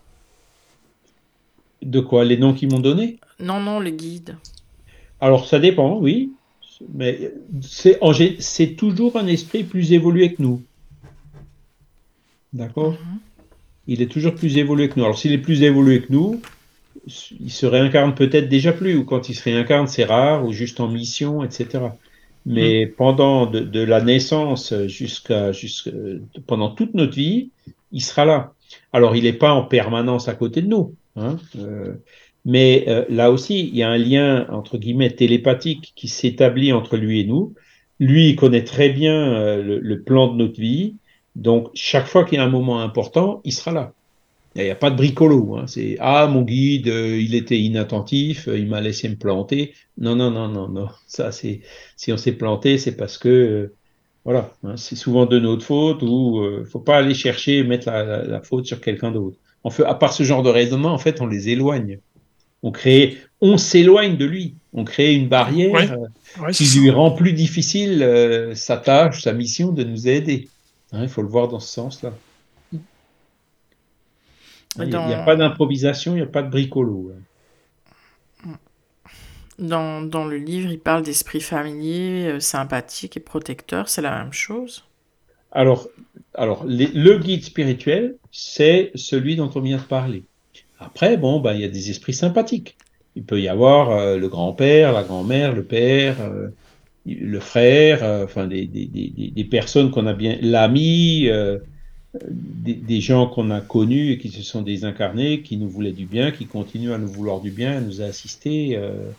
[1.82, 2.23] De quoi?
[2.23, 3.19] Les noms qu'ils m'ont donnés?
[3.41, 4.38] Non, non, le guide.
[5.19, 6.32] Alors, ça dépend, oui.
[6.94, 10.64] Mais c'est toujours un esprit plus évolué que nous.
[12.53, 12.94] D'accord?
[12.94, 13.19] Mhm.
[13.88, 15.03] Il est toujours plus évolué que nous.
[15.03, 16.41] Alors, s'il est plus évolué que nous,
[17.40, 20.80] il se réincarne peut-être déjà plus, ou quand il se réincarne, c'est rare, ou juste
[20.80, 21.84] en mission, etc.
[22.45, 22.91] Mais mhm.
[22.94, 25.52] pendant de, la naissance jusqu'à
[26.48, 27.49] pendant toute notre vie,
[27.91, 28.53] il sera là.
[28.94, 30.95] Alors, il n'est pas en permanence à côté de nous.
[31.15, 31.94] Hein euh,
[32.45, 36.98] mais euh, là aussi, il y a un lien, entre guillemets, télépathique qui s'établit entre
[36.98, 37.56] lui et nous.
[37.99, 40.95] Lui, il connaît très bien euh, le, plan de notre vie.
[41.36, 43.94] Donc, chaque fois qu'il y a un moment important, il sera là.
[44.56, 45.56] Il n'y a, pas de bricolo.
[45.56, 45.65] Hein.
[45.68, 49.73] C'est Ah, mon guide, euh, il était inattentif, il m'a laissé me planter.
[49.98, 50.88] Non, non, non, non, non.
[51.07, 51.61] Ça, c'est
[51.98, 53.73] si on s'est planté, c'est parce que
[54.23, 58.23] voilà, hein, c'est souvent de notre faute ou il faut pas aller chercher mettre la,
[58.23, 59.38] la faute sur quelqu'un d'autre.
[59.64, 61.99] En fait, à part ce genre de raisonnement, en fait, on les éloigne
[62.65, 65.99] on crée, on s'éloigne de lui, on crée une barrière
[66.41, 70.49] euh, qui lui rend plus difficile euh, sa tâche, sa mission de nous aider.
[70.91, 72.11] Hein, il faut le voir dans ce sens-là.
[74.80, 77.11] Il n'y a, pas d'improvisation, il n'y a pas de bricolo.
[79.57, 84.34] Dans, dans, le livre, il parle d'esprit familier, euh, sympathique et protecteur, c'est la même
[84.34, 84.84] chose?
[85.53, 85.88] Alors,
[86.34, 90.23] alors le guide spirituel, c'est celui dont on vient de parler.
[90.77, 92.76] Après, bon, ben, il y a des esprits sympathiques.
[93.15, 96.49] Il peut y avoir euh, le grand-père, la grand-mère, le père, euh,
[97.06, 101.30] le frère, enfin des, des, des, des personnes qu'on a bien, l'ami,
[102.24, 106.32] des, gens qu'on a connus et qui se sont désincarnés, qui nous voulaient du bien,
[106.32, 109.12] qui continuent à nous vouloir du bien, à nous assister euh,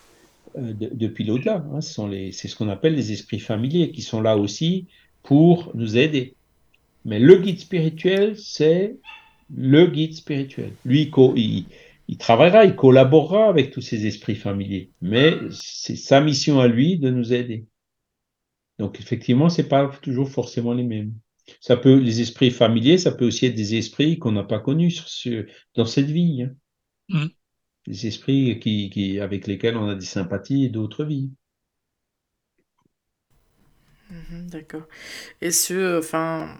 [0.59, 1.65] euh depuis l'au-delà.
[1.73, 1.81] Hein.
[1.81, 4.87] C'est ce qu'on appelle les esprits familiers qui sont là aussi
[5.23, 6.35] pour nous aider.
[7.05, 8.97] Mais le guide spirituel, c'est
[9.55, 10.73] le guide spirituel.
[10.85, 11.65] Lui, il,
[12.09, 16.99] il travaillera, il collaborera avec tous ces esprits familiers, mais c'est sa mission à lui
[16.99, 17.67] de nous aider.
[18.79, 21.15] Donc effectivement, c'est pas toujours forcément les mêmes.
[21.61, 25.03] Ça peut, les esprits familiers, ça peut aussi être des esprits qu'on n'a pas connus
[25.07, 25.45] sur,
[25.75, 26.43] dans cette vie.
[26.43, 26.55] Hein.
[27.09, 27.27] Mm.
[27.87, 31.31] Des esprits qui, qui, avec lesquels on a des sympathies et d'autres vies.
[34.11, 34.87] Mhm, d'accord.
[35.43, 36.57] Et ce, enfin,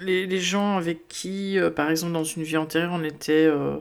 [0.00, 3.78] les, les, gens avec qui, euh, par exemple, dans une vie antérieure, on était euh,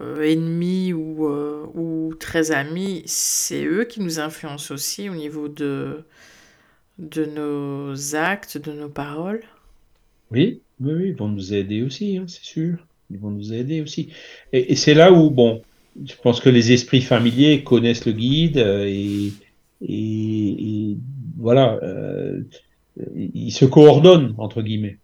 [0.00, 1.26] euh, ennemis ou,
[1.74, 6.04] ou très amis, c'est eux qui nous influencent aussi au niveau de,
[6.98, 9.42] de nos actes, de nos paroles?
[10.32, 12.78] Oui, oui, ils vont nous aider aussi, hein, c'est sûr.
[13.10, 14.08] Ils vont nous aider aussi.
[14.52, 15.62] Et, c'est là où, bon,
[16.04, 19.32] je pense que les esprits familiers connaissent le guide euh, et,
[19.82, 20.96] et,
[21.36, 22.42] voilà, euh,
[23.14, 24.98] ils se coordonnent, entre guillemets.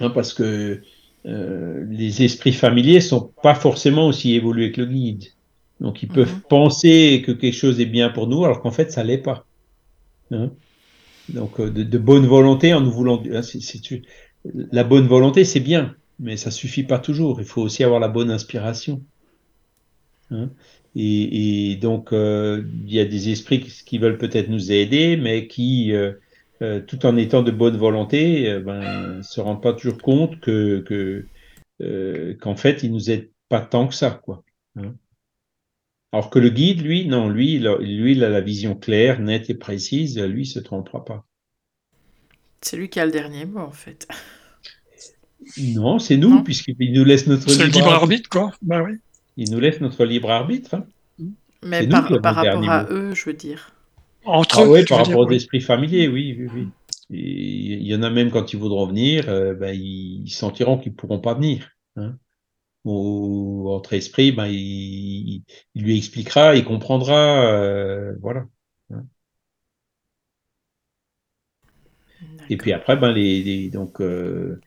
[0.00, 0.82] Hein, parce que
[1.26, 5.24] euh, les esprits familiers sont pas forcément aussi évolués que le guide.
[5.80, 6.42] Donc ils peuvent mhm.
[6.48, 9.46] penser que quelque chose est bien pour nous, alors qu'en fait, ça l'est pas.
[10.30, 10.50] Hein
[11.28, 13.22] donc euh, de, bonne volonté en nous voulant.
[13.32, 13.40] Hein,
[14.44, 17.40] la bonne volonté, c'est bien, mais ça suffit pas toujours.
[17.40, 19.02] Il faut aussi avoir la bonne inspiration.
[20.30, 20.50] Hein.
[20.94, 25.92] et, donc, euh, il y a des esprits qui, veulent peut-être nous aider, mais qui,
[25.92, 26.12] euh,
[26.86, 31.24] tout en étant de bonne volonté, ben, se rendent pas toujours compte que
[32.40, 34.42] qu'en fait, ils nous aident pas tant que ça, quoi.
[34.76, 34.94] Hein.
[36.12, 39.54] Alors que le guide, lui, non, lui, lui, il a la vision claire, nette et
[39.54, 41.24] précise, lui, il se trompera pas.
[42.62, 44.08] C'est lui qui a le dernier mot, en fait.
[45.58, 48.52] Non, c'est nous, puisqu'il nous laisse notre libre, libre arbitre, quoi.
[48.62, 48.94] Bah, oui.
[49.36, 50.74] Il nous laisse notre libre arbitre.
[50.74, 50.86] Hein.
[51.62, 53.72] Mais par, rapport à eux, je veux dire.
[54.24, 56.68] Entre ah eux, oui, par rapport aux esprits familiers, oui, oui, oui.
[57.10, 60.96] il y en a même quand ils voudront venir, euh, ben, ils sentiront qu'ils ne
[60.96, 61.70] pourront pas venir.
[61.96, 62.16] Hein
[62.84, 65.44] ou entre esprits, ben, il,
[65.74, 68.46] lui expliquera, il comprendra, euh, voilà.
[72.50, 74.60] Et puis après, ben, les, donc, euh,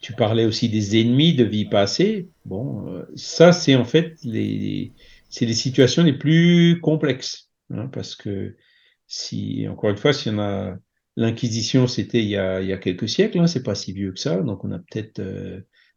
[0.00, 2.28] tu parlais aussi des ennemis de vie passée.
[2.44, 4.92] Bon, euh, ça, c'est en fait les,
[5.30, 8.56] c'est les situations les plus complexes, hein, parce que
[9.06, 10.76] si, encore une fois, si on a
[11.16, 14.12] l'inquisition, c'était il, y a, il y a quelques siècles, hein, c'est pas si vieux
[14.12, 15.20] que ça, donc on a peut-être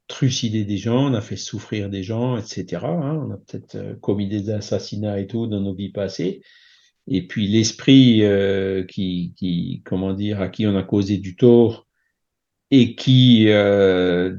[0.08, 2.86] trucidé des gens, on a fait souffrir des gens, etc.
[2.86, 3.28] Hein.
[3.28, 6.42] On a peut-être euh, commis des assassinats et tout dans nos vies passées.
[7.08, 11.88] Et puis l'esprit euh, qui, comment dire, à qui on a causé du tort
[12.72, 14.36] et qui, euh,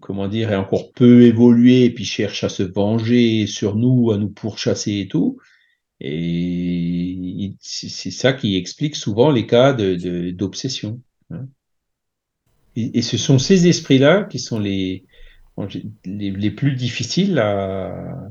[0.00, 4.18] comment dire, est encore peu évolué et puis cherche à se venger sur nous, à
[4.18, 5.38] nous pourchasser et tout.
[6.00, 10.90] Et c'est ça qui explique souvent les cas d'obsession.
[10.92, 11.00] De.
[12.76, 15.04] Et, ce sont ces esprits-là qui sont les,
[16.04, 18.30] les, plus difficiles à,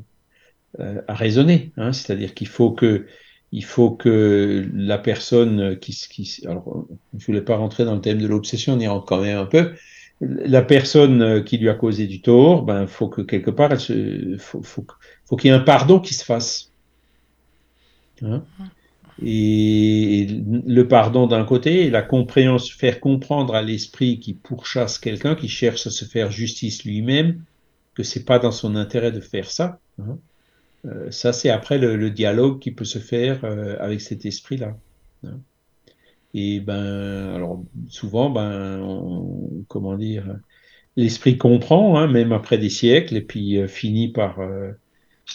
[0.79, 1.71] à raisonner.
[1.77, 1.93] Hein.
[1.93, 3.05] C'est-à-dire qu'il faut que,
[3.51, 6.87] il faut que la personne qui, qui alors,
[7.17, 9.45] je voulais pas rentrer dans le thème de l'obsession, on y rentre quand même un
[9.45, 9.73] peu.
[10.21, 15.37] La personne qui lui a causé du tort, ben, faut que quelque part, elle faut,
[15.37, 16.71] qu'il y ait un pardon qui se fasse.
[18.21, 18.43] Hein
[19.23, 20.27] et
[20.65, 25.47] le pardon d'un côté, et la compréhension, faire comprendre à l'esprit qui pourchasse quelqu'un, qui
[25.47, 27.43] cherche à se faire justice lui-même,
[27.93, 29.79] que c'est pas dans son intérêt de faire ça.
[29.99, 30.17] Hein.
[30.85, 34.75] Euh, ça, c'est après le, dialogue qui peut se faire euh, avec cet esprit-là.
[35.23, 35.39] Hein.
[36.33, 40.25] Et ben, alors souvent, ben, comment dire,
[40.95, 44.39] l'esprit comprend, hein, même après des siècles, et puis euh, finit par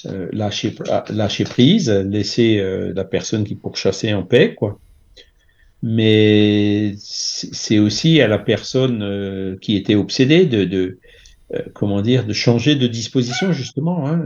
[0.05, 0.75] euh, lâcher,
[1.11, 4.79] lâcher prise, laisser euh, la personne qui pourchassait en paix, quoi.
[5.83, 10.99] Mais c'est aussi à la personne euh, qui était obsédée de, de
[11.75, 14.21] comment dire, de changer de disposition justement, hein,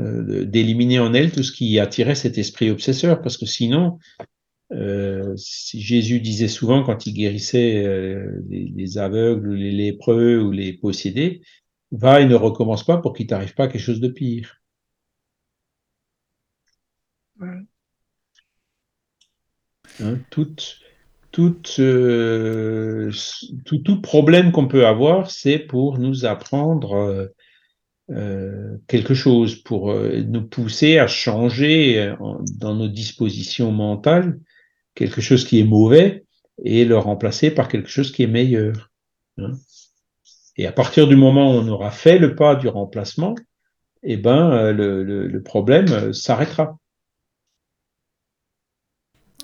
[0.45, 3.99] d'éliminer en elle tout ce qui attirait cet esprit obsesseur, parce que sinon,
[4.73, 7.85] Jésus disait souvent quand il guérissait
[8.49, 11.43] les, les, aveugles, les lépreux ou les possédés,
[11.93, 14.60] va et ne recommence pas pour qu'il t'arrive pas quelque chose de pire.
[17.41, 17.65] Hein,
[20.31, 20.55] tout,
[21.79, 23.13] euh,
[23.65, 27.27] tout, problème qu'on peut avoir, c'est pour nous apprendre euh,
[28.11, 32.15] euh, quelque chose, pour nous pousser à changer
[32.59, 34.39] dans nos dispositions mentales
[34.95, 36.25] quelque chose qui est mauvais
[36.63, 38.91] et le remplacer par quelque chose qui est meilleur.
[39.39, 39.53] Hein.
[40.57, 43.35] Et à partir du moment où on aura fait le pas du remplacement,
[44.03, 46.79] eh ben, le, problème s'arrêtera.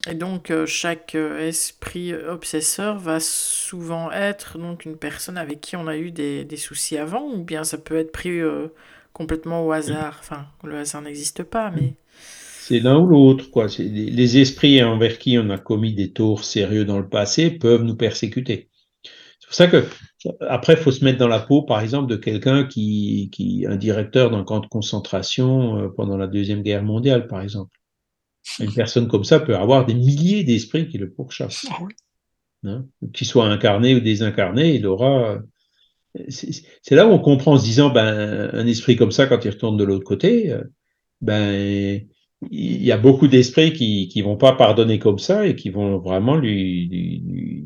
[0.08, 5.86] Et donc, euh, chaque esprit obsesseur va souvent être donc une personne avec qui on
[5.86, 8.40] a eu des, des soucis avant, ou bien ça peut être pris
[9.12, 10.18] complètement au hasard.
[10.20, 11.94] Enfin, le hasard n'existe pas, mais.
[12.60, 13.66] C'est l'un ou l'autre, quoi.
[13.78, 17.96] Les esprits envers qui on a commis des torts sérieux dans le passé peuvent nous
[17.96, 18.68] persécuter.
[19.38, 19.84] C'est pour ça que,
[20.40, 23.76] après, il faut se mettre dans la peau, par exemple, de quelqu'un qui, qui, un
[23.76, 27.70] directeur d'un camp de concentration euh, pendant la Deuxième Guerre mondiale, par exemple.
[28.60, 31.66] Une personne comme ça peut avoir des milliers d'esprits qui le pourchassent.
[31.70, 31.82] Ah
[32.64, 32.86] hein?
[33.12, 35.38] Qu'il soit incarné ou désincarné, il aura.
[36.28, 39.50] C'est là où on comprend en se disant, ben, un esprit comme ça, quand il
[39.50, 40.54] retourne de l'autre côté,
[41.20, 42.00] ben,
[42.50, 45.98] il y a beaucoup d'esprits qui qui vont pas pardonner comme ça et qui vont
[45.98, 47.64] vraiment lui lui,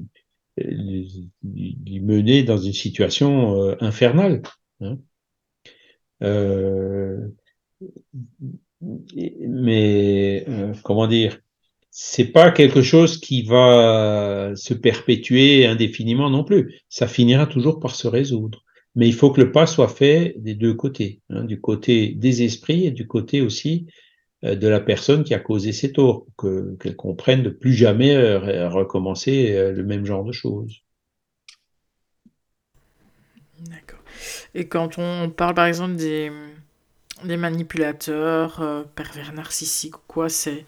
[1.42, 4.42] lui, mener dans une situation euh, infernale.
[4.80, 4.98] Hein?
[6.22, 7.28] Euh,
[8.82, 11.38] mais euh, comment dire,
[11.90, 16.80] c'est pas quelque chose qui va se perpétuer indéfiniment non plus.
[16.88, 18.64] Ça finira toujours par se résoudre.
[18.96, 22.42] Mais il faut que le pas soit fait des deux côtés, hein, du côté des
[22.42, 23.86] esprits et du côté aussi
[24.44, 28.68] euh, de la personne qui a causé ces torts, qu'elle comprenne de plus jamais euh,
[28.68, 30.82] recommencer le même genre de choses.
[33.60, 34.00] D'accord.
[34.54, 36.32] Et quand on parle par exemple des,
[37.24, 40.64] des manipulateurs, pervers narcissiques ou quoi, c'est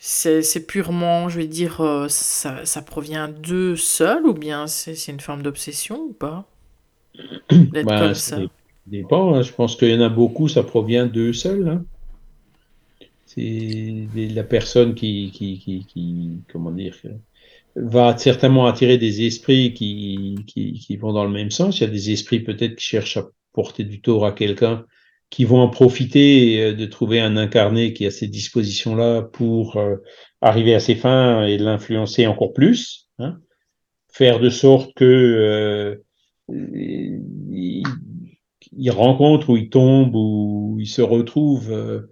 [0.00, 5.42] c'est purement, je vais dire, ça, ça provient d'eux seuls ou bien c'est une forme
[5.42, 6.48] d'obsession ou pas
[7.50, 8.38] D'être ben, comme ça
[8.86, 9.34] dépend.
[9.34, 9.42] Hein.
[9.42, 11.68] Je pense qu'il y en a beaucoup, ça provient d'eux seuls.
[11.68, 11.84] Hein
[13.28, 16.96] c'est la personne qui, qui, qui, qui, comment dire,
[17.76, 21.78] va certainement attirer des esprits qui, qui, qui vont dans le même sens.
[21.78, 24.86] Il y a des esprits peut-être qui cherchent à porter du tort à quelqu'un,
[25.30, 29.96] qui vont en profiter euh, de trouver un incarné qui a ces dispositions-là pour euh,
[30.40, 33.08] arriver à ses fins et l'influencer encore plus.
[33.18, 33.38] Hein.
[34.10, 35.96] Faire de sorte que euh,
[36.48, 37.82] il,
[38.72, 42.08] il, rencontre ou il tombe ou il se retrouve euh,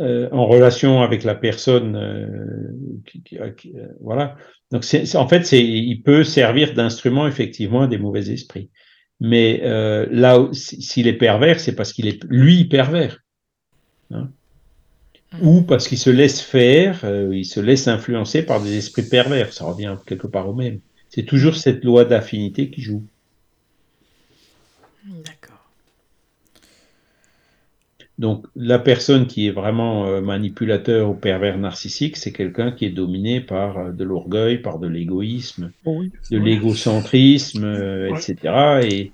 [0.00, 1.96] euh, en relation avec la personne.
[1.96, 2.26] Euh,
[3.26, 3.50] qui, euh,
[4.00, 4.36] voilà.
[4.70, 8.70] Donc, c'est, en fait, il peut servir d'instrument effectivement à des mauvais esprits.
[9.20, 9.60] Mais
[10.10, 13.18] là, s'il est pervers, c'est parce qu'il est lui pervers.
[14.10, 14.30] Hein.
[15.42, 19.52] Ou parce qu'il se laisse faire, il se laisse influencer par des esprits pervers.
[19.52, 20.80] Ça revient quelque part au même.
[21.10, 23.04] C'est toujours cette loi d'affinité qui joue.
[25.04, 25.37] D'accord.
[28.18, 32.90] Donc la personne qui est vraiment euh, manipulateur ou pervers narcissique, c'est quelqu'un qui est
[32.90, 38.80] dominé par euh, de l'orgueil, par de l'égoïsme, de l'égocentrisme, euh, etc.
[38.82, 39.12] Et,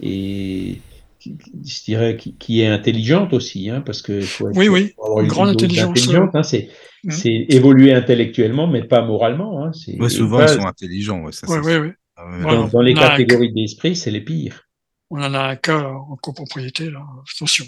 [0.00, 0.80] et
[1.20, 4.20] je dirais qui, est intelligente aussi, hein, parce que
[4.56, 6.08] oui, oui, une, grande intelligence.
[6.14, 6.68] Hein, c'est
[7.02, 7.10] mmh.
[7.10, 9.64] c'est évoluer intellectuellement, mais pas moralement.
[9.64, 9.72] Hein,
[10.08, 11.24] souvent ils sont intelligents.
[11.32, 14.68] ça, dans, dans, les catégories d'esprit, c'est les pires.
[15.10, 17.00] On en a un cas en copropriété, là.
[17.34, 17.66] Attention.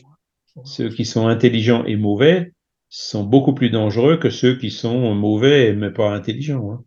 [0.64, 2.52] Ceux qui sont intelligents et mauvais
[2.88, 6.72] sont beaucoup plus dangereux que ceux qui sont mauvais mais pas intelligents.
[6.72, 6.84] Hein.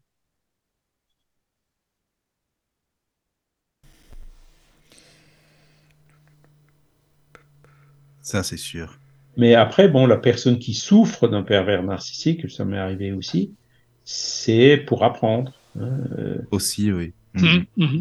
[8.21, 8.99] Ça, c'est sûr.
[9.37, 13.55] Mais après, bon, la personne qui souffre d'un pervers narcissique, ça m'est arrivé aussi,
[14.03, 15.53] c'est pour apprendre.
[15.79, 16.37] Hein, euh.
[16.51, 17.13] Aussi, oui.
[17.33, 17.99] Mmh, mmh.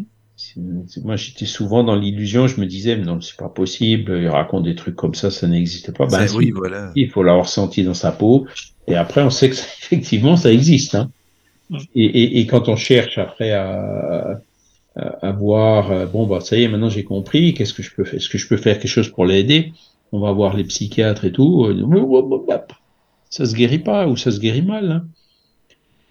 [1.03, 4.63] Moi, j'étais souvent dans l'illusion, je me disais, mais non, c'est pas possible, il raconte
[4.63, 6.05] des trucs comme ça, ça n'existe pas.
[6.07, 6.91] Ben, oui, voilà.
[6.95, 8.45] Il faut l'avoir senti dans sa peau.
[8.87, 10.95] Et après, on sait que effectivement, ça existe.
[10.95, 11.11] Hein.
[11.93, 14.41] Et, et, et, quand on cherche après à,
[14.95, 17.93] à, à voir, euh, bon, bah, ça y est, maintenant j'ai compris, qu'est-ce que je
[17.93, 18.15] peux faire?
[18.15, 19.73] Est-ce que je peux faire quelque chose pour l'aider?
[20.11, 21.65] On va voir les psychiatres et tout.
[21.65, 21.73] Euh,
[23.29, 24.91] ça se guérit pas, ou ça se guérit mal.
[24.91, 25.05] Hein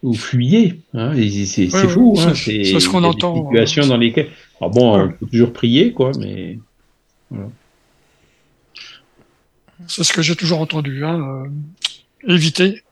[0.02, 0.80] ou fuyez.
[0.94, 1.14] Hein,
[1.46, 2.14] c'est fou.
[2.18, 3.34] Hein, c'est ce qu'on entend.
[3.34, 4.30] Des situations dans lesquelles.
[4.60, 6.58] Ah bon, on peut toujours prier, quoi, mais.
[7.30, 7.50] Voilà.
[9.86, 11.04] C'est ce que j'ai toujours entendu.
[11.04, 11.46] Hein,
[12.26, 12.82] euh, éviter.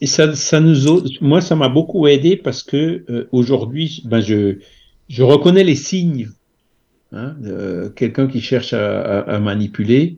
[0.00, 4.58] Et ça, ça nous, moi, ça m'a beaucoup aidé parce que euh, aujourd'hui, ben, je,
[5.08, 6.30] je reconnais les signes.
[7.12, 7.36] Hein,
[7.94, 10.16] Quelqu'un qui cherche à, à, à manipuler,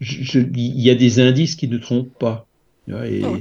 [0.00, 2.46] il y a des indices qui ne trompent pas.
[2.88, 3.32] Et, ah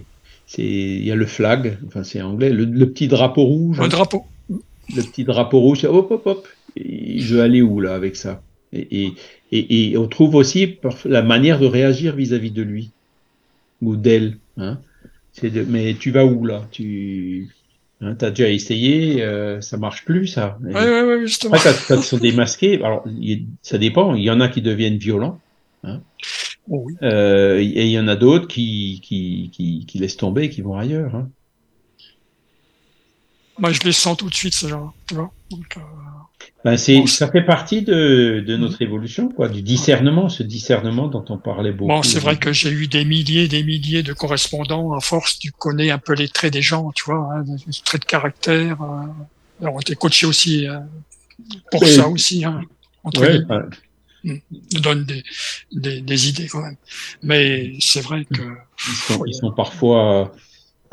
[0.57, 3.79] il y a le flag, enfin c'est anglais, le, petit drapeau rouge.
[3.79, 4.25] Le drapeau.
[4.49, 6.47] Le petit drapeau rouge, hop hop hop.
[6.75, 8.41] je veux aller où là avec ça?
[8.73, 9.13] Et,
[9.51, 12.91] et, et, on trouve aussi la manière de réagir vis-à-vis de lui
[13.81, 14.37] ou d'elle.
[14.57, 14.79] Hein.
[15.41, 15.65] De...
[15.67, 16.67] Mais tu vas où là?
[16.71, 17.47] Tu
[18.01, 20.57] hein, as déjà essayé, euh, ça marche plus ça.
[20.61, 20.73] Oui,
[21.21, 21.57] justement.
[21.87, 23.05] Quand, ils sont démasqués, alors
[23.61, 24.15] ça dépend.
[24.15, 25.39] Il y en a qui deviennent violents.
[25.83, 26.01] Hein.
[26.67, 26.95] Oui.
[27.01, 30.61] euh, et il y en a d'autres qui, qui, qui, qui, laissent tomber et qui
[30.61, 31.15] vont ailleurs.
[31.15, 31.29] Hein.
[33.59, 34.93] Moi, je les sens tout de suite, ce genre.
[35.07, 35.81] Tu vois Donc, euh...
[36.63, 41.23] Ben c'est, ça fait partie de, de notre évolution, quoi, du discernement, ce discernement dont
[41.29, 41.89] on parlait beaucoup.
[41.89, 44.93] Bon, c'est vrai que j'ai eu des milliers, des milliers de correspondants.
[44.93, 48.01] À force, tu connais un peu les traits des gens, tu vois, hein, les traits
[48.01, 48.81] de caractère.
[48.81, 50.79] Euh, alors, on était coaché aussi euh,
[51.71, 52.43] pour Et, ça aussi.
[52.43, 52.61] Hein,
[53.03, 53.45] entre ouais, les...
[53.45, 53.61] ouais.
[54.81, 55.23] Donne des,
[55.71, 56.77] des, des, idées quand même.
[57.23, 58.41] Mais c'est vrai que
[58.87, 60.33] ils sont, ils sont parfois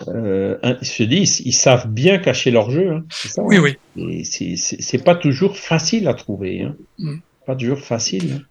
[0.08, 2.92] euh, je dis, ils, savent bien cacher leur jeu.
[2.92, 3.74] Hein, ça, oui, hein.
[3.96, 4.24] oui.
[4.24, 6.62] C'est pas toujours facile à trouver.
[6.62, 6.76] Hein.
[6.98, 7.16] Mm.
[7.46, 8.32] Pas toujours facile.
[8.32, 8.42] Hein.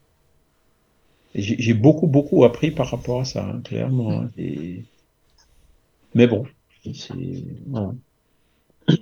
[1.35, 4.21] J'ai beaucoup, beaucoup appris par rapport à ça, hein, clairement.
[4.21, 4.29] Mm.
[4.37, 4.83] Et...
[6.15, 6.45] Mais bon,
[7.67, 7.93] voilà.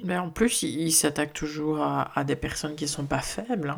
[0.04, 3.76] Mais en plus, ils s'attaquent toujours à, à, des personnes qui sont pas faibles.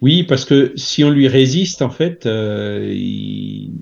[0.00, 3.72] Oui, parce que si on lui résiste, en fait, euh, il,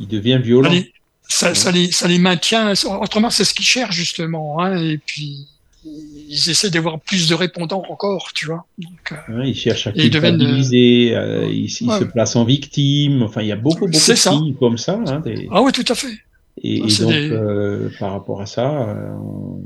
[0.00, 0.70] il, devient violent.
[0.70, 0.92] Allez
[1.28, 2.72] ça, ça, les, ça les maintient.
[3.00, 4.60] Autrement, c'est ce qu'ils cherchent justement.
[4.60, 5.46] Hein, et puis,
[5.84, 8.64] ils essaient d'avoir plus de répondants encore, tu vois.
[8.78, 11.98] Donc, euh, ouais, ils cherchent à culpabiliser, ils, euh, ils, ils ouais.
[11.98, 13.22] se placent en victime.
[13.22, 15.00] Enfin, il y a beaucoup, beaucoup de signes comme ça.
[15.06, 15.48] Hein, des...
[15.50, 16.16] Ah oui, tout à fait.
[16.62, 17.30] Et, et donc, des...
[17.30, 19.60] euh, par rapport à ça, on,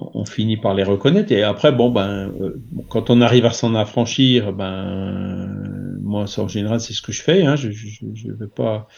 [0.00, 1.32] on, finit par les reconnaître.
[1.32, 2.32] Et après, bon, ben,
[2.88, 5.48] quand on arrive à s'en affranchir, ben,
[6.02, 7.44] moi, en général, c'est ce que je fais.
[7.44, 8.88] Hein, je, je, je veux pas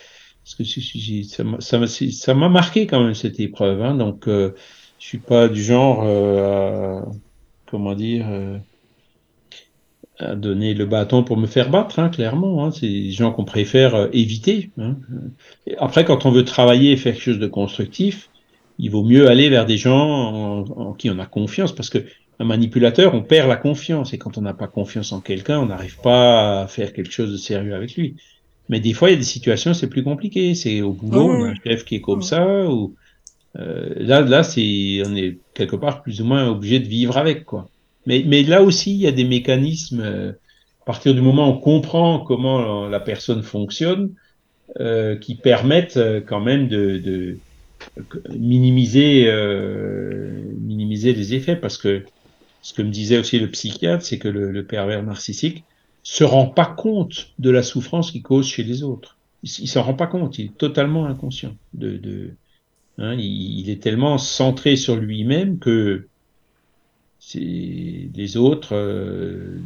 [0.45, 3.83] parce que ça m'a marqué quand même cette épreuve.
[3.83, 4.55] Hein, donc, euh,
[4.99, 7.09] je suis pas du genre euh, à,
[7.67, 8.59] comment dire, euh,
[10.19, 12.65] à donner le bâton pour me faire battre, hein, clairement.
[12.65, 14.71] Hein, c'est des gens qu'on préfère euh, éviter.
[14.79, 14.97] Hein.
[15.79, 18.30] Après, quand on veut travailler et faire quelque chose de constructif,
[18.81, 21.99] il vaut mieux aller vers des gens en, en qui on a confiance, parce que
[22.39, 25.67] un manipulateur, on perd la confiance, et quand on n'a pas confiance en quelqu'un, on
[25.67, 28.17] n'arrive pas à faire quelque chose de sérieux avec lui.
[28.71, 30.55] Mais des fois, il y a des situations, c'est plus compliqué.
[30.55, 32.95] C'est au boulot, on a un chef qui est comme ça, ou
[33.59, 37.45] euh, là, là, c'est, on est quelque part plus ou moins obligé de vivre avec,
[37.45, 37.69] quoi.
[38.07, 40.01] Mais, mais là aussi, il y a des mécanismes.
[40.03, 40.33] Euh,
[40.83, 44.15] à partir du moment où on comprend comment la personne fonctionne,
[44.81, 47.39] euh, qui permettent euh, quand même de, de
[48.37, 52.05] minimiser, euh, minimiser les effets, parce que
[52.63, 55.65] ce que me disait aussi le psychiatre, c'est que le, pervers narcissique
[56.03, 59.17] se rend pas compte de la souffrance qu'il cause chez les autres.
[59.43, 61.57] Il, il s'en rend pas compte, il est totalement inconscient.
[61.75, 62.31] De, de
[62.99, 66.07] hein, il, est tellement centré sur lui-même que
[67.35, 69.59] les autres euh,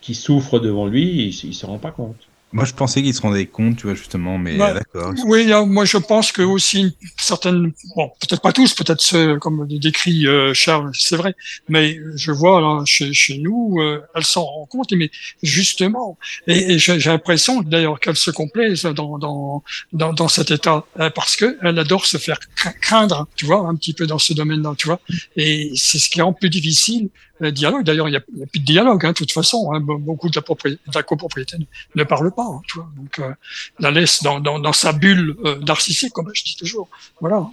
[0.00, 2.28] qui souffrent devant lui, il, il se rend pas compte.
[2.52, 5.12] Moi, je pensais qu'ils se rendaient compte, tu vois, justement, mais bah, d'accord.
[5.26, 10.26] Oui, moi, je pense que aussi certaines, bon, peut-être pas tous, peut-être ceux, comme décrit
[10.26, 11.34] euh, Charles, c'est vrai,
[11.68, 15.10] mais je vois là chez, chez nous, euh, elles s'en rendent compte, mais
[15.42, 20.84] justement, et, et j'ai l'impression d'ailleurs qu'elles se complaisent dans dans dans, dans cet état,
[21.00, 22.38] euh, parce que elle adore se faire
[22.80, 25.00] craindre, tu vois, un petit peu dans ce domaine-là, tu vois,
[25.36, 27.10] et c'est ce qui rend plus difficile le
[27.40, 27.84] dialogue.
[27.84, 29.72] D'ailleurs, il n'y a, a, plus de dialogue, hein, de toute façon.
[29.72, 31.56] Hein, beaucoup de la, propriété, de la copropriété
[31.94, 32.88] ne parle pas, hein, tu vois.
[32.96, 33.32] Donc, euh,
[33.78, 36.88] la laisse dans, dans, dans sa bulle euh, narcissique, comme je dis toujours.
[37.20, 37.48] Voilà.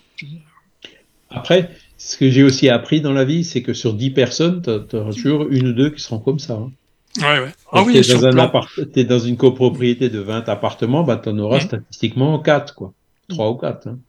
[1.29, 4.95] Après, ce que j'ai aussi appris dans la vie, c'est que sur 10 personnes, tu
[4.95, 6.53] auras toujours une ou deux qui seront comme ça.
[6.53, 6.71] Hein.
[7.19, 7.51] Ouais, ouais.
[7.71, 8.53] Ah oui, t'es dans, un
[8.95, 11.67] es dans une copropriété de 20 appartements, bah, tu en auras mmh.
[11.67, 12.93] statistiquement 4, quoi.
[13.29, 13.87] 3 ou 4.
[13.87, 13.99] Hein.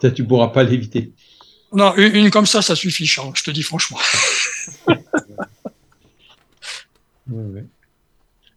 [0.00, 1.12] Ça, tu pourras pas l'éviter.
[1.72, 3.98] Non, une, une, comme ça, ça suffit, Charles, je te dis franchement.
[4.88, 4.96] ouais,
[7.28, 7.64] ouais.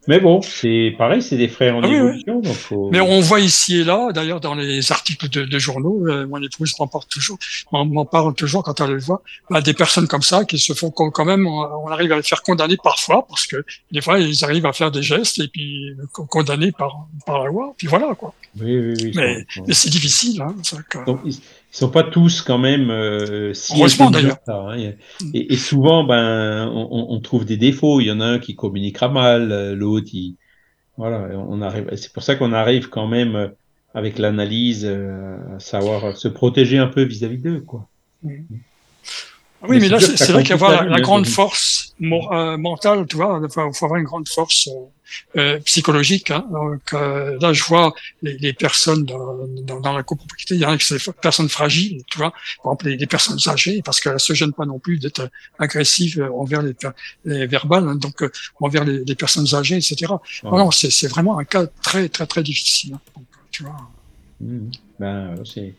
[0.07, 2.37] Mais bon, c'est pareil, c'est des frères en ah, évolution.
[2.37, 2.53] Oui, oui.
[2.53, 2.89] Faut...
[2.91, 6.41] Mais on voit ici et là, d'ailleurs, dans les articles de, de journaux, euh, mon
[6.41, 7.39] épouse m'en parle toujours,
[7.71, 10.91] m'en parle toujours quand elle le voit, bah, des personnes comme ça qui se font
[10.91, 14.65] quand même, on, arrive à les faire condamner parfois, parce que des fois, ils arrivent
[14.65, 18.33] à faire des gestes et puis condamnés par, par la loi, puis voilà, quoi.
[18.59, 19.11] Oui, oui, oui.
[19.15, 20.55] Mais, mais c'est difficile, hein.
[20.89, 21.03] Que...
[21.05, 21.21] Donc,
[21.75, 24.37] ils sont pas tous quand même euh, si heureusement d'ailleurs.
[24.47, 24.77] hein.
[24.77, 27.99] et, et, souvent ben on, on, trouve des défauts.
[27.99, 30.35] Il y en a un qui communiquera mal l'autre il
[30.97, 33.47] voilà on arrive c'est pour ça qu'on arrive quand même euh,
[33.93, 37.89] avec l'analyse euh, à savoir se protéger un peu vis-à-vis d'eux quoi.
[38.23, 38.29] Mmh.
[38.29, 38.47] oui
[39.69, 43.49] mais, mais là c'est vrai qu'avoir la, la grande force euh, mentale tu vois il
[43.51, 44.69] faut avoir une grande force
[45.35, 46.31] euh, psychologique.
[46.31, 46.45] Hein.
[46.51, 50.65] Donc euh, là, je vois les, les personnes dans, dans, dans, la copropriété, il y
[50.65, 52.31] en a qui sont des personnes fragiles, tu vois,
[52.63, 55.29] par exemple les, les personnes âgées, parce qu'elles se gênent pas non plus d'être
[55.59, 56.75] agressives envers les,
[57.25, 60.13] les verbales, hein, donc euh, envers les, les, personnes âgées, etc.
[60.43, 62.93] Non, c'est vraiment un cas très très très difficile.
[62.95, 62.99] Hein.
[63.15, 63.77] Donc, tu vois.
[64.41, 64.71] Mmh.
[64.99, 65.73] Ben, c'est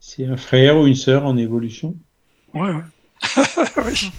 [0.00, 1.94] C'est un frère ou une sœur en évolution.
[2.54, 2.82] Ouais, ouais.
[3.86, 4.10] oui.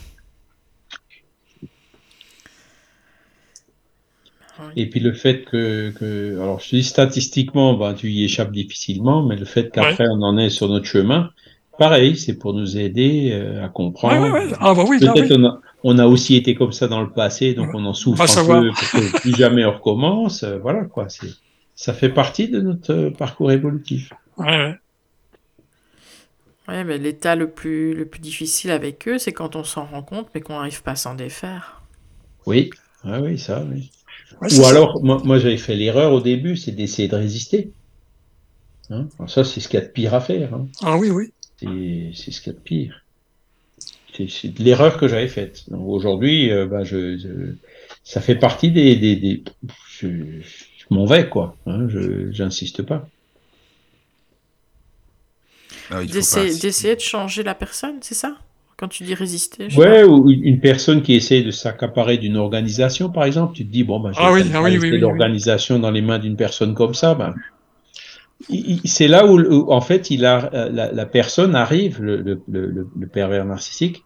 [4.75, 9.23] Et puis le fait que, que alors je dis statistiquement, ben, tu y échappes difficilement,
[9.23, 11.31] mais le fait qu'après on en est sur notre chemin,
[11.77, 14.21] pareil, c'est pour nous aider euh, à comprendre.
[14.21, 14.53] Ouais, ouais, ouais.
[14.59, 15.37] Ah bah oui, Peut-être oui.
[15.37, 18.21] on, a, on a aussi été comme ça dans le passé, donc on en souffre
[18.23, 18.61] un savoir.
[18.61, 20.43] peu pour que plus jamais on recommence.
[20.43, 21.37] euh, voilà quoi, c'est
[21.75, 24.11] ça fait partie de notre euh, parcours évolutif.
[24.37, 24.75] Ouais, ouais.
[26.67, 30.03] Ouais, mais l'état le plus, le plus difficile avec eux, c'est quand on s'en rend
[30.03, 31.81] compte, mais qu'on n'arrive pas à s'en défaire.
[32.45, 32.69] Oui,
[33.03, 33.91] ah oui, ça, oui.
[34.41, 34.69] Ouais, Ou ça.
[34.69, 37.73] alors, moi, moi j'avais fait l'erreur au début, c'est d'essayer de résister.
[38.89, 39.09] Hein?
[39.19, 40.53] Alors ça, c'est ce qu'il y a de pire à faire.
[40.53, 40.69] Hein.
[40.81, 41.33] Ah oui, oui.
[41.57, 43.05] C'est c'est ce qu'il y a de pire.
[44.29, 45.63] C'est de l'erreur que j'avais faite.
[45.71, 47.55] Aujourd'hui, euh, ben, je, je-
[48.03, 48.95] ça fait partie des...
[48.95, 49.43] des, des
[49.99, 50.07] je
[50.41, 51.55] je m'en vais, quoi.
[51.65, 53.07] Hein, je J'insiste pas.
[55.89, 58.37] Ah, pas- d'essayer de changer la personne, c'est ça?
[58.77, 62.17] Quand tu dis résister je sais Ouais, ou une une personne qui essaie de s'accaparer
[62.17, 64.71] d'une organisation, par exemple, tu te dis, bon, ben, je vais Ah oui, ah oui,
[64.71, 67.33] laisser oui, oui, l'organisation dans les mains d'une personne comme ça, ben,
[68.85, 72.41] c'est là où, où, en fait, il a, euh, la, la personne arrive, le, le,
[72.47, 74.03] le, le pervers narcissique,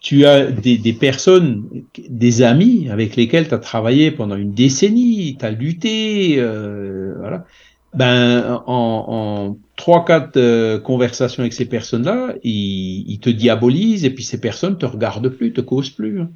[0.00, 5.36] tu as des, des personnes, des amis avec lesquels tu as travaillé pendant une décennie,
[5.38, 7.46] tu as lutté, euh, voilà.
[7.94, 14.10] Ben, en, en trois, quatre euh, conversations avec ces personnes-là, ils, ils te diabolisent et
[14.10, 16.20] puis ces personnes te regardent plus, te causent plus.
[16.20, 16.30] hein.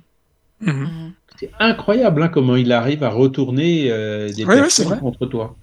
[0.60, 1.12] Mhm.
[1.40, 5.56] C'est incroyable hein, comment il arrive à retourner euh, des c'est personnes contre toi.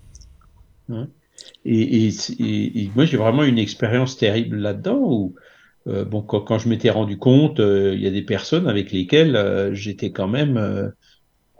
[0.90, 1.08] Hein.
[1.66, 2.10] et, et,
[2.40, 5.36] et- et moi, j'ai vraiment une expérience terrible là-dedans où,
[5.88, 8.92] euh, bon, quand, quand je m'étais rendu compte, euh, il y a des personnes avec
[8.92, 10.90] lesquelles euh, j'étais quand même euh,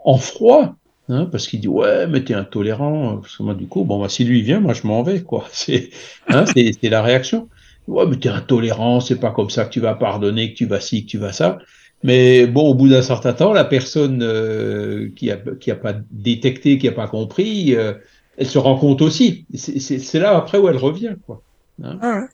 [0.04, 0.76] en froid.
[1.08, 4.08] Hein, parce qu'il dit ouais mais t'es intolérant parce que moi du coup bon bah
[4.08, 5.90] si lui vient moi je m'en vais quoi c'est
[6.28, 7.48] hein, c'est c'est la réaction
[7.86, 10.80] ouais mais t'es intolérant c'est pas comme ça que tu vas pardonner que tu vas
[10.80, 11.58] ci que tu vas ça
[12.02, 15.94] mais bon, au bout d'un certain temps, la personne euh, qui a qui a pas
[16.10, 17.94] détecté, qui a pas compris, euh,
[18.36, 19.46] elle se rend compte aussi.
[19.54, 21.42] C'est- là après où elle revient, quoi.
[21.82, 22.26] Hein Ah ouais.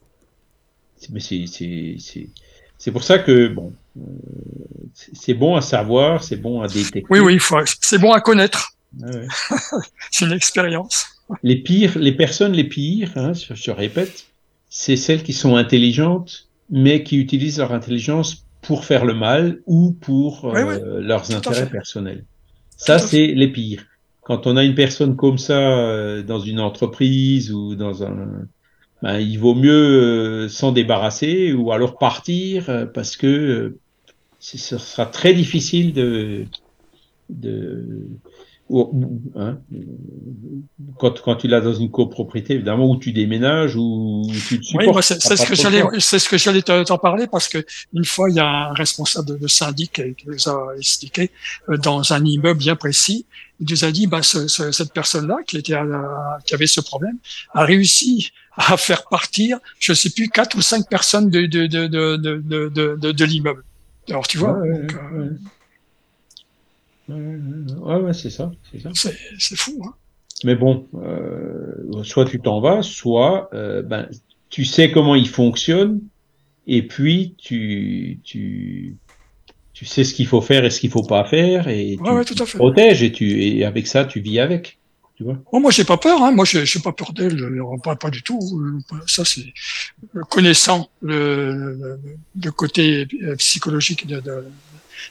[0.95, 1.45] C'est- mais c'est
[2.77, 3.73] c'est pour ça que bon,
[4.93, 7.05] c'est c'est bon à savoir, c'est bon à détecter.
[7.09, 7.39] Oui, oui,
[7.81, 8.71] c'est bon à connaître.
[8.99, 9.27] Ouais.
[10.11, 11.07] C'est une expérience.
[11.41, 14.25] Les pires, les personnes les pires, hein, je, je répète,
[14.69, 19.93] c'est celles qui sont intelligentes, mais qui utilisent leur intelligence pour faire le mal ou
[19.99, 22.23] pour Oui, euh, leurs Tout intérêts personnels.
[22.77, 23.85] Ça, c'est les pires.
[24.21, 28.45] Quand on a une personne comme ça euh, dans une entreprise ou dans un,
[29.03, 33.79] ben, il vaut mieux euh, s'en débarrasser ou alors partir euh, parce que euh,
[34.57, 36.45] ce sera très difficile de,
[37.29, 38.09] de
[39.35, 39.57] hein,
[40.99, 44.65] quand, quand tu l'as dans une copropriété, évidemment, où tu déménages, ou tu te Oui,
[44.65, 44.87] supportes.
[44.93, 47.63] moi, c'est ce que j'allais, c'est ce que j'allais te- t'en parler parce que
[47.93, 51.31] une fois, il y a un responsable de, syndic qui nous a expliqué
[51.69, 53.25] euh, dans un immeuble bien précis,
[53.61, 56.67] il nous a dit, bah, ce- ce- cette personne-là qui était à la- qui avait
[56.67, 57.17] ce problème
[57.53, 61.87] a réussi à faire partir, je sais plus, quatre ou cinq personnes de de de
[61.87, 63.63] de, de, de- de l'immeuble.
[64.09, 65.29] Alors tu vois, Ouais, ouais, donc, euh,
[67.87, 68.01] ouais.
[68.01, 68.51] Ouais, c'est ça,
[69.39, 69.81] c'est fou.
[69.85, 69.93] Hein.
[70.43, 74.09] Mais bon, euh, soit tu t'en vas, soit euh, ben,
[74.49, 76.01] tu sais comment il fonctionne,
[76.67, 78.95] et puis tu, tu,
[79.73, 82.25] tu sais ce qu'il faut faire et ce qu'il faut pas faire, et tu, ouais,
[82.25, 82.57] tout à tu fait.
[82.57, 84.77] protèges, et, tu, et avec ça, tu vis avec.
[85.15, 86.21] Tu vois Bon, moi, j'ai pas peur.
[86.23, 86.31] Hein.
[86.31, 87.39] Moi, j'ai j'ai pas peur d'elle.
[87.41, 88.39] euh, Pas, pas du tout.
[88.91, 89.53] Euh, Ça, c'est
[90.15, 91.99] euh, connaissant le, le,
[92.43, 93.07] le côté
[93.37, 94.43] psychologique de, de,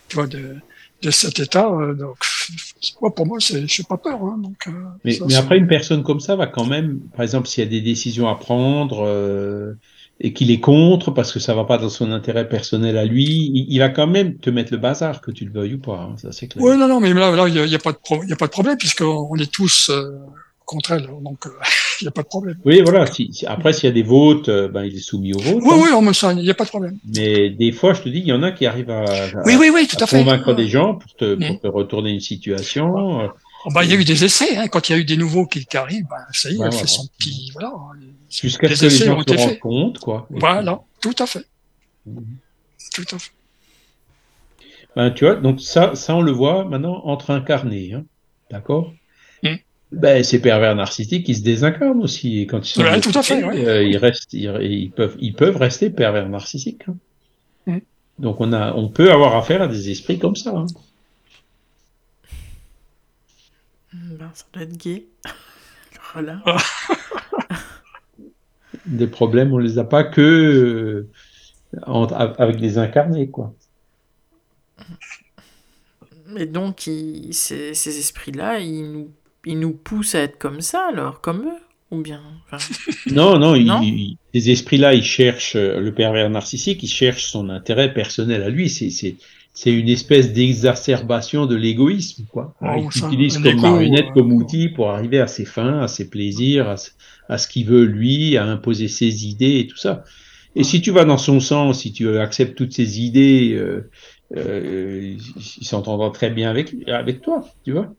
[0.09, 0.57] tu vois, de,
[1.03, 1.69] de cet état.
[1.97, 2.19] Donc,
[3.01, 4.21] moi, pour moi, c'est, j'ai pas peur.
[4.25, 4.39] Hein.
[4.39, 4.69] Donc,
[5.05, 7.67] Mais, ça, mais après, une personne comme ça va quand même, par exemple, s'il y
[7.67, 9.75] a des décisions à prendre euh,
[10.25, 13.25] et qu'il est contre parce que ça va pas dans son intérêt personnel à lui,
[13.25, 16.09] il, il va quand même te mettre le bazar, que tu le veuilles ou pas.
[16.11, 16.65] hein, ça c'est clair.
[16.65, 18.23] Ouais, non, non, mais là, là, il y a, il y a pas de, pro-
[18.25, 20.11] y a pas de problème puisqu'on on est tous euh,
[20.65, 21.09] contre elle.
[21.23, 21.51] Donc, euh,
[22.01, 22.57] il y a pas de problème.
[22.65, 23.05] Oui, voilà.
[23.07, 25.57] Si, si- après, s'il y a des votes, euh, ben, il est soumis au vote.
[25.61, 25.81] Oui, hein.
[25.83, 26.97] oui, en même temps, il y a pas de problème.
[27.13, 29.57] Mais des fois, je te dis, il y en a qui arrivent à, à- Oui,
[29.59, 30.19] oui, oui, tout à à fait.
[30.19, 33.29] convaincre des gens pour te, pour te retourner une situation.
[33.65, 34.57] Oh, bah, il y a eu des essais.
[34.57, 34.67] Hein.
[34.69, 36.59] Quand il y a eu des nouveaux qui, qui arrivent, ben, ça y est, elle
[36.59, 36.73] voilà.
[36.73, 37.73] fait son petit, voilà.
[38.31, 40.27] Jusqu'à ce que les gens se rendent compte, quoi.
[40.31, 41.47] Voilà, tout à fait,
[42.05, 42.15] puis-
[42.95, 43.31] tout à fait.
[44.97, 48.05] Ben, tu vois, donc ça, ça, on le voit maintenant entre incarnés, hein,
[48.51, 48.93] d'accord?
[49.43, 49.55] Mm.
[49.93, 52.41] ben, Ces pervers narcissiques, ils se désincarnent aussi.
[52.41, 53.65] Et quand ils sont Ouais, tout à fait, ouais.
[53.67, 56.83] euh, ils, restent, ils, ils peuvent, ils peuvent rester pervers narcissiques.
[56.89, 56.97] hein.
[57.67, 57.79] Mm.
[58.19, 60.51] Donc, on, a, on peut avoir affaire à des esprits comme ça.
[60.51, 60.67] hein.
[63.95, 65.07] Ben, ça doit être gay.
[66.13, 66.43] voilà.
[68.87, 71.09] des problèmes, on les a pas que euh,
[72.39, 73.55] avec des incarnés, quoi.
[76.27, 76.89] Mais donc,
[77.31, 79.11] ces, ces esprits-là, ils nous,
[79.45, 82.23] ils nous poussent à être comme ça, alors, comme eux ou bien
[83.11, 83.55] Non, non,
[84.35, 88.71] ces esprits-là, ils cherchent, le pervers narcissique, il cherche son intérêt personnel à lui.
[88.71, 89.17] C'est
[89.67, 92.55] une espèce d'exacerbation de l'égoïsme, quoi.
[92.63, 96.75] Oh, il s'utilise comme marionnette, comme outil pour arriver à ses fins, à ses plaisirs,
[97.29, 100.05] à, ce qu'il veut lui, à imposer ses idées et tout ça.
[100.55, 103.91] Et si tu vas dans son sens, si tu acceptes toutes ses idées, euh,
[104.37, 105.17] euh,
[105.61, 107.93] il s'entendra très bien avec, avec toi, tu vois.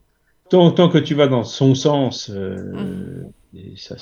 [0.49, 3.31] Tant, tant que tu vas dans son sens, euh, mmh.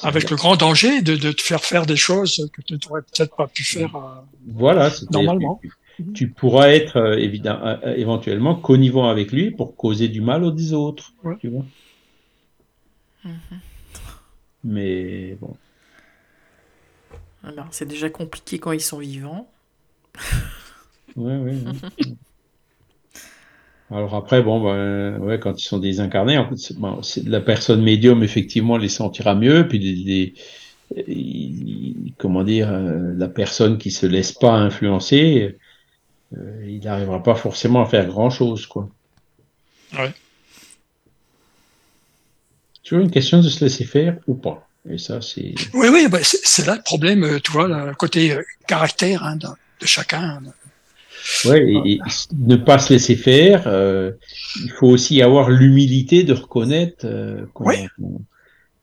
[0.03, 3.35] Avec le grand danger de, de, te faire faire des choses que tu n'aurais peut-être
[3.35, 5.59] pas pu faire euh, voilà, normalement.
[6.13, 10.73] Tu, pourras être euh, évidemment, euh, éventuellement connivant avec lui pour causer du mal aux
[10.73, 11.13] autres.
[11.39, 11.65] Tu vois
[13.23, 13.39] mhm.
[14.63, 15.55] Mais bon.
[17.43, 19.49] Alors, c'est déjà compliqué quand ils sont vivants.
[21.15, 21.51] Oui, oui.
[21.65, 22.13] ouais.
[23.91, 28.23] Alors après, bon, ben, ouais, quand ils sont désincarnés, en fait, bon, la personne médium,
[28.23, 29.67] effectivement, les sentira mieux.
[29.67, 30.33] Puis, les,
[32.17, 35.57] comment dire, euh, la personne qui se laisse pas influencer,
[36.37, 38.89] euh, il n'arrivera pas forcément à faire grand-chose, quoi.
[39.97, 40.13] Ouais.
[42.83, 44.67] Toujours une question de se laisser faire ou pas?
[44.89, 45.53] Et ça, c'est.
[45.73, 48.35] Oui, oui, ben, c'est là le problème, euh, tu vois, le côté
[48.67, 50.21] caractère hein, de, de, chacun.
[50.21, 50.41] Hein.
[51.45, 51.99] Ouais, et,
[52.37, 53.63] ne pas se laisser faire.
[53.67, 54.11] Euh,
[54.63, 57.45] il faut aussi avoir l'humilité de reconnaître euh,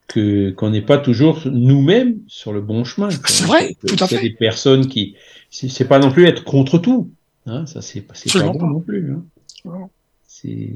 [0.07, 3.09] que qu'on n'est pas toujours nous-mêmes sur le bon chemin.
[3.27, 4.15] C'est vrai, tout à fait.
[4.15, 5.17] Il y a des personnes qui,
[5.51, 7.11] c'est pas non plus être contre tout.
[7.49, 9.13] Hein, ça c'est pas, pas bon non plus.
[9.13, 9.89] Hein.
[10.27, 10.73] C'est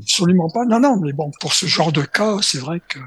[0.00, 0.64] absolument pas.
[0.64, 3.00] Non, non, mais bon, pour ce genre de cas, c'est vrai que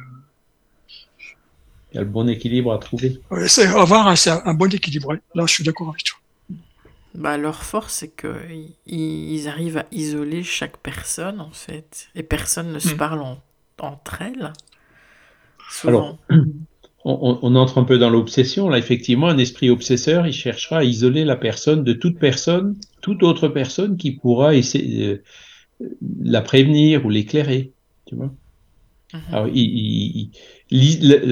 [1.91, 3.21] il y a le bon équilibre à trouver.
[3.31, 4.15] Ouais, c'est avoir un,
[4.45, 5.15] un bon équilibre.
[5.33, 6.19] Là, je suis d'accord avec toi.
[7.15, 12.09] Bah, leur force, c'est qu'ils arrivent à isoler chaque personne, en fait.
[12.13, 12.97] Et personne ne se hmm.
[12.97, 13.37] parle
[13.79, 14.53] entre elles.
[15.85, 16.17] Alors,
[17.07, 18.67] on, entre un peu dans l'obsession.
[18.67, 23.23] Là, effectivement, un esprit obsesseur, il cherchera à isoler la personne de toute personne, toute
[23.23, 25.21] autre personne qui pourra essayer de
[26.21, 27.71] la prévenir ou l'éclairer.
[28.05, 28.33] Tu vois
[29.13, 29.21] mhm.
[29.31, 30.31] Alors, il,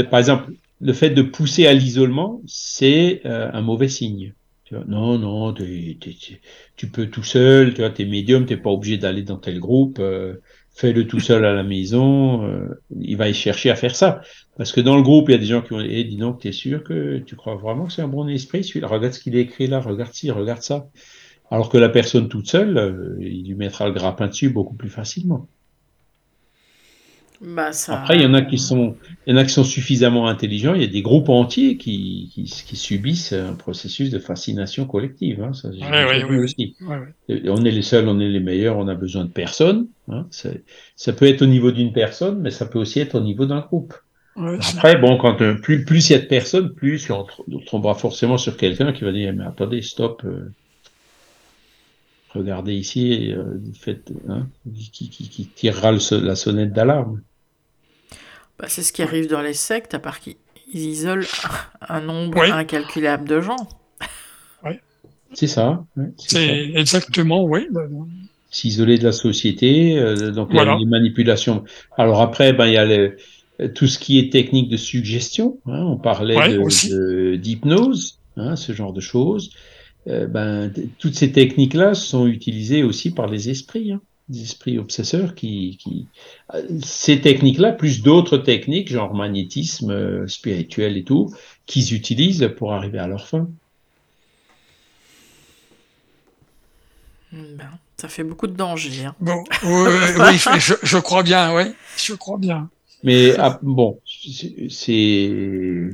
[0.10, 4.34] par exemple, le fait de pousser à l'isolement, c'est euh, un mauvais signe.
[4.64, 8.98] Tu vois, non, non, tu peux tout seul, tu vois, t'es médium, t'es pas obligé
[8.98, 10.36] d'aller dans tel groupe, euh,
[10.76, 14.22] fais-le tout seul à la maison, euh, il va y chercher à faire ça.
[14.58, 16.18] Parce que dans le groupe, il y a des gens qui ont dit, eh, dis
[16.18, 19.22] donc, t'es sûr que tu crois vraiment que c'est un bon esprit, celui-là, regarde ce
[19.22, 20.88] qu'il a écrit là, regarde ci, regarde ça.
[21.50, 24.90] Alors que la personne toute seule, euh, il lui mettra le grappin dessus beaucoup plus
[24.90, 25.48] facilement.
[27.46, 28.96] Bah, Après, il y en a qui sont,
[29.26, 30.74] il y en a qui sont suffisamment intelligents.
[30.74, 35.44] Il y a des groupes entiers qui, qui, subissent un processus de fascination collective.
[35.44, 35.54] Hein.
[35.54, 36.76] Ça, aussi.
[37.30, 39.88] On est les seuls, on est les meilleurs, on a besoin de personne.
[40.10, 40.26] Hein.
[40.96, 43.60] Ça peut être au niveau d'une personne, mais ça peut aussi être au niveau d'un
[43.60, 43.94] groupe.
[44.38, 47.26] Après, bon, quand euh, plus plus il y a de personnes, plus on,
[47.68, 50.24] tombera forcément sur quelqu'un qui va dire mais attendez, stop.
[50.26, 50.52] Euh,
[52.34, 53.46] regardez ici, euh,
[53.80, 54.48] faites, hein,
[54.92, 57.22] qui, qui, qui, tirera la sonnette d'alarme.
[58.60, 60.36] Bah, c'est ce qui arrive dans les sectes, à part qu'ils
[60.74, 61.26] isolent
[61.82, 63.58] un nombre incalculable de gens.
[64.64, 64.74] Oui.
[65.34, 65.86] C'est ça.
[66.18, 67.68] c'est exactement, oui.
[68.50, 71.66] S'isoler de la société, euh, donc les manipulations.
[71.98, 75.58] Alors après, ben, il y a tout ce qui est technique de suggestion.
[75.66, 76.58] Hein, on parlait
[77.38, 79.52] d'hypnose, hein, ce genre de choses.
[80.08, 83.92] Euh, ben, toutes ces techniques-là sont utilisées aussi par les esprits.
[83.92, 86.08] Hein des esprits obsesseurs qui, qui...
[86.84, 91.34] ces techniques-là, plus d'autres techniques, genre magnétisme euh, spirituel et tout,
[91.66, 93.48] qu'ils utilisent pour arriver à leur fin.
[97.32, 99.06] Ben, ça fait beaucoup de danger.
[99.06, 99.16] Hein.
[99.20, 101.64] Bon, oui, je, je, crois bien, oui,
[101.98, 102.70] je crois bien.
[103.04, 104.00] Mais ah, bon,
[104.70, 105.92] c'est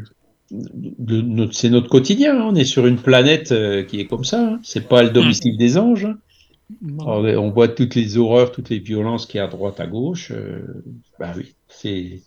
[1.51, 2.39] c'est notre quotidien.
[2.39, 2.45] Hein.
[2.49, 4.41] On est sur une planète euh, qui est comme ça.
[4.41, 4.59] Hein.
[4.63, 6.07] C'est pas le domicile des anges.
[6.99, 10.31] On voit toutes les horreurs, toutes les violences qui y a à droite, à gauche.
[10.31, 10.83] Euh,
[11.19, 12.21] bah oui, c'est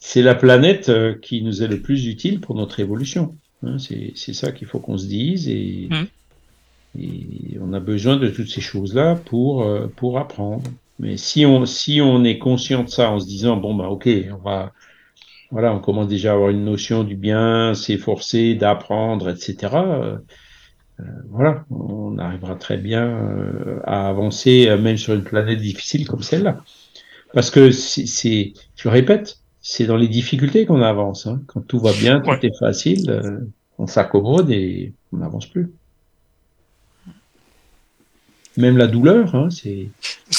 [0.00, 3.36] c'est la planète euh, qui nous est le plus utile pour notre évolution.
[3.62, 7.00] Hein, c'est ça qu'il faut qu'on se dise et, mmh.
[7.00, 10.64] et, on a besoin de toutes ces choses-là pour euh, pour apprendre.
[10.98, 14.08] Mais si on si on est conscient de ça en se disant bon bah ok
[14.32, 14.72] on va
[15.50, 19.74] voilà on commence déjà à avoir une notion du bien, s'efforcer d'apprendre etc.
[19.74, 20.16] Euh,
[21.30, 26.22] voilà, on arrivera très bien euh, à avancer, euh, même sur une planète difficile comme
[26.22, 26.62] celle-là.
[27.32, 31.26] Parce que c'est, je le répète, c'est dans les difficultés qu'on avance.
[31.26, 31.40] Hein.
[31.46, 33.38] Quand tout va bien, tout est facile, euh,
[33.78, 35.70] on s'accommode et on n'avance plus.
[38.56, 39.88] Même la douleur, hein, c'est.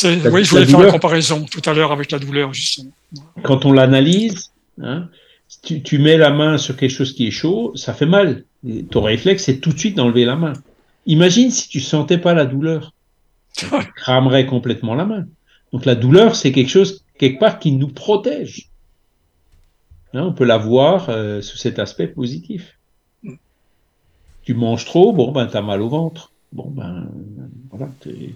[0.04, 2.92] Oui, je voulais faire la comparaison tout à l'heure avec la douleur, justement.
[3.44, 4.52] Quand on l'analyse,
[4.82, 5.08] hein,
[5.64, 8.44] tu, tu, mets la main sur quelque chose qui est chaud, ça fait mal.
[8.90, 10.54] Ton réflexe, c'est tout de suite d'enlever la main.
[11.06, 12.94] Imagine si tu sentais pas la douleur.
[13.58, 15.26] Tu cramerais complètement la main.
[15.74, 18.70] Donc la douleur, c'est quelque chose, quelque part, qui nous protège.
[20.14, 22.78] Hein, on peut la voir euh, sous cet aspect positif.
[24.44, 26.32] Tu manges trop, bon, ben, t'as mal au ventre.
[26.52, 27.10] Bon, ben,
[27.70, 28.36] voilà, tu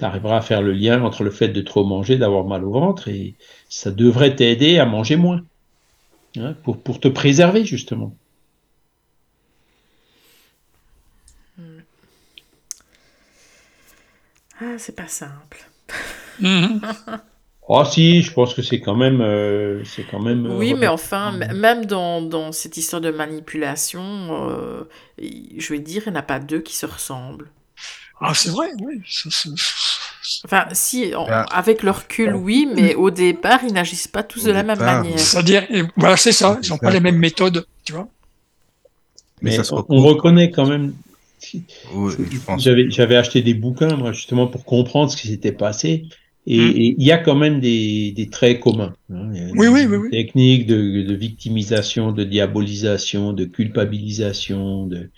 [0.00, 3.08] arriveras à faire le lien entre le fait de trop manger, d'avoir mal au ventre,
[3.08, 3.34] et
[3.68, 5.42] ça devrait t'aider à manger moins.
[6.38, 8.14] Hein, pour, pour te préserver, justement.
[14.60, 15.68] Ah, c'est pas simple.
[17.68, 20.46] Ah si, je pense que c'est quand même, euh, c'est quand même.
[20.46, 24.84] Euh, oui, mais enfin, même dans, dans, cette histoire de manipulation, euh,
[25.18, 27.50] je vais dire, il n'y en a pas deux qui se ressemblent.
[28.20, 29.02] Ah, c'est vrai, oui.
[30.44, 31.42] Enfin, si, ah.
[31.50, 35.18] avec leur recul, oui, mais au départ, ils n'agissent pas tous de la même manière.
[35.18, 35.66] C'est-à-dire,
[35.96, 38.06] voilà, c'est ça, ils n'ont pas les mêmes méthodes, tu vois.
[39.42, 40.94] Mais, on, reconnaît quand même.
[42.58, 46.06] J'avais acheté des bouquins, moi, justement, pour comprendre ce qui s'était passé.
[46.48, 48.94] Et il y a quand même des, des traits communs.
[49.12, 49.30] Hein.
[49.56, 50.10] oui, oui, oui, oui.
[50.10, 55.10] Techniques de, de, victimisation, de diabolisation, de culpabilisation, de,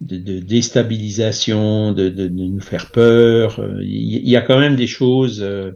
[0.00, 3.60] de, de déstabilisation, de, de, nous faire peur.
[3.80, 5.72] Il y a quand même des choses euh,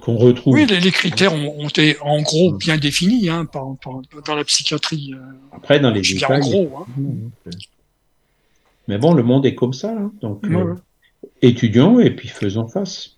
[0.00, 0.54] qu'on retrouve.
[0.54, 3.74] Oui, les, critères ont, été en gros bien définis hein, par,
[4.26, 5.14] dans la psychiatrie.
[5.14, 6.42] Euh, Après, dans les détails.
[6.42, 6.72] En gros.
[6.76, 7.50] Hein.
[8.88, 9.92] Mais bon, le monde est comme ça.
[9.92, 10.74] Hein, donc, euh,
[11.42, 13.16] étudions et puis faisons face.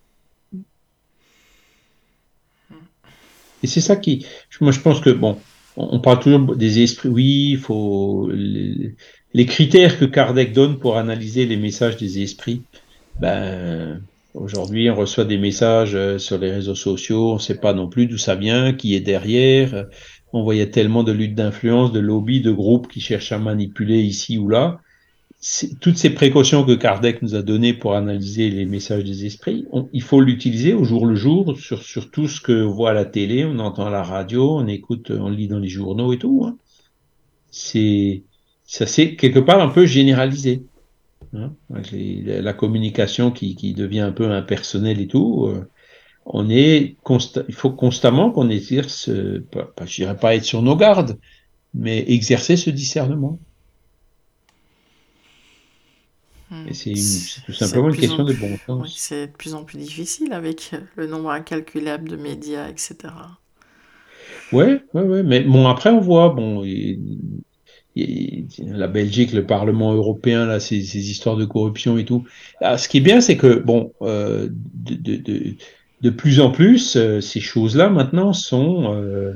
[3.63, 4.25] Et c'est ça qui,
[4.59, 5.37] moi je pense que bon,
[5.77, 7.09] on parle toujours des esprits.
[7.09, 12.63] Oui, il faut les, critères que Kardec donne pour analyser les messages des esprits.
[13.19, 14.01] Ben
[14.33, 17.87] aujourd'hui, on reçoit des messages euh, sur les réseaux sociaux, on ne sait pas non
[17.87, 19.85] plus d'où ça vient, qui est derrière.
[20.33, 24.37] On voyait tellement de luttes d'influence, de lobbies, de groupes qui cherchent à manipuler ici
[24.37, 24.81] ou là
[25.79, 30.03] toutes ces précautions que Kardec nous a données pour analyser les messages des esprits, il
[30.03, 33.57] faut l'utiliser au jour le jour sur, tout ce que voit à la télé, on
[33.57, 36.43] entend à la radio, on écoute, on lit dans les journaux et tout.
[36.45, 36.57] Hein.
[37.49, 38.23] C'est
[38.65, 40.63] ça c'est quelque part un peu généralisé.
[41.33, 45.47] Hein, la communication qui, devient un peu impersonnelle et tout.
[45.47, 45.67] Euh,
[46.37, 49.09] il faut constamment qu'on exerce,
[49.51, 51.17] pas, pas, je dirais pas être sur nos gardes,
[51.73, 53.39] mais exercer ce discernement.
[56.51, 56.65] Hmm.
[56.73, 56.93] c'est
[57.45, 58.93] tout simplement une question de bon sens.
[58.97, 63.13] c'est de plus en plus difficile avec le nombre incalculable de médias, etc.
[64.51, 65.23] Ouais, ouais, ouais.
[65.23, 66.65] Mais bon, après, on voit, bon,
[67.95, 72.25] la Belgique, le Parlement européen, là, ces, ces histoires de corruption et tout.
[72.59, 75.55] Ah, ce qui est bien, c'est que, bon, euh, de, de, de,
[76.01, 79.33] de, plus en plus, euh, ces choses-là, maintenant, sont euh,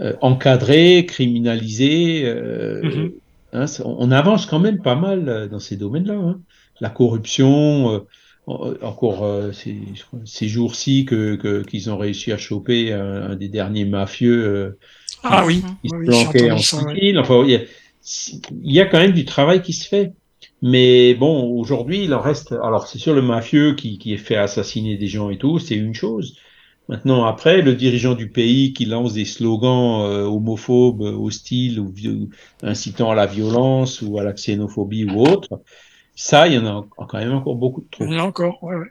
[0.00, 2.24] euh encadrées, criminalisées.
[2.24, 3.12] Mm-hmm.
[3.52, 6.14] Hein, on avance quand même pas mal dans ces domaines-là.
[6.14, 6.40] Hein
[6.80, 7.92] la corruption.
[7.92, 8.06] Euh,
[8.80, 14.78] encore euh, ces, jours-ci que qu'ils ont réussi à choper un, des derniers mafieux euh,
[15.22, 17.18] ah oui, qui se planquait en Sicile.
[17.18, 17.66] Enfin, il
[18.62, 20.14] y, a, quand même du travail qui se fait.
[20.62, 22.52] Mais bon, aujourd'hui, il en reste.
[22.52, 25.74] Alors, c'est sûr, le mafieux qui, qui est fait assassiner des gens et tout, c'est
[25.74, 26.36] une chose.
[26.88, 31.92] Maintenant, après, le dirigeant du pays qui lance des slogans homophobes, hostiles, ou
[32.62, 35.60] incitant à la violence ou à la xénophobie ou autre,
[36.14, 38.04] ça, il y en a quand même encore beaucoup de trop.
[38.04, 38.88] Il y en a encore, ouais, ouais.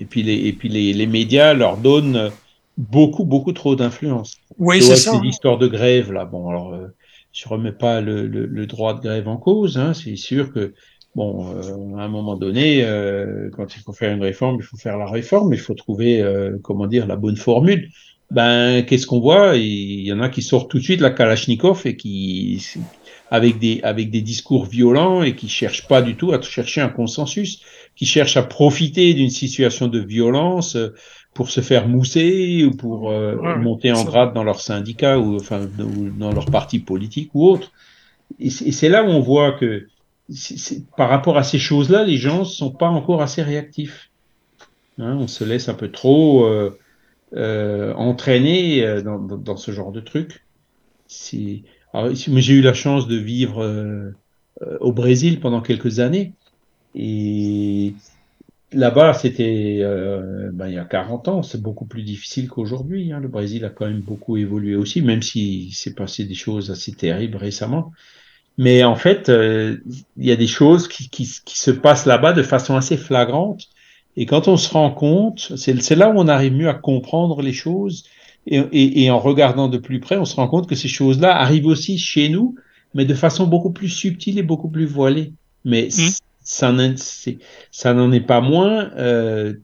[0.00, 2.30] Et puis les, et puis les, les médias leur donnent
[2.76, 4.38] beaucoup, beaucoup trop d'influence.
[4.58, 5.12] Oui, c'est ça.
[5.12, 6.88] Ces histoires de grève, là, bon, alors, euh,
[7.32, 10.74] je remets pas le, le, le, droit de grève en cause, hein, c'est sûr que,
[11.14, 14.76] bon, euh, à un moment donné, euh, quand il faut faire une réforme, il faut
[14.76, 17.90] faire la réforme, il faut trouver, euh, comment dire, la bonne formule.
[18.30, 19.56] Ben, qu'est-ce qu'on voit?
[19.56, 22.64] Il y en a qui sortent tout de suite la Kalachnikov et qui,
[23.30, 26.88] avec des, avec des discours violents et qui cherchent pas du tout à chercher un
[26.88, 27.62] consensus,
[27.96, 30.94] qui cherchent à profiter d'une situation de violence euh,
[31.34, 35.68] pour se faire mousser ou pour euh, monter en grade dans leur syndicat ou enfin
[36.18, 37.72] dans leur parti politique ou autre.
[38.38, 39.86] Et c'est là où on voit que
[40.96, 44.10] par rapport à ces choses-là, les gens sont pas encore assez réactifs.
[44.98, 46.78] Hein, on se laisse un peu trop euh,
[47.34, 50.44] euh entraîner dans, dans, ce genre de truc.
[51.08, 54.10] J'ai eu la chance de vivre euh,
[54.62, 56.32] euh, au Brésil pendant quelques années
[56.94, 57.94] et
[58.72, 63.12] là-bas, c'était euh, ben, il y a 40 ans, c'est beaucoup plus difficile qu'aujourd'hui.
[63.12, 63.20] Hein.
[63.20, 66.92] Le Brésil a quand même beaucoup évolué aussi, même s'il s'est passé des choses assez
[66.92, 67.92] terribles récemment.
[68.60, 69.78] Mais en fait, euh,
[70.18, 73.70] il y a des choses qui, qui, qui se passent là-bas de façon assez flagrante.
[74.18, 77.54] Et quand on se rend compte, c'est là où on arrive mieux à comprendre les
[77.54, 78.04] choses.
[78.46, 81.34] Et, et, et, en regardant de plus près, on se rend compte que ces choses-là
[81.40, 82.54] arrivent aussi chez nous,
[82.92, 85.32] mais de façon beaucoup plus subtile et beaucoup plus voilée.
[85.64, 86.10] Mais mmh.
[86.42, 86.70] ça
[87.94, 89.54] n'en est pas moins euh,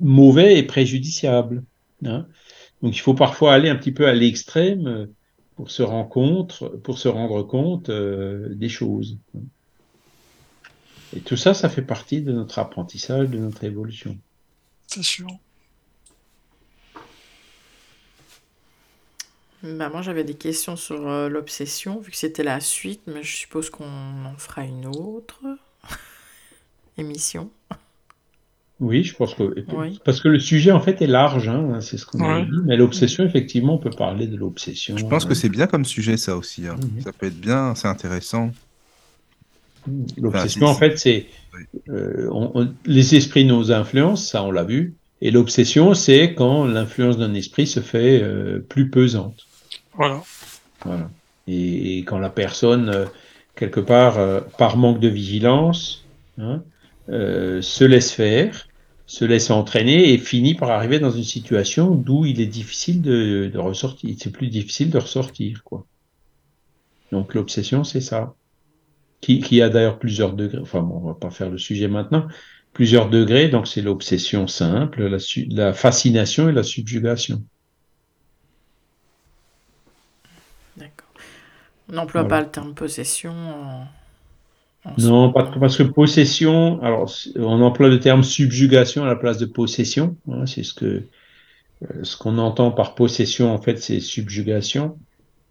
[0.00, 1.62] mauvais et préjudiciable.
[2.04, 2.26] Hein.
[2.82, 5.06] Donc il faut parfois aller un petit peu à l'extrême euh,
[5.56, 9.18] pour se rendre compte, pour se rendre compte euh, des choses.
[11.16, 14.18] Et tout ça, ça fait partie de notre apprentissage, de notre évolution.
[14.88, 15.28] C'est sûr.
[19.62, 23.36] Bah, moi, j'avais des questions sur euh, l'obsession, vu que c'était la suite, mais je
[23.36, 25.40] suppose qu'on en fera une autre
[26.98, 27.50] émission.
[28.80, 29.54] Oui, je pense que.
[30.04, 32.50] Parce que le sujet, en fait, est large, hein, c'est ce qu'on a dit.
[32.64, 34.96] Mais l'obsession, effectivement, on peut parler de l'obsession.
[34.96, 36.66] Je pense que c'est bien comme sujet, ça aussi.
[36.66, 36.76] Hein.
[36.76, 37.02] Mhm.
[37.02, 38.50] Ça peut être bien, c'est intéressant.
[40.16, 41.26] L'obsession, en fait, c'est.
[41.88, 44.94] Euh, les esprits nous influencent, ça, on l'a vu.
[45.20, 49.46] Et l'obsession, c'est quand l'influence d'un esprit se fait euh, plus pesante.
[49.94, 50.20] Voilà.
[50.84, 51.08] Voilà.
[51.46, 53.04] Et, quand la personne, euh,
[53.54, 54.18] quelque part,
[54.58, 56.04] par manque de vigilance,
[56.38, 56.62] hein,
[57.08, 58.68] euh, se laisse faire,
[59.06, 63.50] se laisse entraîner et finit par arriver dans une situation d'où il est difficile de,
[63.52, 64.14] de ressortir.
[64.18, 65.86] C'est plus difficile de ressortir, quoi.
[67.12, 68.34] Donc l'obsession, c'est ça.
[69.20, 70.58] Qui, qui a d'ailleurs plusieurs degrés.
[70.58, 72.26] Enfin, bon, on va pas faire le sujet maintenant.
[72.72, 75.18] Plusieurs degrés, donc c'est l'obsession simple, la,
[75.48, 77.42] la fascination et la subjugation.
[80.76, 81.08] D'accord.
[81.88, 83.86] On n'emploie pas le terme possession en
[84.98, 90.16] non, parce que possession, alors on emploie le terme subjugation à la place de possession.
[90.30, 91.04] Hein, c'est ce que
[91.82, 94.98] euh, ce qu'on entend par possession en fait, c'est subjugation,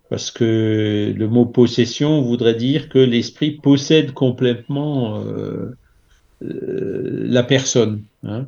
[0.10, 5.76] parce que le mot possession voudrait dire que l'esprit possède complètement euh,
[6.44, 8.04] euh, la personne.
[8.24, 8.48] Hein,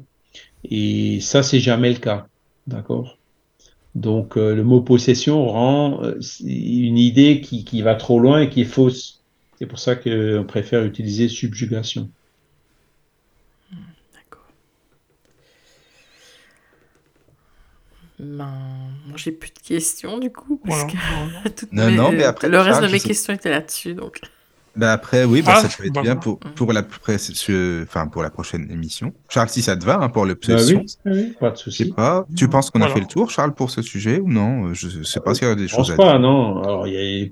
[0.70, 2.28] et ça, c'est jamais le cas,
[2.68, 3.18] d'accord?
[3.96, 6.02] Donc le mot possession rend
[6.44, 9.15] une idée qui, qui va trop loin et qui est fausse.
[9.58, 12.10] C'est pour ça qu'on préfère utiliser subjugation.
[14.14, 14.48] D'accord.
[18.20, 18.50] Ben,
[19.08, 20.62] moi j'ai plus de questions du coup.
[20.66, 20.98] Parce que
[21.72, 23.94] non, non, mais après, le reste de mes questions étaient là-dessus.
[23.94, 24.20] Donc.
[24.76, 28.30] Ben après, oui, bah, ah, ça peut être bien pour, pour, la, enfin, pour la
[28.30, 29.14] prochaine émission.
[29.30, 30.84] Charles, si ça te va, hein, pour l'obsession.
[31.06, 31.92] Bah oui, pas de souci.
[31.92, 32.26] Pas.
[32.36, 34.74] Tu penses qu'on a fait le tour, Charles, pour ce sujet ou non?
[34.74, 36.62] Je sais pas s'il y a des choses à pas, non.
[36.62, 37.28] Alors, il y a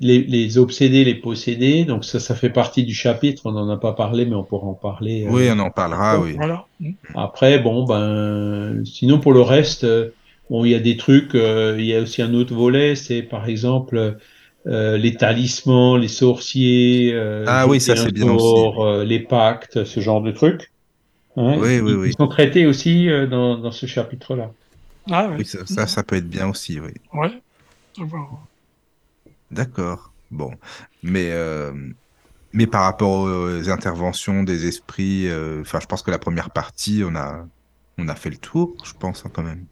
[0.00, 1.84] les, les, obsédés, les possédés.
[1.84, 3.42] Donc, ça, ça fait partie du chapitre.
[3.46, 5.26] On n'en a pas parlé, mais on pourra en parler.
[5.30, 6.34] Oui, on en parlera, oui.
[6.36, 6.66] Voilà.
[7.14, 10.10] Après, bon, ben, sinon, pour le reste, euh,
[10.50, 11.34] bon, il y a des trucs.
[11.34, 14.18] Euh, il y a aussi un autre volet, c'est par exemple
[14.66, 18.78] euh, les talismans, les sorciers, euh, ah oui, ça c'est bien aussi.
[18.78, 20.70] Euh, les pactes, ce genre de trucs.
[21.36, 22.08] Hein, oui, oui, ils, oui.
[22.10, 24.52] Ils sont traités aussi dans, dans, ce chapitre-là.
[25.10, 25.44] Ah oui.
[25.44, 26.92] ça, ça, ça, peut être bien aussi, oui.
[27.12, 27.42] Ouais.
[29.50, 30.12] D'accord.
[30.30, 30.52] Bon,
[31.02, 31.32] mais
[32.52, 35.26] mais par rapport aux interventions des esprits,
[35.60, 37.46] enfin, je pense que la première partie, on a
[37.98, 39.64] on a fait le tour, je pense hein, quand même.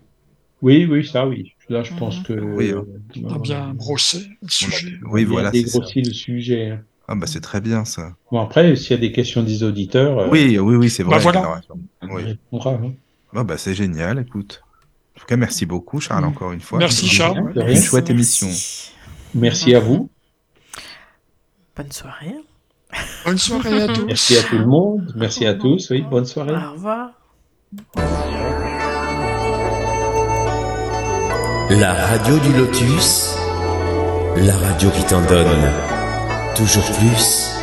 [0.62, 1.55] Oui, oui, ça, oui.
[1.70, 2.24] Là, je pense mhm.
[2.24, 2.32] que.
[2.32, 2.84] Oui, hein.
[3.24, 4.98] On a bien brossé le sujet.
[5.09, 5.52] Oui, voilà.
[5.52, 6.70] dégrossi le sujet.
[6.70, 6.80] Hein.
[7.06, 8.12] Ah, bah, c'est très bien, ça.
[8.32, 10.18] Bon, après, s'il y a des questions des auditeurs.
[10.18, 11.32] Euh, oui, oui, oui, c'est bah, vrai.
[11.32, 11.60] Bah,
[12.01, 12.12] voilà.
[12.12, 12.38] Oui.
[12.64, 12.92] Hein.
[13.32, 14.62] Bah, bah, c'est génial, écoute.
[15.16, 16.80] En tout cas, merci beaucoup, Charles, encore une fois.
[16.80, 17.52] Merci, Charles.
[17.55, 18.48] Une chouette émission.
[19.32, 20.10] Merci à vous.
[21.76, 22.34] Bonne soirée.
[23.24, 24.06] Bonne soirée à tous.
[24.06, 25.12] Merci à tout le monde.
[25.16, 25.90] Merci à tous.
[25.90, 26.52] Oui, bonne soirée.
[26.52, 27.12] Au revoir.
[31.70, 33.32] La radio du lotus,
[34.36, 35.72] la radio qui t'en donne
[36.56, 37.60] toujours plus.